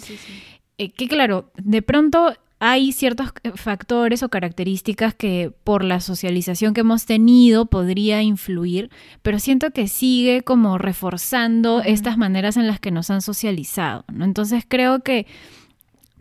eh, 0.79 0.93
que 0.93 1.09
claro, 1.09 1.51
de 1.57 1.83
pronto 1.83 2.33
hay 2.61 2.93
ciertos 2.93 3.33
eh, 3.43 3.53
factores 3.55 4.23
o 4.23 4.29
características 4.29 5.15
que 5.15 5.53
por 5.65 5.85
la 5.85 6.01
socialización 6.01 6.75
que 6.75 6.81
hemos 6.81 7.07
tenido 7.07 7.67
podría 7.67 8.23
influir, 8.23 8.91
pero 9.23 9.39
siento 9.39 9.71
que 9.71 9.89
sigue 9.89 10.43
como 10.43 10.79
reforzando 10.79 11.83
estas 11.83 12.19
maneras 12.19 12.57
en 12.57 12.67
las 12.67 12.81
que 12.81 12.91
nos 12.91 13.11
han 13.11 13.23
socializado, 13.23 14.05
¿no? 14.13 14.25
Entonces 14.25 14.65
creo 14.67 15.01
que 15.01 15.27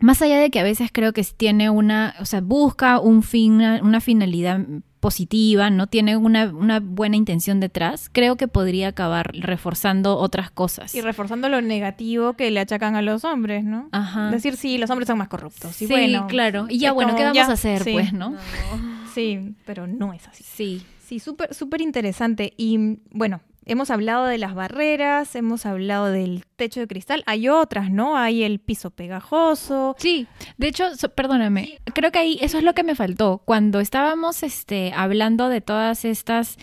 más 0.00 0.22
allá 0.22 0.38
de 0.38 0.50
que 0.50 0.60
a 0.60 0.62
veces 0.62 0.90
creo 0.92 1.12
que 1.12 1.24
tiene 1.24 1.70
una, 1.70 2.14
o 2.20 2.24
sea, 2.24 2.40
busca 2.40 3.00
un 3.00 3.22
fin, 3.22 3.60
una 3.60 4.00
finalidad 4.00 4.60
positiva, 5.00 5.70
no 5.70 5.86
tiene 5.86 6.16
una, 6.16 6.46
una, 6.46 6.80
buena 6.80 7.16
intención 7.16 7.60
detrás, 7.60 8.10
creo 8.12 8.36
que 8.36 8.48
podría 8.48 8.88
acabar 8.88 9.30
reforzando 9.32 10.16
otras 10.18 10.50
cosas. 10.50 10.94
Y 10.94 11.00
reforzando 11.00 11.48
lo 11.48 11.60
negativo 11.60 12.34
que 12.34 12.50
le 12.50 12.60
achacan 12.60 12.96
a 12.96 13.02
los 13.02 13.24
hombres, 13.24 13.64
¿no? 13.64 13.88
Ajá. 13.92 14.30
Decir, 14.30 14.56
sí, 14.56 14.78
los 14.78 14.90
hombres 14.90 15.06
son 15.06 15.18
más 15.18 15.28
corruptos. 15.28 15.74
sí, 15.76 15.88
claro. 16.28 16.66
Y 16.68 16.78
ya, 16.78 16.92
bueno, 16.92 17.14
¿qué 17.14 17.24
vamos 17.24 17.48
a 17.48 17.52
hacer, 17.52 17.82
pues, 17.84 18.12
¿no? 18.12 18.34
Sí, 19.14 19.56
pero 19.64 19.88
no 19.88 20.12
es 20.12 20.28
así. 20.28 20.44
Sí. 20.44 20.82
Sí, 21.04 21.18
súper, 21.18 21.54
súper 21.54 21.80
interesante. 21.80 22.52
Y 22.56 22.98
bueno, 23.10 23.40
Hemos 23.68 23.90
hablado 23.90 24.24
de 24.24 24.38
las 24.38 24.54
barreras, 24.54 25.36
hemos 25.36 25.66
hablado 25.66 26.06
del 26.06 26.44
techo 26.56 26.80
de 26.80 26.86
cristal. 26.86 27.22
Hay 27.26 27.48
otras, 27.48 27.90
¿no? 27.90 28.16
Hay 28.16 28.42
el 28.42 28.60
piso 28.60 28.90
pegajoso. 28.90 29.94
Sí, 29.98 30.26
de 30.56 30.68
hecho, 30.68 30.86
perdóname, 31.14 31.78
creo 31.94 32.10
que 32.10 32.18
ahí 32.18 32.38
eso 32.40 32.56
es 32.56 32.64
lo 32.64 32.74
que 32.74 32.82
me 32.82 32.94
faltó. 32.94 33.42
Cuando 33.44 33.80
estábamos 33.80 34.42
este, 34.42 34.92
hablando 34.96 35.50
de 35.50 35.60
todas 35.60 36.06
estas 36.06 36.56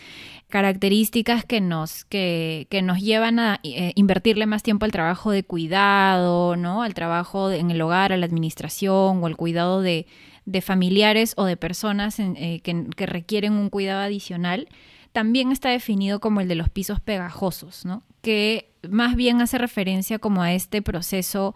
características 0.49 1.45
que 1.45 1.61
nos, 1.61 2.05
que, 2.05 2.65
que 2.71 2.81
nos 2.81 2.99
llevan 2.99 3.37
a 3.37 3.59
eh, 3.63 3.91
invertirle 3.95 4.47
más 4.47 4.63
tiempo 4.63 4.85
al 4.85 4.91
trabajo 4.91 5.29
de 5.29 5.43
cuidado, 5.43 6.55
¿no? 6.55 6.81
Al 6.81 6.95
trabajo 6.95 7.51
en 7.51 7.69
el 7.69 7.81
hogar, 7.81 8.13
a 8.13 8.17
la 8.17 8.25
administración 8.25 9.23
o 9.23 9.25
al 9.27 9.37
cuidado 9.37 9.81
de, 9.81 10.07
de 10.45 10.61
familiares 10.61 11.33
o 11.37 11.45
de 11.45 11.57
personas 11.57 12.19
eh, 12.19 12.61
que, 12.63 12.85
que 12.95 13.05
requieren 13.05 13.53
un 13.53 13.69
cuidado 13.69 14.01
adicional 14.01 14.67
también 15.15 15.53
está 15.53 15.69
definido 15.69 16.19
como 16.19 16.41
el 16.41 16.49
de 16.49 16.55
los 16.55 16.67
pisos 16.67 16.99
pegajosos, 16.99 17.85
¿no? 17.85 18.03
que 18.21 18.73
más 18.89 19.15
bien 19.15 19.39
hace 19.39 19.57
referencia 19.57 20.19
como 20.19 20.41
a 20.41 20.51
este 20.51 20.81
proceso 20.81 21.55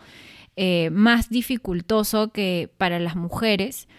eh, 0.56 0.90
más 0.92 1.30
dificultoso 1.30 2.32
que 2.32 2.72
para 2.78 3.00
las 3.00 3.18
mujeres 3.18 3.90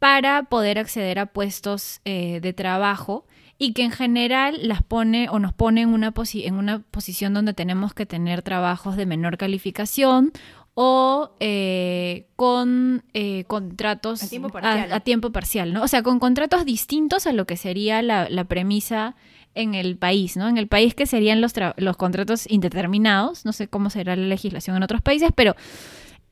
para 0.00 0.42
poder 0.42 0.80
acceder 0.80 1.20
a 1.20 1.26
puestos 1.26 2.00
eh, 2.04 2.40
de 2.42 2.52
trabajo 2.52 3.24
y 3.56 3.72
que 3.72 3.84
en 3.84 3.92
general 3.92 4.58
las 4.62 4.82
pone 4.82 5.28
o 5.28 5.38
nos 5.38 5.52
pone 5.52 5.82
en 5.82 5.90
una, 5.90 6.12
en 6.34 6.54
una 6.54 6.80
posición 6.80 7.34
donde 7.34 7.54
tenemos 7.54 7.94
que 7.94 8.06
tener 8.06 8.42
trabajos 8.42 8.96
de 8.96 9.06
menor 9.06 9.36
calificación 9.38 10.32
o 10.74 11.30
eh, 11.38 12.26
con 12.36 13.04
eh, 13.14 13.44
contratos 13.44 14.22
a 14.22 14.28
tiempo, 14.28 14.48
parcial. 14.48 14.92
A, 14.92 15.00
tiempo 15.00 15.30
parcial, 15.30 15.72
¿no? 15.72 15.82
O 15.82 15.88
sea, 15.88 16.02
con 16.02 16.18
contratos 16.18 16.64
distintos 16.64 17.26
a 17.26 17.32
lo 17.32 17.46
que 17.46 17.56
sería 17.56 18.02
la, 18.02 18.28
la 18.28 18.44
premisa 18.44 19.14
en 19.54 19.74
el 19.74 19.96
país, 19.96 20.36
¿no? 20.36 20.48
En 20.48 20.58
el 20.58 20.66
país 20.66 20.94
que 20.94 21.06
serían 21.06 21.40
los, 21.40 21.52
los 21.76 21.96
contratos 21.96 22.50
indeterminados, 22.50 23.44
no 23.44 23.52
sé 23.52 23.68
cómo 23.68 23.88
será 23.88 24.16
la 24.16 24.26
legislación 24.26 24.76
en 24.76 24.82
otros 24.82 25.00
países, 25.00 25.30
pero 25.34 25.54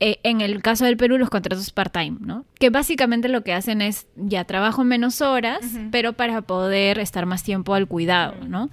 eh, 0.04 0.18
en 0.24 0.40
el 0.40 0.60
caso 0.62 0.84
del 0.84 0.96
Perú, 0.96 1.16
los 1.16 1.30
contratos 1.30 1.70
part-time, 1.70 2.16
¿no? 2.18 2.44
Que 2.58 2.70
básicamente 2.70 3.28
lo 3.28 3.44
que 3.44 3.52
hacen 3.52 3.80
es, 3.80 4.08
ya 4.16 4.44
trabajo 4.44 4.82
menos 4.82 5.20
horas, 5.20 5.60
pero 5.92 6.14
para 6.14 6.42
poder 6.42 6.98
estar 6.98 7.24
más 7.24 7.44
tiempo 7.44 7.72
al 7.74 7.86
cuidado, 7.86 8.34
¿no? 8.48 8.68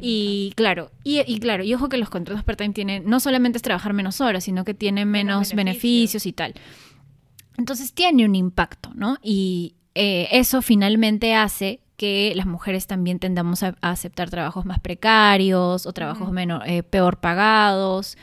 y 0.00 0.52
claro, 0.56 0.90
y, 1.04 1.38
claro, 1.38 1.62
y 1.62 1.72
ojo 1.72 1.88
que 1.88 1.98
los 1.98 2.10
contratos 2.10 2.42
part-time 2.42 2.74
tienen, 2.74 3.04
no 3.06 3.20
solamente 3.20 3.58
es 3.58 3.62
trabajar 3.62 3.92
menos 3.92 4.20
horas, 4.20 4.42
sino 4.42 4.64
que 4.64 4.74
tienen 4.74 5.08
menos, 5.08 5.54
beneficios. 5.54 6.26
y 6.26 6.32
tal. 6.32 6.54
Entonces 7.56 7.92
tiene 7.92 8.24
un 8.24 8.34
impacto, 8.34 8.90
¿no? 8.92 9.18
Y 9.22 9.76
eh, 9.94 10.26
eso 10.32 10.62
finalmente 10.62 11.36
hace 11.36 11.78
que 11.96 12.32
las 12.34 12.46
mujeres 12.46 12.88
también 12.88 13.20
tendamos 13.20 13.62
a, 13.62 13.76
aceptar 13.82 14.30
trabajos 14.30 14.64
más 14.64 14.80
precarios 14.80 15.86
o 15.86 15.92
trabajos 15.92 16.32
menos, 16.32 16.60
eh, 16.66 16.82
peor 16.82 17.20
pagados 17.20 18.16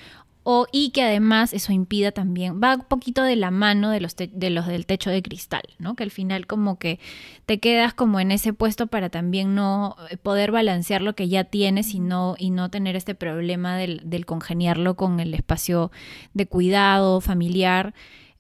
y 0.72 0.90
que 0.92 1.04
además 1.04 1.54
eso 1.54 1.72
impida 1.72 2.12
también, 2.12 2.60
va 2.62 2.76
un 2.76 2.86
poquito 2.86 3.24
de 3.24 3.36
la 3.36 3.52
mano 3.52 3.90
de 3.90 4.00
los, 4.00 4.16
de 4.16 4.50
los 4.50 4.68
del 4.68 4.86
techo 4.86 5.10
de 5.10 5.22
cristal, 5.22 5.64
¿no? 5.78 5.96
Que 5.96 6.04
al 6.04 6.12
final 6.12 6.48
como 6.48 6.80
que 6.80 7.00
te 7.46 7.60
quedas 7.60 7.94
como 7.94 8.20
en 8.20 8.32
ese 8.32 8.54
puesto 8.54 8.88
para 8.88 9.10
también 9.10 9.56
no 9.56 9.96
eh, 10.10 10.18
poder 10.18 10.52
balancear 10.52 11.02
lo 11.02 11.14
que 11.14 11.28
ya 11.28 11.44
tienes 11.44 11.94
y 11.94 12.00
no, 12.00 12.36
y 12.38 12.50
no 12.50 12.70
tener 12.70 12.96
este 12.96 13.16
problema 13.16 13.78
del, 13.78 14.26
congeniarlo 14.26 14.96
con 14.96 15.20
el 15.20 15.34
espacio 15.34 15.92
de 16.34 16.46
cuidado 16.46 17.22
familiar. 17.22 17.94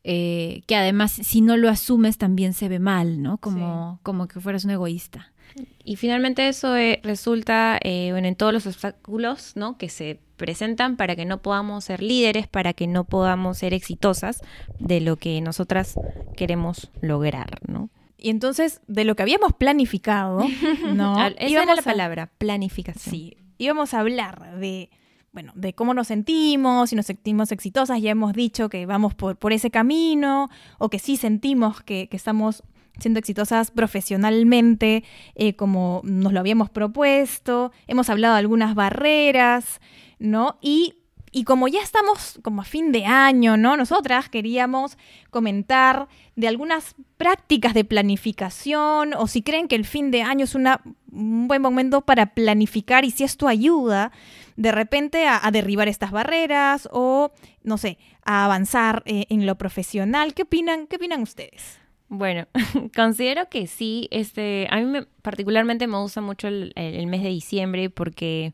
Eh, 0.05 0.63
que 0.65 0.77
además 0.77 1.11
si 1.11 1.41
no 1.41 1.57
lo 1.57 1.69
asumes 1.69 2.17
también 2.17 2.53
se 2.53 2.69
ve 2.69 2.79
mal, 2.79 3.21
¿no? 3.21 3.37
Como, 3.37 3.99
como 4.01 4.27
que 4.27 4.39
fueras 4.39 4.63
un 4.63 4.71
egoísta. 4.71 5.33
Y 5.83 5.97
finalmente 5.97 6.47
eso 6.47 6.75
eh, 6.77 7.01
resulta 7.03 7.77
en 7.81 8.35
todos 8.35 8.53
los 8.53 8.65
obstáculos 8.65 9.53
¿no? 9.55 9.77
que 9.77 9.89
se 9.89 10.19
presentan 10.39 10.95
para 10.95 11.15
que 11.15 11.25
no 11.25 11.43
podamos 11.43 11.83
ser 11.83 12.01
líderes, 12.01 12.47
para 12.47 12.73
que 12.73 12.87
no 12.87 13.03
podamos 13.03 13.59
ser 13.59 13.75
exitosas 13.75 14.41
de 14.79 15.01
lo 15.01 15.17
que 15.17 15.39
nosotras 15.41 15.99
queremos 16.35 16.89
lograr, 17.01 17.59
¿no? 17.67 17.91
Y 18.17 18.31
entonces, 18.31 18.81
de 18.87 19.05
lo 19.05 19.15
que 19.15 19.21
habíamos 19.21 19.53
planificado, 19.53 20.43
¿no? 20.93 21.23
Esa 21.37 21.63
era 21.63 21.75
la 21.75 21.81
palabra, 21.83 22.31
planificación. 22.39 23.13
Sí, 23.13 23.37
íbamos 23.59 23.93
a 23.93 23.99
hablar 23.99 24.57
de, 24.59 24.89
bueno, 25.31 25.51
de 25.55 25.73
cómo 25.73 25.93
nos 25.93 26.07
sentimos, 26.07 26.89
si 26.89 26.95
nos 26.95 27.05
sentimos 27.05 27.51
exitosas, 27.51 28.01
ya 28.01 28.09
hemos 28.09 28.33
dicho 28.33 28.69
que 28.69 28.85
vamos 28.85 29.13
por, 29.13 29.37
por 29.37 29.53
ese 29.53 29.69
camino, 29.69 30.49
o 30.79 30.89
que 30.89 30.99
sí 30.99 31.17
sentimos 31.17 31.81
que, 31.81 32.07
que 32.09 32.17
estamos 32.17 32.63
siendo 32.99 33.19
exitosas 33.19 33.71
profesionalmente, 33.71 35.03
eh, 35.35 35.55
como 35.55 36.01
nos 36.03 36.33
lo 36.33 36.39
habíamos 36.39 36.69
propuesto. 36.69 37.71
Hemos 37.87 38.09
hablado 38.09 38.33
de 38.33 38.39
algunas 38.39 38.75
barreras, 38.75 39.81
¿no? 40.19 40.57
Y 40.61 40.95
Y 41.31 41.43
como 41.43 41.67
ya 41.67 41.81
estamos 41.81 42.39
como 42.41 42.61
a 42.61 42.65
fin 42.65 42.91
de 42.91 43.05
año, 43.05 43.55
¿no? 43.55 43.77
Nosotras 43.77 44.29
queríamos 44.29 44.97
comentar 45.29 46.07
de 46.35 46.47
algunas 46.47 46.95
prácticas 47.17 47.73
de 47.73 47.83
planificación 47.83 49.13
o 49.13 49.27
si 49.27 49.43
creen 49.43 49.67
que 49.67 49.75
el 49.75 49.85
fin 49.85 50.09
de 50.09 50.23
año 50.23 50.45
es 50.45 50.55
una, 50.55 50.81
un 51.11 51.47
buen 51.47 51.61
momento 51.61 52.01
para 52.01 52.33
planificar 52.33 53.05
y 53.05 53.11
si 53.11 53.23
esto 53.23 53.47
ayuda 53.47 54.11
de 54.55 54.71
repente 54.71 55.27
a, 55.27 55.49
derribar 55.51 55.87
estas 55.87 56.11
barreras 56.11 56.89
o, 56.91 57.31
no 57.63 57.77
sé, 57.77 57.97
a 58.25 58.45
avanzar 58.45 59.03
eh, 59.05 59.25
en 59.29 59.45
lo 59.45 59.55
profesional. 59.55 60.33
¿Qué 60.33 60.43
opinan? 60.43 60.87
¿Qué 60.87 60.95
opinan 60.95 61.21
ustedes? 61.21 61.79
Bueno, 62.09 62.47
considero 62.95 63.49
que 63.49 63.67
sí. 63.67 64.07
Este, 64.11 64.67
a 64.71 64.77
mí 64.77 64.85
me- 64.85 65.03
particularmente 65.21 65.87
me 65.87 65.97
gusta 65.97 66.21
mucho 66.21 66.47
el, 66.47 66.73
el 66.75 67.07
mes 67.07 67.21
de 67.23 67.29
diciembre 67.29 67.89
porque 67.89 68.53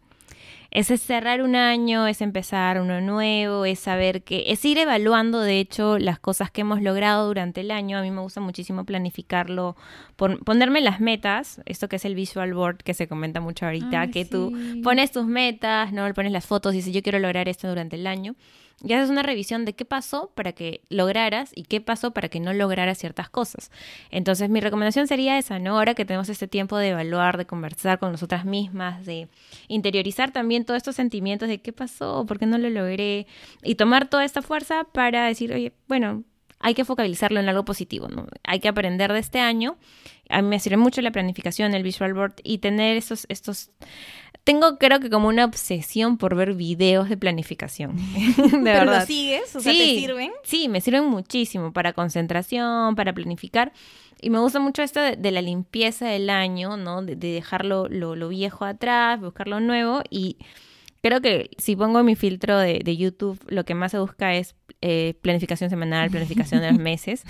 es 0.72 0.88
cerrar 1.02 1.42
un 1.42 1.56
año, 1.56 2.06
es 2.06 2.20
empezar 2.20 2.82
uno 2.82 3.00
nuevo, 3.00 3.64
es 3.64 3.80
saber 3.80 4.24
que 4.24 4.44
es 4.48 4.66
ir 4.66 4.78
evaluando, 4.78 5.40
de 5.40 5.62
hecho, 5.62 5.98
las 5.98 6.20
cosas 6.20 6.52
que 6.52 6.62
hemos 6.62 6.82
logrado 6.82 7.28
durante 7.28 7.62
el 7.62 7.72
año. 7.72 7.98
A 7.98 8.02
mí 8.02 8.12
me 8.12 8.20
gusta 8.20 8.42
muchísimo 8.42 8.84
planificarlo, 8.84 9.78
pon- 10.18 10.40
ponerme 10.40 10.82
las 10.82 11.00
metas, 11.00 11.62
esto 11.66 11.88
que 11.88 11.96
es 11.96 12.04
el 12.04 12.14
visual 12.14 12.54
board 12.54 12.80
que 12.80 12.94
se 12.94 13.08
comenta 13.08 13.40
mucho 13.40 13.66
ahorita, 13.68 14.02
Ay, 14.02 14.12
que 14.12 14.26
tú 14.26 14.52
pones 14.84 15.14
tus 15.14 15.26
metas, 15.26 15.94
¿no? 15.94 16.14
Pones 16.14 16.34
las 16.34 16.46
fotos 16.46 16.74
y 16.74 16.78
dices, 16.78 16.94
yo 16.94 17.02
quiero 17.02 17.20
lograr 17.20 17.48
esto 17.48 17.70
durante 17.70 17.96
el 17.96 18.06
año. 18.06 18.36
Y 18.84 18.94
haces 18.94 19.10
una 19.10 19.24
revisión 19.24 19.66
de 19.66 19.74
qué 19.74 19.86
pasó 19.86 20.32
para 20.36 20.52
que 20.52 20.82
lograras 20.90 21.52
y 21.56 21.64
qué 21.64 21.82
pasó 21.82 22.12
para 22.12 22.30
que 22.30 22.40
no 22.40 22.54
lograras 22.54 22.98
ciertas 22.98 23.30
cosas. 23.30 23.72
Entonces, 24.12 24.50
mi 24.50 24.60
recomendación 24.60 25.08
sería 25.08 25.38
esa, 25.38 25.60
¿no? 25.60 25.78
Ahora 25.78 25.96
que 25.96 26.06
tenemos 26.06 26.30
este 26.30 26.48
tiempo 26.48 26.78
de 26.78 26.90
evaluar, 26.90 27.38
de 27.38 27.46
conversar 27.46 28.00
con 28.00 28.12
nosotras 28.12 28.46
mismas, 28.46 29.06
de 29.06 29.30
interiorizar 29.68 30.32
también 30.32 30.66
todos 30.66 30.78
estos 30.78 30.96
sentimientos 30.96 31.48
de 31.48 31.62
qué 31.62 31.74
pasó, 31.74 32.26
por 32.26 32.38
qué 32.38 32.46
no 32.46 32.58
lo 32.58 32.70
logré, 32.70 33.28
y 33.64 33.76
tomar 33.76 34.10
toda 34.10 34.26
esta 34.26 34.42
fuerza 34.42 34.84
para 34.84 35.26
decir, 35.26 35.54
oye, 35.54 35.74
bueno, 35.88 36.24
hay 36.60 36.74
que 36.74 36.86
focalizarlo 36.86 37.40
en 37.40 37.50
algo 37.50 37.66
positivo, 37.66 38.08
¿no? 38.08 38.28
Hay 38.44 38.60
que 38.60 38.68
aprender 38.68 39.12
de 39.14 39.20
este 39.20 39.40
año. 39.40 39.78
A 40.30 40.42
mí 40.42 40.48
me 40.48 40.60
sirve 40.60 40.78
mucho 40.78 41.02
la 41.02 41.12
planificación, 41.12 41.74
el 41.76 41.84
visual 41.84 42.14
board 42.14 42.36
y 42.44 42.58
tener 42.60 42.98
estos, 42.98 43.26
estos 43.30 43.70
tengo 44.44 44.78
creo 44.78 45.00
que 45.00 45.10
como 45.10 45.28
una 45.28 45.46
obsesión 45.46 46.18
por 46.18 46.36
ver 46.36 46.54
videos 46.54 47.10
de 47.10 47.18
planificación. 47.18 47.96
de 48.16 48.50
¿Pero 48.52 48.62
verdad. 48.64 49.00
lo 49.02 49.06
sigues? 49.06 49.56
O 49.56 49.60
sea, 49.60 49.74
¿te 49.74 49.80
sirven? 49.80 50.32
Sí, 50.44 50.70
me 50.70 50.82
sirven 50.82 51.06
muchísimo 51.06 51.74
para 51.74 51.94
concentración, 51.94 52.96
para 52.96 53.14
planificar. 53.14 53.72
Y 54.22 54.30
me 54.30 54.40
gusta 54.40 54.60
mucho 54.60 54.82
esto 54.82 55.02
de, 55.02 55.16
de 55.18 55.32
la 55.32 55.42
limpieza 55.42 56.08
del 56.08 56.30
año, 56.30 56.78
¿no? 56.78 57.02
De, 57.02 57.16
de 57.16 57.32
dejar 57.32 57.66
lo, 57.66 57.88
lo- 57.90 58.16
lo 58.16 58.30
viejo 58.30 58.66
atrás, 58.66 59.20
buscar 59.20 59.48
lo 59.48 59.60
nuevo. 59.60 60.02
Y 60.10 60.38
creo 61.02 61.22
que 61.22 61.50
si 61.58 61.76
pongo 61.76 62.02
mi 62.04 62.16
filtro 62.16 62.58
de, 62.58 62.80
de 62.84 62.98
YouTube, 62.98 63.40
lo 63.48 63.66
que 63.66 63.74
más 63.76 63.92
se 63.92 64.00
busca 64.00 64.36
es 64.36 64.56
eh, 64.88 65.16
planificación 65.22 65.72
semanal, 65.72 66.12
planificación 66.12 66.62
de 66.62 66.70
los 66.70 66.80
meses. 66.92 67.24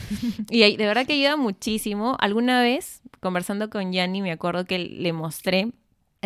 Y 0.50 0.76
de 0.76 0.86
verdad 0.86 1.08
que 1.08 1.14
ayuda 1.14 1.38
muchísimo. 1.38 2.18
Alguna 2.20 2.62
vez, 2.62 3.02
conversando 3.22 3.70
con 3.70 3.94
Yanni, 3.94 4.22
me 4.22 4.34
acuerdo 4.34 4.66
que 4.66 4.78
le 4.78 5.14
mostré 5.14 5.72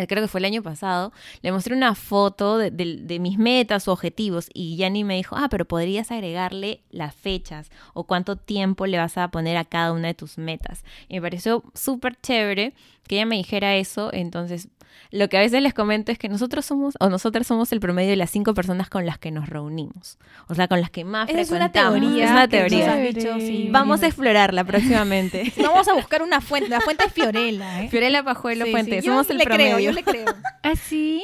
creo 0.06 0.22
que 0.22 0.28
fue 0.28 0.38
el 0.40 0.44
año 0.44 0.62
pasado, 0.62 1.12
le 1.42 1.52
mostré 1.52 1.74
una 1.74 1.94
foto 1.94 2.58
de, 2.58 2.70
de- 2.70 2.98
de 3.02 3.18
mis 3.18 3.38
metas 3.38 3.88
o 3.88 3.92
objetivos 3.92 4.48
y 4.54 4.76
Yanni 4.76 5.04
me 5.04 5.16
dijo, 5.16 5.36
ah, 5.36 5.48
pero 5.50 5.64
podrías 5.64 6.10
agregarle 6.10 6.82
las 6.90 7.14
fechas 7.14 7.70
o 7.94 8.04
cuánto 8.04 8.36
tiempo 8.36 8.86
le 8.86 8.98
vas 8.98 9.16
a 9.18 9.28
poner 9.30 9.56
a 9.56 9.64
cada 9.64 9.92
una 9.92 10.08
de 10.08 10.14
tus 10.14 10.38
metas. 10.38 10.84
Y 11.08 11.14
me 11.14 11.22
pareció 11.22 11.62
súper 11.74 12.16
chévere 12.20 12.72
que 13.06 13.16
ella 13.16 13.26
me 13.26 13.36
dijera 13.36 13.74
eso, 13.76 14.10
entonces 14.12 14.68
lo 15.12 15.28
que 15.28 15.36
a 15.36 15.40
veces 15.40 15.62
les 15.62 15.74
comento 15.74 16.12
es 16.12 16.18
que 16.18 16.28
nosotros 16.28 16.64
somos, 16.64 16.94
o 17.00 17.08
nosotras 17.08 17.46
somos 17.46 17.72
el 17.72 17.80
promedio 17.80 18.10
de 18.10 18.16
las 18.16 18.30
cinco 18.30 18.54
personas 18.54 18.88
con 18.88 19.06
las 19.06 19.18
que 19.18 19.30
nos 19.32 19.48
reunimos, 19.48 20.18
o 20.48 20.54
sea, 20.54 20.68
con 20.68 20.80
las 20.80 20.90
que 20.90 21.04
más 21.04 21.28
Esa 21.28 21.40
es 21.40 21.50
una 21.50 21.72
teoría. 21.72 22.24
Es 22.24 22.30
una 22.30 22.46
teoría. 22.48 22.92
has 22.94 23.02
dicho, 23.14 23.34
sí. 23.38 23.68
Vamos 23.70 24.02
a 24.02 24.06
explorarla 24.06 24.62
próximamente. 24.64 25.52
Vamos 25.62 25.88
a 25.88 25.94
buscar 25.94 26.22
una 26.22 26.40
fuente. 26.40 26.68
La 26.68 26.80
fuente 26.80 27.04
es 27.06 27.12
Fiorella, 27.12 27.82
¿eh? 27.84 27.88
Fiorella 27.88 28.22
Pajuelo 28.22 28.64
Sí, 28.66 28.70
Fuente, 28.70 29.00
sí, 29.00 29.06
yo 29.06 29.12
somos 29.12 29.30
el 29.30 29.38
le 29.38 29.44
promedio. 29.44 29.76
creo, 29.76 29.78
yo 29.80 29.89
le 29.92 30.02
creo. 30.02 30.26
¿Ah, 30.62 30.74
sí? 30.76 31.22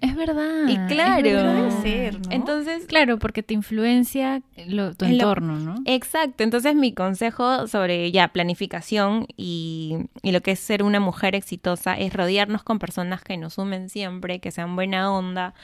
Es 0.00 0.16
verdad. 0.16 0.66
Y 0.68 0.76
claro. 0.92 1.22
verdad. 1.22 1.54
Debe 1.54 1.82
ser, 1.82 2.14
¿no? 2.20 2.32
Entonces, 2.32 2.86
Claro, 2.86 3.18
porque 3.18 3.42
te 3.42 3.54
influencia 3.54 4.42
lo- 4.66 4.94
tu 4.94 5.04
En 5.04 5.12
lo- 5.18 5.24
entorno, 5.24 5.58
¿no? 5.58 5.74
Exacto, 5.84 6.42
entonces 6.42 6.74
mi 6.74 6.92
consejo 6.92 7.66
sobre 7.66 8.10
ya 8.12 8.28
planificación 8.28 9.26
y, 9.36 9.96
y 10.22 10.32
lo 10.32 10.40
que 10.40 10.52
es 10.52 10.60
ser 10.60 10.82
una 10.82 11.00
mujer 11.00 11.34
exitosa 11.34 11.94
es 11.98 12.12
rodearnos 12.12 12.62
con 12.62 12.78
personas 12.78 13.22
que 13.22 13.36
nos 13.36 13.54
sumen 13.54 13.88
siempre, 13.88 14.40
que 14.40 14.50
sean 14.50 14.74
buena 14.76 15.12
onda 15.12 15.54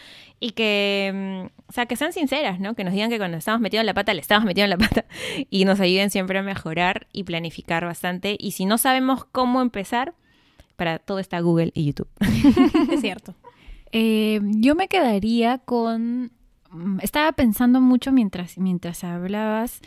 y 0.40 0.50
que, 0.50 1.10
mm, 1.14 1.60
o 1.68 1.72
sea, 1.72 1.86
que 1.86 1.96
sean 1.96 2.12
sinceras, 2.12 2.60
¿no? 2.60 2.74
Que 2.74 2.84
nos 2.84 2.92
digan 2.92 3.10
que 3.10 3.18
cuando 3.18 3.36
estamos 3.38 3.60
metidos 3.60 3.80
en 3.82 3.86
la 3.86 3.94
pata, 3.94 4.12
le 4.14 4.20
estamos 4.20 4.44
metidos 4.44 4.64
en 4.64 4.70
la 4.70 4.78
pata 4.78 5.04
y 5.50 5.64
nos 5.64 5.80
ayuden 5.80 6.10
siempre 6.10 6.38
a 6.38 6.42
mejorar 6.42 7.06
y 7.12 7.24
planificar 7.24 7.84
bastante. 7.84 8.36
Y 8.38 8.52
si 8.52 8.66
no 8.66 8.76
sabemos 8.78 9.24
cómo 9.24 9.62
empezar, 9.62 10.14
para 10.76 10.98
todo 10.98 11.18
está 11.18 11.40
Google 11.40 11.70
y 11.74 11.84
YouTube. 11.86 12.08
Es 12.92 13.00
cierto. 13.00 13.34
Eh, 13.92 14.40
yo 14.42 14.74
me 14.74 14.88
quedaría 14.88 15.58
con... 15.58 16.32
mm, 16.70 16.98
Estaba 17.02 17.32
pensando 17.32 17.80
mucho 17.80 18.10
mientras, 18.12 18.58
mientras 18.58 19.04
hablabas 19.04 19.80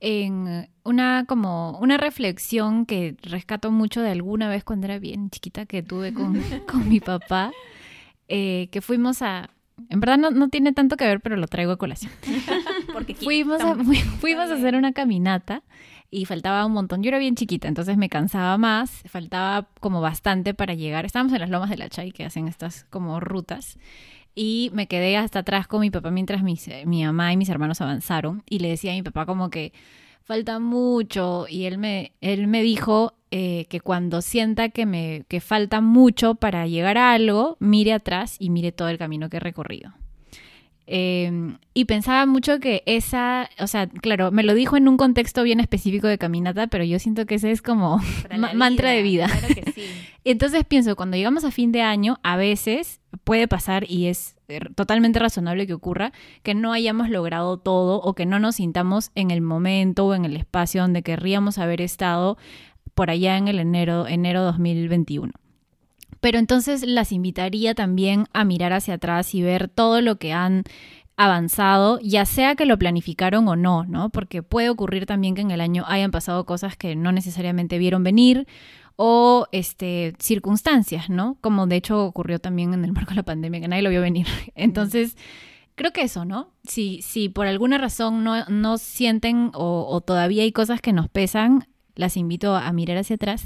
en 0.00 0.68
una 0.84 1.24
como 1.26 1.78
una 1.78 1.96
reflexión 1.96 2.84
que 2.84 3.16
rescato 3.22 3.70
mucho 3.70 4.02
de 4.02 4.10
alguna 4.10 4.48
vez 4.48 4.62
cuando 4.62 4.86
era 4.86 4.98
bien 4.98 5.30
chiquita 5.30 5.64
que 5.64 5.82
tuve 5.82 6.12
con, 6.12 6.38
con 6.70 6.88
mi 6.88 7.00
papá, 7.00 7.50
eh, 8.28 8.68
que 8.72 8.80
fuimos 8.82 9.22
a... 9.22 9.50
En 9.90 10.00
verdad 10.00 10.16
no, 10.18 10.30
no 10.30 10.48
tiene 10.48 10.72
tanto 10.72 10.96
que 10.96 11.04
ver, 11.06 11.20
pero 11.20 11.36
lo 11.36 11.46
traigo 11.48 11.70
a 11.72 11.76
colación. 11.76 12.10
Porque 12.94 13.14
Fuimos 13.14 13.60
a, 13.60 13.74
fui- 13.74 13.96
fuimos 13.98 14.50
a 14.50 14.54
hacer 14.54 14.74
una 14.74 14.92
caminata 14.92 15.62
y 16.10 16.24
faltaba 16.24 16.64
un 16.66 16.72
montón. 16.72 17.02
Yo 17.02 17.08
era 17.08 17.18
bien 17.18 17.34
chiquita, 17.34 17.68
entonces 17.68 17.96
me 17.96 18.08
cansaba 18.08 18.56
más, 18.58 19.02
faltaba 19.06 19.68
como 19.80 20.00
bastante 20.00 20.54
para 20.54 20.74
llegar. 20.74 21.04
Estábamos 21.04 21.32
en 21.32 21.40
las 21.40 21.50
lomas 21.50 21.70
de 21.70 21.76
la 21.76 21.88
Chay 21.88 22.12
que 22.12 22.24
hacen 22.24 22.48
estas 22.48 22.84
como 22.90 23.20
rutas 23.20 23.78
y 24.34 24.70
me 24.74 24.86
quedé 24.86 25.16
hasta 25.16 25.40
atrás 25.40 25.66
con 25.66 25.80
mi 25.80 25.90
papá 25.90 26.10
mientras 26.10 26.42
mis- 26.42 26.68
mi 26.84 27.04
mamá 27.04 27.32
y 27.32 27.36
mis 27.36 27.48
hermanos 27.48 27.80
avanzaron 27.80 28.42
y 28.48 28.58
le 28.58 28.68
decía 28.68 28.92
a 28.92 28.94
mi 28.94 29.02
papá 29.02 29.24
como 29.26 29.48
que 29.50 29.72
falta 30.22 30.58
mucho 30.58 31.46
y 31.48 31.64
él 31.64 31.78
me, 31.78 32.12
él 32.20 32.46
me 32.46 32.62
dijo 32.62 33.14
eh, 33.30 33.66
que 33.68 33.80
cuando 33.80 34.22
sienta 34.22 34.68
que, 34.68 34.84
me, 34.86 35.24
que 35.28 35.40
falta 35.40 35.80
mucho 35.80 36.34
para 36.34 36.66
llegar 36.66 36.98
a 36.98 37.12
algo, 37.12 37.56
mire 37.60 37.92
atrás 37.92 38.36
y 38.38 38.50
mire 38.50 38.72
todo 38.72 38.88
el 38.88 38.98
camino 38.98 39.28
que 39.28 39.38
he 39.38 39.40
recorrido. 39.40 39.92
Eh, 40.88 41.56
y 41.74 41.84
pensaba 41.86 42.26
mucho 42.26 42.60
que 42.60 42.82
esa, 42.86 43.50
o 43.58 43.66
sea, 43.66 43.88
claro, 43.88 44.30
me 44.30 44.42
lo 44.44 44.54
dijo 44.54 44.76
en 44.76 44.86
un 44.88 44.96
contexto 44.96 45.42
bien 45.42 45.58
específico 45.60 46.06
de 46.06 46.16
caminata, 46.18 46.68
pero 46.68 46.84
yo 46.84 46.98
siento 47.00 47.26
que 47.26 47.34
ese 47.36 47.50
es 47.50 47.60
como 47.60 47.98
ma- 48.38 48.54
mantra 48.54 48.90
de 48.90 49.02
vida. 49.02 49.26
Claro 49.26 49.48
que 49.54 49.72
sí. 49.72 49.82
Entonces 50.24 50.64
pienso, 50.64 50.94
cuando 50.96 51.16
llegamos 51.16 51.44
a 51.44 51.50
fin 51.50 51.72
de 51.72 51.82
año, 51.82 52.18
a 52.22 52.36
veces 52.36 53.00
puede 53.24 53.48
pasar 53.48 53.84
y 53.90 54.06
es 54.06 54.36
eh, 54.48 54.60
totalmente 54.74 55.18
razonable 55.18 55.66
que 55.66 55.74
ocurra 55.74 56.12
que 56.42 56.54
no 56.54 56.72
hayamos 56.72 57.10
logrado 57.10 57.56
todo 57.58 58.00
o 58.00 58.14
que 58.14 58.26
no 58.26 58.38
nos 58.38 58.56
sintamos 58.56 59.10
en 59.14 59.30
el 59.32 59.40
momento 59.40 60.06
o 60.06 60.14
en 60.14 60.24
el 60.24 60.36
espacio 60.36 60.82
donde 60.82 61.02
querríamos 61.02 61.58
haber 61.58 61.80
estado 61.80 62.38
por 62.94 63.10
allá 63.10 63.36
en 63.36 63.48
el 63.48 63.58
enero, 63.58 64.06
enero 64.06 64.42
2021. 64.42 65.32
Pero 66.20 66.38
entonces 66.38 66.86
las 66.86 67.12
invitaría 67.12 67.74
también 67.74 68.26
a 68.32 68.44
mirar 68.44 68.72
hacia 68.72 68.94
atrás 68.94 69.34
y 69.34 69.42
ver 69.42 69.68
todo 69.68 70.00
lo 70.00 70.16
que 70.16 70.32
han 70.32 70.64
avanzado, 71.16 71.98
ya 72.02 72.26
sea 72.26 72.54
que 72.56 72.66
lo 72.66 72.78
planificaron 72.78 73.48
o 73.48 73.56
no, 73.56 73.84
¿no? 73.84 74.10
Porque 74.10 74.42
puede 74.42 74.68
ocurrir 74.68 75.06
también 75.06 75.34
que 75.34 75.40
en 75.40 75.50
el 75.50 75.60
año 75.60 75.84
hayan 75.86 76.10
pasado 76.10 76.44
cosas 76.44 76.76
que 76.76 76.94
no 76.94 77.10
necesariamente 77.10 77.78
vieron 77.78 78.04
venir 78.04 78.46
o 78.96 79.46
este 79.52 80.14
circunstancias, 80.18 81.08
¿no? 81.08 81.38
Como 81.40 81.66
de 81.66 81.76
hecho 81.76 82.04
ocurrió 82.04 82.38
también 82.38 82.74
en 82.74 82.84
el 82.84 82.92
marco 82.92 83.10
de 83.10 83.16
la 83.16 83.22
pandemia, 83.22 83.60
que 83.60 83.68
nadie 83.68 83.82
lo 83.82 83.90
vio 83.90 84.02
venir. 84.02 84.26
Entonces, 84.54 85.16
creo 85.74 85.92
que 85.92 86.02
eso, 86.02 86.24
¿no? 86.24 86.52
Si, 86.64 87.00
si 87.02 87.28
por 87.30 87.46
alguna 87.46 87.78
razón 87.78 88.22
no, 88.22 88.44
no 88.46 88.78
sienten 88.78 89.50
o, 89.54 89.86
o 89.88 90.00
todavía 90.02 90.42
hay 90.42 90.52
cosas 90.52 90.80
que 90.82 90.92
nos 90.92 91.08
pesan, 91.08 91.66
las 91.96 92.16
invito 92.16 92.54
a 92.54 92.70
mirar 92.72 92.98
hacia 92.98 93.16
atrás 93.16 93.42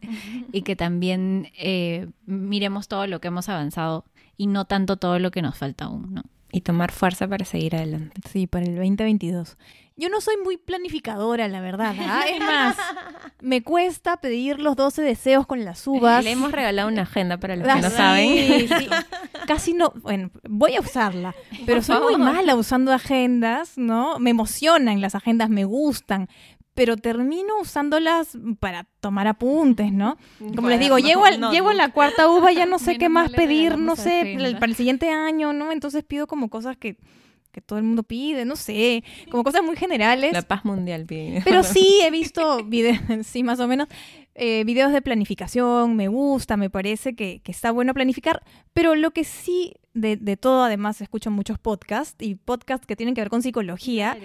y 0.52 0.62
que 0.62 0.76
también 0.76 1.48
eh, 1.58 2.08
miremos 2.26 2.88
todo 2.88 3.06
lo 3.06 3.20
que 3.20 3.28
hemos 3.28 3.48
avanzado 3.48 4.04
y 4.36 4.46
no 4.48 4.64
tanto 4.66 4.96
todo 4.96 5.18
lo 5.18 5.30
que 5.30 5.40
nos 5.42 5.56
falta 5.56 5.86
aún, 5.86 6.12
¿no? 6.14 6.22
Y 6.54 6.60
tomar 6.60 6.92
fuerza 6.92 7.26
para 7.26 7.46
seguir 7.46 7.74
adelante. 7.76 8.20
Sí, 8.30 8.46
para 8.46 8.66
el 8.66 8.76
2022. 8.76 9.56
Yo 9.96 10.08
no 10.10 10.20
soy 10.20 10.34
muy 10.42 10.58
planificadora, 10.58 11.48
la 11.48 11.60
verdad. 11.62 11.94
¿ah? 11.98 12.24
Es 12.28 12.40
más, 12.40 12.76
me 13.40 13.62
cuesta 13.62 14.18
pedir 14.18 14.58
los 14.58 14.76
12 14.76 15.00
deseos 15.00 15.46
con 15.46 15.64
las 15.64 15.86
uvas. 15.86 16.22
Le 16.24 16.32
hemos 16.32 16.52
regalado 16.52 16.88
una 16.88 17.02
agenda 17.02 17.38
para 17.38 17.56
los 17.56 17.66
Ah, 17.66 17.76
que 17.76 17.80
no 17.82 17.88
sí, 17.90 17.96
saben. 17.96 18.68
sí. 18.68 18.88
Casi 19.46 19.72
no, 19.72 19.92
bueno, 20.02 20.30
voy 20.48 20.74
a 20.76 20.80
usarla, 20.80 21.34
pero 21.64 21.80
soy 21.82 22.02
muy 22.02 22.16
mala 22.16 22.54
usando 22.54 22.92
agendas, 22.92 23.78
¿no? 23.78 24.18
Me 24.18 24.30
emocionan 24.30 25.00
las 25.00 25.14
agendas, 25.14 25.48
me 25.48 25.64
gustan, 25.64 26.28
pero 26.74 26.96
termino 26.96 27.60
usándolas 27.60 28.38
para 28.60 28.86
tomar 29.00 29.26
apuntes, 29.26 29.92
¿no? 29.92 30.16
Como 30.56 30.68
les 30.68 30.80
digo, 30.80 30.98
llego, 30.98 31.24
al- 31.24 31.50
llego 31.50 31.68
a 31.70 31.74
la 31.74 31.90
cuarta 31.92 32.28
uva, 32.28 32.52
ya 32.52 32.66
no 32.66 32.78
sé 32.78 32.96
qué 32.98 33.08
más 33.08 33.30
pedir, 33.30 33.76
no 33.78 33.94
sé, 33.96 34.36
para 34.54 34.66
el 34.66 34.74
siguiente 34.76 35.10
año, 35.10 35.52
¿no? 35.52 35.70
Entonces 35.72 36.02
pido 36.04 36.26
como 36.26 36.48
cosas 36.48 36.76
que 36.76 36.96
que 37.52 37.60
todo 37.60 37.78
el 37.78 37.84
mundo 37.84 38.02
pide, 38.02 38.46
no 38.46 38.56
sé, 38.56 39.04
como 39.30 39.44
cosas 39.44 39.62
muy 39.62 39.76
generales. 39.76 40.32
La 40.32 40.40
paz 40.40 40.64
mundial, 40.64 41.04
pide. 41.04 41.42
Pero 41.44 41.62
sí 41.62 42.00
he 42.02 42.10
visto 42.10 42.64
videos, 42.64 42.98
sí, 43.26 43.42
más 43.42 43.60
o 43.60 43.68
menos, 43.68 43.88
eh, 44.34 44.64
videos 44.64 44.92
de 44.92 45.02
planificación, 45.02 45.96
me 45.96 46.08
gusta, 46.08 46.56
me 46.56 46.70
parece 46.70 47.14
que, 47.14 47.40
que 47.42 47.52
está 47.52 47.70
bueno 47.70 47.92
planificar, 47.92 48.42
pero 48.72 48.94
lo 48.94 49.10
que 49.10 49.24
sí, 49.24 49.74
de, 49.94 50.16
de 50.16 50.36
todo, 50.36 50.64
además, 50.64 51.00
escucho 51.00 51.30
muchos 51.30 51.58
podcasts 51.58 52.16
y 52.24 52.36
podcasts 52.36 52.86
que 52.86 52.96
tienen 52.96 53.14
que 53.14 53.20
ver 53.20 53.28
con 53.28 53.42
psicología. 53.42 54.16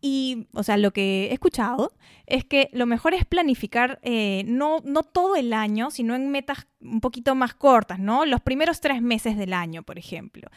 Y, 0.00 0.46
o 0.52 0.62
sea, 0.62 0.78
lo 0.78 0.92
que 0.92 1.26
he 1.26 1.32
escuchado 1.34 1.92
es 2.26 2.44
que 2.44 2.70
lo 2.72 2.86
mejor 2.86 3.12
es 3.14 3.24
planificar 3.24 4.00
eh, 4.02 4.44
no, 4.46 4.80
no 4.84 5.02
todo 5.02 5.36
el 5.36 5.52
año, 5.52 5.90
sino 5.90 6.14
en 6.14 6.30
metas 6.30 6.66
un 6.80 7.00
poquito 7.00 7.34
más 7.34 7.54
cortas, 7.54 7.98
¿no? 7.98 8.24
Los 8.24 8.40
primeros 8.40 8.80
tres 8.80 9.02
meses 9.02 9.36
del 9.36 9.52
año, 9.52 9.82
por 9.82 9.98
ejemplo. 9.98 10.48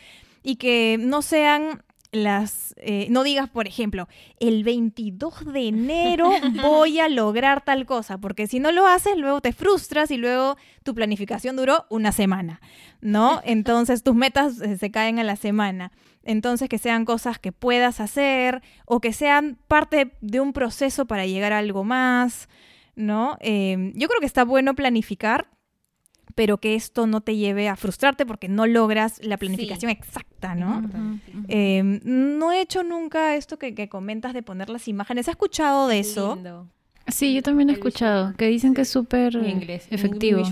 Y 0.42 0.56
que 0.56 0.98
no 1.00 1.22
sean 1.22 1.84
las, 2.12 2.74
eh, 2.78 3.08
no 3.10 3.24
digas, 3.24 3.50
por 3.50 3.68
ejemplo, 3.68 4.08
el 4.40 4.64
22 4.64 5.54
de 5.54 5.68
enero 5.68 6.30
voy 6.62 7.00
a 7.00 7.10
lograr 7.10 7.64
tal 7.64 7.86
cosa, 7.86 8.18
porque 8.18 8.48
si 8.48 8.60
no 8.60 8.72
lo 8.72 8.88
haces, 8.88 9.18
luego 9.18 9.42
te 9.42 9.54
frustras 9.54 10.12
y 10.12 10.18
luego 10.18 10.56
tu 10.84 10.94
planificación 10.96 11.56
duró 11.56 11.86
una 11.90 12.12
semana, 12.12 12.62
¿no? 13.02 13.42
Entonces 13.44 14.04
tus 14.04 14.16
metas 14.16 14.62
eh, 14.62 14.78
se 14.78 14.92
caen 14.92 15.20
a 15.20 15.24
la 15.24 15.36
semana. 15.36 15.92
Entonces 16.24 16.70
que 16.70 16.80
sean 16.80 17.06
cosas 17.06 17.38
que 17.38 17.52
puedas 17.52 18.00
hacer 18.00 18.64
o 18.86 19.00
que 19.00 19.14
sean 19.14 19.60
parte 19.68 20.14
de 20.22 20.40
un 20.40 20.54
proceso 20.54 21.06
para 21.06 21.26
llegar 21.28 21.54
a 21.54 21.60
algo 21.60 21.84
más, 21.84 22.50
¿no? 22.96 23.38
Eh, 23.42 23.92
yo 23.94 24.08
creo 24.08 24.20
que 24.20 24.26
está 24.26 24.44
bueno 24.44 24.74
planificar, 24.74 25.48
pero 26.36 26.58
que 26.58 26.76
esto 26.76 27.08
no 27.08 27.22
te 27.22 27.38
lleve 27.38 27.70
a 27.70 27.76
frustrarte 27.76 28.26
porque 28.26 28.50
no 28.50 28.68
logras 28.68 29.20
la 29.24 29.38
planificación 29.38 29.90
exacta, 29.90 30.54
¿no? 30.54 30.84
Eh, 31.48 31.82
no 32.04 32.52
he 32.52 32.62
hecho 32.62 32.84
nunca 32.84 33.36
esto 33.36 33.58
que, 33.58 33.74
que 33.74 33.90
comentas 33.90 34.34
de 34.34 34.44
poner 34.44 34.70
las 34.70 34.88
imágenes. 34.88 35.28
¿Has 35.28 35.34
escuchado 35.34 35.88
de 35.88 36.00
eso? 36.00 36.36
Lindo. 36.36 36.68
Sí, 37.08 37.34
yo 37.36 37.44
también 37.44 37.70
he 37.70 37.74
escuchado 37.74 38.34
que 38.36 38.48
dicen 38.48 38.74
que 38.74 38.82
es 38.82 38.90
súper 38.90 39.38
efectivo. 39.90 40.44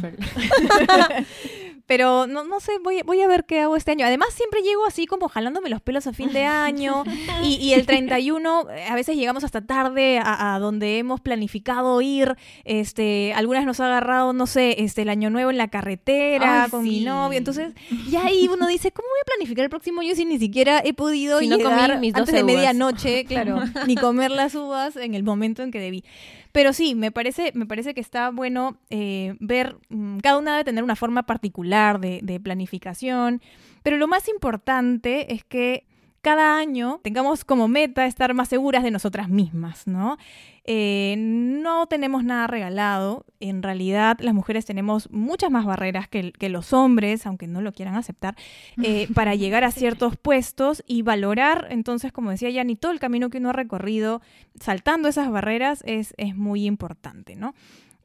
Pero 1.86 2.28
no, 2.28 2.46
no 2.46 2.60
sé, 2.62 2.72
voy, 2.82 3.02
voy 3.02 3.22
a 3.22 3.28
ver 3.28 3.46
qué 3.46 3.60
hago 3.60 3.76
este 3.76 3.92
año. 3.92 4.06
Además, 4.06 4.30
siempre 4.34 4.62
llego 4.62 4.86
así 4.86 5.06
como 5.06 5.28
jalándome 5.28 5.70
los 5.70 5.82
pelos 5.82 6.08
a 6.08 6.14
fin 6.14 6.32
de 6.32 6.46
año. 6.46 7.04
y, 7.44 7.56
y 7.56 7.74
el 7.74 7.86
31, 7.86 8.70
eh, 8.70 8.86
a 8.90 8.96
veces 8.96 9.18
llegamos 9.18 9.44
hasta 9.44 9.62
tarde 9.62 10.18
a, 10.18 10.56
a 10.56 10.60
donde 10.60 10.98
hemos 10.98 11.20
planificado 11.20 12.02
ir. 12.02 12.38
Este, 12.64 13.34
algunas 13.34 13.66
nos 13.66 13.82
ha 13.82 13.88
agarrado, 13.88 14.32
no 14.32 14.48
sé, 14.48 14.76
este, 14.84 15.02
el 15.02 15.10
año 15.10 15.30
nuevo 15.30 15.52
en 15.52 15.58
la 15.58 15.68
carretera 15.68 16.64
Ay, 16.64 16.70
con 16.70 16.84
mi 16.84 17.02
novio. 17.02 17.38
Entonces, 17.38 17.74
y 18.10 18.16
ahí 18.16 18.48
uno 18.48 18.68
dice, 18.68 18.92
¿cómo 18.92 19.08
voy 19.10 19.20
a 19.22 19.26
planificar 19.26 19.66
el 19.66 19.70
próximo 19.70 20.02
año 20.02 20.16
si 20.16 20.24
ni 20.24 20.40
siquiera 20.40 20.82
he 20.84 20.94
podido 20.94 21.40
Si 21.40 21.48
no 21.48 21.58
llegar 21.58 22.00
mis 22.00 22.16
antes 22.16 22.34
12 22.34 22.38
de 22.38 22.44
medianoche, 22.44 23.26
claro, 23.28 23.60
ni 23.88 23.96
comer 23.96 24.32
las 24.32 24.56
uvas 24.56 24.96
en 24.96 25.16
el 25.16 25.24
momento 25.24 25.64
en 25.64 25.72
que 25.72 25.80
debí? 25.80 26.06
Pero 26.54 26.72
sí, 26.72 26.94
me 26.94 27.12
parece, 27.12 27.52
me 27.56 27.66
parece 27.66 27.96
que 27.96 28.02
está 28.02 28.30
bueno 28.30 28.78
eh, 28.92 29.36
ver, 29.40 29.76
mm, 29.90 30.20
cada 30.20 30.38
una 30.38 30.52
debe 30.52 30.64
tener 30.64 30.84
una 30.84 30.96
forma 30.96 31.24
particular 31.24 31.73
de, 32.00 32.20
de 32.24 32.40
planificación, 32.40 33.42
pero 33.84 33.98
lo 33.98 34.08
más 34.08 34.28
importante 34.28 35.34
es 35.34 35.44
que 35.44 35.86
cada 36.24 36.58
año 36.58 37.02
tengamos 37.04 37.44
como 37.44 37.68
meta 37.68 38.06
estar 38.06 38.34
más 38.34 38.48
seguras 38.48 38.82
de 38.82 38.92
nosotras 38.92 39.28
mismas, 39.28 39.88
¿no? 39.88 40.18
Eh, 40.64 41.16
no 41.18 41.86
tenemos 41.88 42.24
nada 42.24 42.48
regalado, 42.48 43.26
en 43.42 43.62
realidad 43.62 44.18
las 44.22 44.34
mujeres 44.34 44.66
tenemos 44.66 45.12
muchas 45.12 45.52
más 45.52 45.66
barreras 45.66 46.08
que, 46.08 46.32
que 46.32 46.48
los 46.48 46.72
hombres, 46.72 47.26
aunque 47.26 47.48
no 47.48 47.62
lo 47.62 47.74
quieran 47.74 47.96
aceptar, 47.96 48.38
eh, 48.82 49.10
para 49.14 49.36
llegar 49.36 49.66
a 49.66 49.72
ciertos 49.72 50.16
puestos 50.16 50.82
y 50.88 51.02
valorar, 51.02 51.68
entonces, 51.70 52.14
como 52.14 52.32
decía 52.32 52.50
Yani, 52.50 52.78
todo 52.78 52.94
el 52.94 53.02
camino 53.02 53.30
que 53.30 53.40
uno 53.40 53.50
ha 53.50 53.54
recorrido 53.54 54.22
saltando 54.62 55.10
esas 55.10 55.30
barreras 55.30 55.84
es, 55.86 56.14
es 56.16 56.38
muy 56.38 56.66
importante, 56.66 57.36
¿no? 57.36 57.54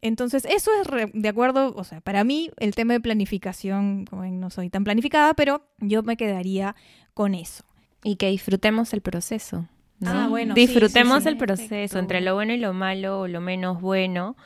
Entonces, 0.03 0.45
eso 0.45 0.71
es 0.81 0.87
re- 0.87 1.11
de 1.13 1.29
acuerdo, 1.29 1.75
o 1.77 1.85
sea, 1.85 2.01
para 2.01 2.25
mí 2.25 2.51
el 2.59 2.75
tema 2.75 2.93
de 2.95 3.01
planificación, 3.01 4.05
como 4.07 4.25
no 4.25 4.51
soy 4.51 4.71
tan 4.71 4.85
planificada, 4.85 5.35
pero 5.35 5.67
yo 5.79 6.03
me 6.03 6.17
quedaría 6.17 6.77
con 7.15 7.35
eso. 7.35 7.65
Y 8.05 8.17
que 8.17 8.29
disfrutemos 8.31 8.93
el 8.93 9.01
proceso. 9.01 9.67
¿no? 10.01 10.11
Ah, 10.11 10.29
bueno, 10.29 10.55
sí, 10.55 10.61
disfrutemos 10.61 11.19
sí, 11.19 11.23
sí. 11.25 11.29
el 11.31 11.37
proceso, 11.37 11.99
entre 11.99 12.21
lo 12.21 12.35
bueno 12.35 12.53
y 12.53 12.59
lo 12.59 12.73
malo, 12.73 13.21
o 13.23 13.27
lo 13.29 13.41
menos 13.41 13.81
bueno, 13.81 14.37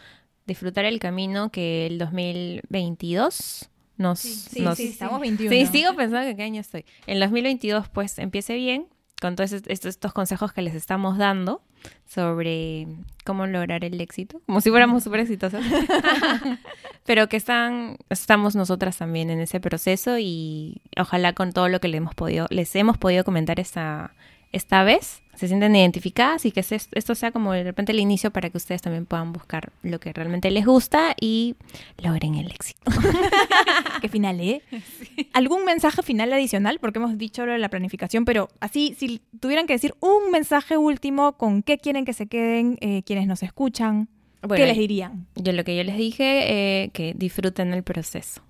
disfrutar 0.47 0.87
el 0.87 0.99
camino 0.99 1.51
que 1.51 1.87
el 1.87 1.99
2022 1.99 3.69
nos... 3.99 4.49
nos- 4.59 4.81
estamos 4.81 5.21
21. 5.21 5.51
Sí, 5.55 5.67
sigo 5.67 5.95
pensando 5.95 6.27
que 6.31 6.37
qué 6.37 6.43
año 6.43 6.61
estoy. 6.61 6.85
El 7.07 7.21
2022 7.21 7.89
pues 7.91 8.19
empiece 8.19 8.55
bien 8.55 8.87
con 9.23 9.37
todos 9.37 9.53
est- 9.53 9.71
estos, 9.71 9.89
estos 9.89 10.13
consejos 10.13 10.53
que 10.53 10.61
les 10.61 10.75
estamos 10.75 11.17
dando 11.17 11.63
sobre 12.07 12.87
cómo 13.25 13.47
lograr 13.47 13.85
el 13.85 13.99
éxito, 14.01 14.41
como 14.47 14.61
si 14.61 14.69
fuéramos 14.71 15.03
súper 15.03 15.21
exitosas, 15.21 15.65
pero 17.07 17.29
que 17.29 17.37
están, 17.37 17.97
estamos 18.11 18.55
nosotras 18.55 18.99
también 18.99 19.31
en 19.31 19.41
ese 19.41 19.61
proceso 19.61 20.19
y 20.19 20.83
ojalá 20.99 21.33
con 21.33 21.53
todo 21.53 21.69
lo 21.69 21.81
que 21.81 21.89
les 21.89 21.99
hemos 21.99 22.15
podido, 22.15 22.47
les 22.51 22.75
hemos 22.77 22.99
podido 22.99 23.25
comentar 23.25 23.59
esta, 23.61 24.13
esta 24.53 24.85
vez, 24.85 25.22
se 25.35 25.49
sienten 25.49 25.75
identificadas 25.75 26.45
y 26.47 26.53
que 26.53 26.63
se- 26.63 26.81
esto 26.93 27.15
sea 27.15 27.33
como 27.33 27.53
de 27.53 27.65
repente 27.65 27.93
el 27.93 28.01
inicio 28.01 28.31
para 28.31 28.51
que 28.51 28.57
ustedes 28.59 28.83
también 28.83 29.07
puedan 29.07 29.33
buscar 29.33 29.73
lo 29.83 29.99
que 29.99 30.13
realmente 30.13 30.51
les 30.51 30.65
gusta 30.67 31.15
y 31.21 31.57
logren 32.03 32.35
el 32.37 32.51
éxito. 32.51 32.81
Qué 34.01 34.09
final, 34.09 34.41
¿eh? 34.41 34.63
¿Algún 35.33 35.65
mensaje 35.65 36.03
final 36.03 36.33
adicional? 36.33 36.79
Porque 36.81 36.99
hemos 36.99 37.17
dicho 37.19 37.47
lo 37.47 37.53
de 37.53 37.59
la 37.59 37.69
planificación, 37.69 38.25
pero 38.25 38.49
así, 38.61 38.95
si 38.99 39.21
tuvieran 39.41 39.67
que 39.67 39.73
decir 39.75 39.95
un 40.01 40.31
mensaje 40.31 40.77
último, 40.77 41.33
¿con 41.35 41.63
qué 41.63 41.79
quieren 41.79 42.05
que 42.05 42.13
se 42.13 42.27
queden 42.27 42.79
eh, 42.81 43.03
quienes 43.05 43.27
nos 43.27 43.43
escuchan? 43.43 44.09
Bueno, 44.43 44.57
¿Qué 44.63 44.67
les 44.67 44.77
dirían? 44.77 45.27
Yo 45.37 45.53
lo 45.53 45.63
que 45.65 45.77
yo 45.77 45.85
les 45.85 45.97
dije, 45.97 46.83
eh, 46.85 46.91
que 46.93 47.15
disfruten 47.17 47.73
el 47.73 47.83
proceso. 47.85 48.43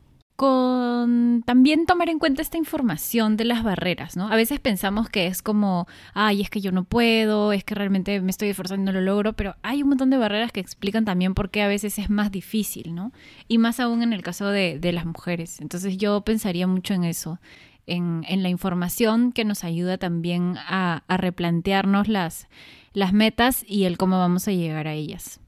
Con 0.42 1.44
también 1.46 1.86
tomar 1.86 2.08
en 2.08 2.18
cuenta 2.18 2.42
esta 2.42 2.58
información 2.58 3.36
de 3.36 3.44
las 3.44 3.62
barreras, 3.62 4.16
¿no? 4.16 4.26
A 4.26 4.34
veces 4.34 4.58
pensamos 4.58 5.08
que 5.08 5.28
es 5.28 5.40
como, 5.40 5.86
ay, 6.14 6.40
es 6.40 6.50
que 6.50 6.60
yo 6.60 6.72
no 6.72 6.82
puedo, 6.82 7.52
es 7.52 7.62
que 7.62 7.76
realmente 7.76 8.20
me 8.20 8.32
estoy 8.32 8.48
esforzando 8.48 8.82
y 8.82 8.86
no 8.86 8.90
lo 8.90 9.00
logro, 9.02 9.34
pero 9.34 9.54
hay 9.62 9.84
un 9.84 9.90
montón 9.90 10.10
de 10.10 10.16
barreras 10.16 10.50
que 10.50 10.58
explican 10.58 11.04
también 11.04 11.34
por 11.34 11.50
qué 11.50 11.62
a 11.62 11.68
veces 11.68 11.96
es 12.00 12.10
más 12.10 12.32
difícil, 12.32 12.92
¿no? 12.92 13.12
Y 13.46 13.58
más 13.58 13.78
aún 13.78 14.02
en 14.02 14.12
el 14.12 14.22
caso 14.22 14.48
de, 14.48 14.80
las 14.92 15.06
mujeres. 15.06 15.60
Entonces 15.60 15.96
yo 15.96 16.22
pensaría 16.22 16.66
mucho 16.66 16.92
en 16.92 17.04
eso, 17.04 17.38
en, 17.86 18.24
la 18.42 18.48
información 18.48 19.30
que 19.30 19.44
nos 19.44 19.62
ayuda 19.62 19.96
también 19.96 20.56
a, 20.58 21.04
replantearnos 21.08 22.08
las 22.08 22.48
metas 23.12 23.64
y 23.68 23.84
el 23.84 23.96
cómo 23.96 24.18
vamos 24.18 24.48
a 24.48 24.50
llegar 24.50 24.88
a 24.88 24.92
ellas. 24.94 25.41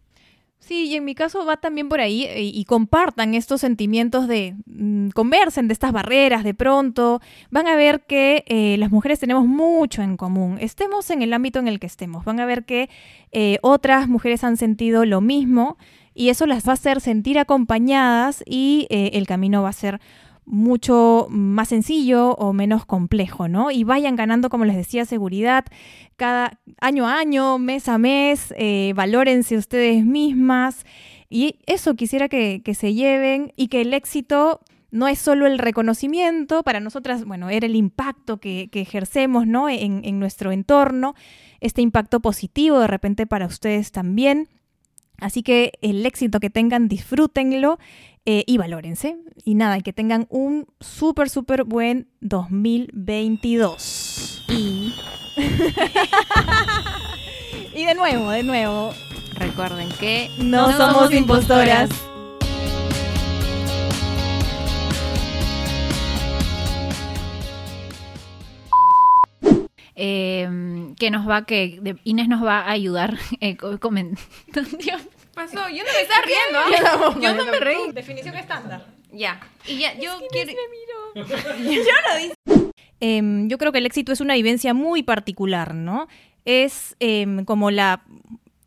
Sí, 0.66 0.86
y 0.86 0.94
en 0.96 1.04
mi 1.04 1.14
caso 1.14 1.44
va 1.44 1.58
también 1.58 1.90
por 1.90 2.00
ahí 2.00 2.24
eh, 2.24 2.42
y, 2.42 2.64
compartan 2.64 3.34
estos 3.34 3.60
sentimientos 3.60 4.26
de 4.26 4.56
mm, 4.64 5.10
conversen 5.10 5.68
de 5.68 5.74
estas 5.74 5.92
barreras 5.92 6.42
de 6.42 6.54
pronto. 6.54 7.20
Van 7.50 7.66
a 7.66 7.76
ver 7.76 8.04
que 8.06 8.44
eh, 8.46 8.76
las 8.78 8.90
mujeres 8.90 9.20
tenemos 9.20 9.46
mucho 9.46 10.00
en 10.00 10.16
común. 10.16 10.56
Estemos 10.58 11.10
en 11.10 11.20
el 11.20 11.34
ámbito 11.34 11.58
en 11.58 11.68
el 11.68 11.80
que 11.80 11.86
estemos. 11.86 12.24
Van 12.24 12.40
a 12.40 12.46
ver 12.46 12.64
que 12.64 12.88
eh, 13.30 13.58
otras 13.60 14.08
mujeres 14.08 14.42
han 14.42 14.56
sentido 14.56 15.04
lo 15.04 15.20
mismo 15.20 15.76
y 16.14 16.28
eso 16.28 16.46
las 16.46 16.66
va 16.66 16.70
a 16.70 16.74
hacer 16.74 17.00
sentir 17.00 17.38
acompañadas 17.38 18.42
y 18.46 18.86
eh, 18.88 19.10
el 19.14 19.26
camino 19.26 19.62
va 19.62 19.70
a 19.70 19.72
ser 19.72 20.00
mucho 20.46 21.26
más 21.30 21.68
sencillo 21.68 22.32
o 22.34 22.52
menos 22.52 22.84
complejo, 22.84 23.48
¿no? 23.48 23.70
Y 23.70 23.84
vayan 23.84 24.16
ganando, 24.16 24.50
como 24.50 24.64
les 24.64 24.76
decía, 24.76 25.04
seguridad 25.04 25.64
cada 26.16 26.60
año 26.80 27.06
a 27.06 27.18
año, 27.18 27.58
mes 27.58 27.88
a 27.88 27.98
mes, 27.98 28.54
eh, 28.56 28.92
valórense 28.94 29.56
ustedes 29.56 30.04
mismas. 30.04 30.84
Y 31.30 31.58
eso 31.66 31.94
quisiera 31.94 32.28
que, 32.28 32.62
se 32.74 32.94
lleven 32.94 33.52
y 33.56 33.68
que 33.68 33.80
el 33.80 33.94
éxito 33.94 34.60
no 34.90 35.08
es 35.08 35.18
solo 35.18 35.46
el 35.46 35.58
reconocimiento, 35.58 36.62
para 36.62 36.78
nosotras, 36.78 37.24
bueno, 37.24 37.50
era 37.50 37.66
el 37.66 37.74
impacto 37.74 38.38
que, 38.38 38.68
ejercemos, 38.72 39.46
¿no? 39.46 39.68
En 39.68 40.20
nuestro 40.20 40.52
entorno, 40.52 41.14
este 41.60 41.82
impacto 41.82 42.20
positivo 42.20 42.78
de 42.78 42.86
repente 42.86 43.26
para 43.26 43.46
ustedes 43.46 43.90
también. 43.90 44.48
Así 45.18 45.42
que 45.42 45.72
el 45.80 46.04
éxito 46.04 46.40
que 46.40 46.50
tengan, 46.50 46.88
disfrútenlo 46.88 47.78
eh, 48.26 48.44
y 48.46 48.58
valórense. 48.58 49.16
Y 49.44 49.54
nada, 49.54 49.80
que 49.80 49.92
tengan 49.92 50.26
un 50.30 50.66
súper, 50.80 51.30
súper 51.30 51.64
buen 51.64 52.08
2022. 52.20 54.44
Y 54.48 54.94
Y 57.74 57.84
de 57.84 57.94
nuevo, 57.96 58.30
de 58.30 58.44
nuevo, 58.44 58.94
recuerden 59.34 59.88
que 59.98 60.30
no, 60.38 60.70
somos 60.76 61.12
impostoras. 61.12 61.90
Eh, 69.96 70.48
que 70.98 71.10
nos 71.10 71.28
va, 71.28 71.44
que 71.46 71.78
de- 71.80 71.96
Inés 72.04 72.28
nos 72.28 72.44
va 72.44 72.60
a 72.60 72.70
ayudar 72.70 73.16
eh, 73.40 73.56
co- 73.56 73.78
comentando. 73.78 74.24
Pasó, 75.34 75.68
yo 75.68 75.82
no 75.82 75.90
me 75.92 76.00
estaba 76.02 76.22
riendo. 76.22 77.20
Yo 77.20 77.34
no 77.34 77.44
me 77.50 77.58
reí. 77.58 77.90
Definición 77.92 78.36
estándar. 78.36 78.86
Ya. 79.10 79.40
Y 79.66 79.78
ya, 79.78 79.98
yo 79.98 80.20
quiero. 80.30 80.52
em, 83.00 83.48
yo 83.48 83.58
creo 83.58 83.72
que 83.72 83.78
el 83.78 83.86
éxito 83.86 84.12
es 84.12 84.20
una 84.20 84.34
vivencia 84.34 84.74
muy 84.74 85.02
particular, 85.02 85.74
¿no? 85.74 86.06
Es 86.44 86.96
em, 87.00 87.44
como 87.44 87.70
la... 87.70 88.02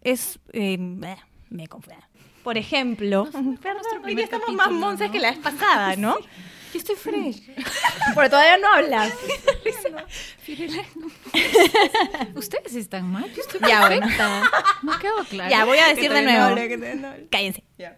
Es... 0.04 0.40
eh, 0.54 0.78
me 0.78 1.68
confundí. 1.68 2.00
Por 2.44 2.58
ejemplo... 2.58 3.26
Perdón, 3.62 3.84
hoy 4.06 4.16
día 4.16 4.26
estamos 4.26 4.54
más 4.54 4.72
monces 4.72 5.08
¿no? 5.08 5.14
que 5.14 5.20
la 5.20 5.32
vez 5.32 5.40
pasada, 5.40 5.96
¿no? 5.96 6.16
Yo 6.74 6.80
estoy 6.80 6.96
fresh. 6.96 7.42
Porque 8.14 8.30
todavía 8.30 8.58
no 8.58 8.68
hablas. 8.74 9.14
Ustedes 12.36 12.76
están 12.76 13.10
mal. 13.12 13.26
Yo 13.34 13.42
estoy 13.42 13.60
Ya, 13.68 13.88
bueno. 13.88 14.02
perfecta. 14.02 14.52
No 14.84 15.00
quedó 15.00 15.24
claro. 15.30 15.50
Ya, 15.50 15.66
voy 15.66 15.78
a 15.78 15.88
decir 15.88 16.12
de 16.12 16.22
nuevo. 16.24 16.56
Cállense. 17.30 17.64
Ya. 17.78 17.98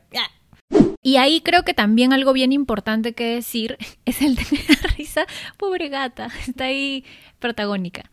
Y 1.01 1.15
ahí 1.15 1.39
creo 1.41 1.63
que 1.63 1.73
también 1.73 2.11
algo 2.11 2.33
bien 2.33 2.51
importante 2.51 3.13
que 3.13 3.23
decir 3.35 3.77
es 4.05 4.21
el 4.21 4.35
la 4.81 4.87
risa. 4.97 5.25
Pobre 5.57 5.89
gata, 5.89 6.27
está 6.47 6.65
ahí 6.65 7.05
protagónica. 7.39 8.03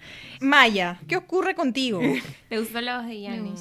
Maya, 0.41 1.01
¿qué 1.09 1.17
ocurre 1.17 1.55
contigo? 1.55 2.01
¿Te 2.49 2.59
gustó 2.59 2.81
la 2.81 2.99
voz 2.99 3.07
de 3.09 3.21
Yanni? 3.21 3.55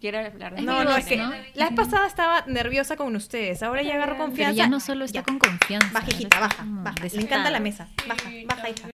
Quiero 0.00 0.18
hablar 0.18 0.56
de 0.56 0.62
No, 0.62 0.82
no, 0.84 0.96
es 0.96 1.06
que 1.06 1.16
¿no? 1.16 1.32
la 1.54 1.66
vez 1.70 1.76
pasada 1.76 2.06
estaba 2.06 2.44
nerviosa 2.46 2.96
con 2.96 3.14
ustedes, 3.16 3.62
ahora 3.62 3.82
ya 3.82 3.94
agarro 3.94 4.14
Pero 4.14 4.24
confianza. 4.26 4.56
ya 4.56 4.68
no 4.68 4.80
solo 4.80 5.04
está 5.04 5.20
Ya. 5.20 5.24
con 5.24 5.38
confianza. 5.38 5.88
Baja, 5.92 6.08
hijita, 6.10 6.40
baja, 6.40 6.64
baja. 6.66 6.96
Le 7.14 7.22
encanta 7.22 7.50
la 7.50 7.60
mesa. 7.60 7.88
Baja, 8.08 8.28
baja, 8.46 8.68
hija. 8.70 8.90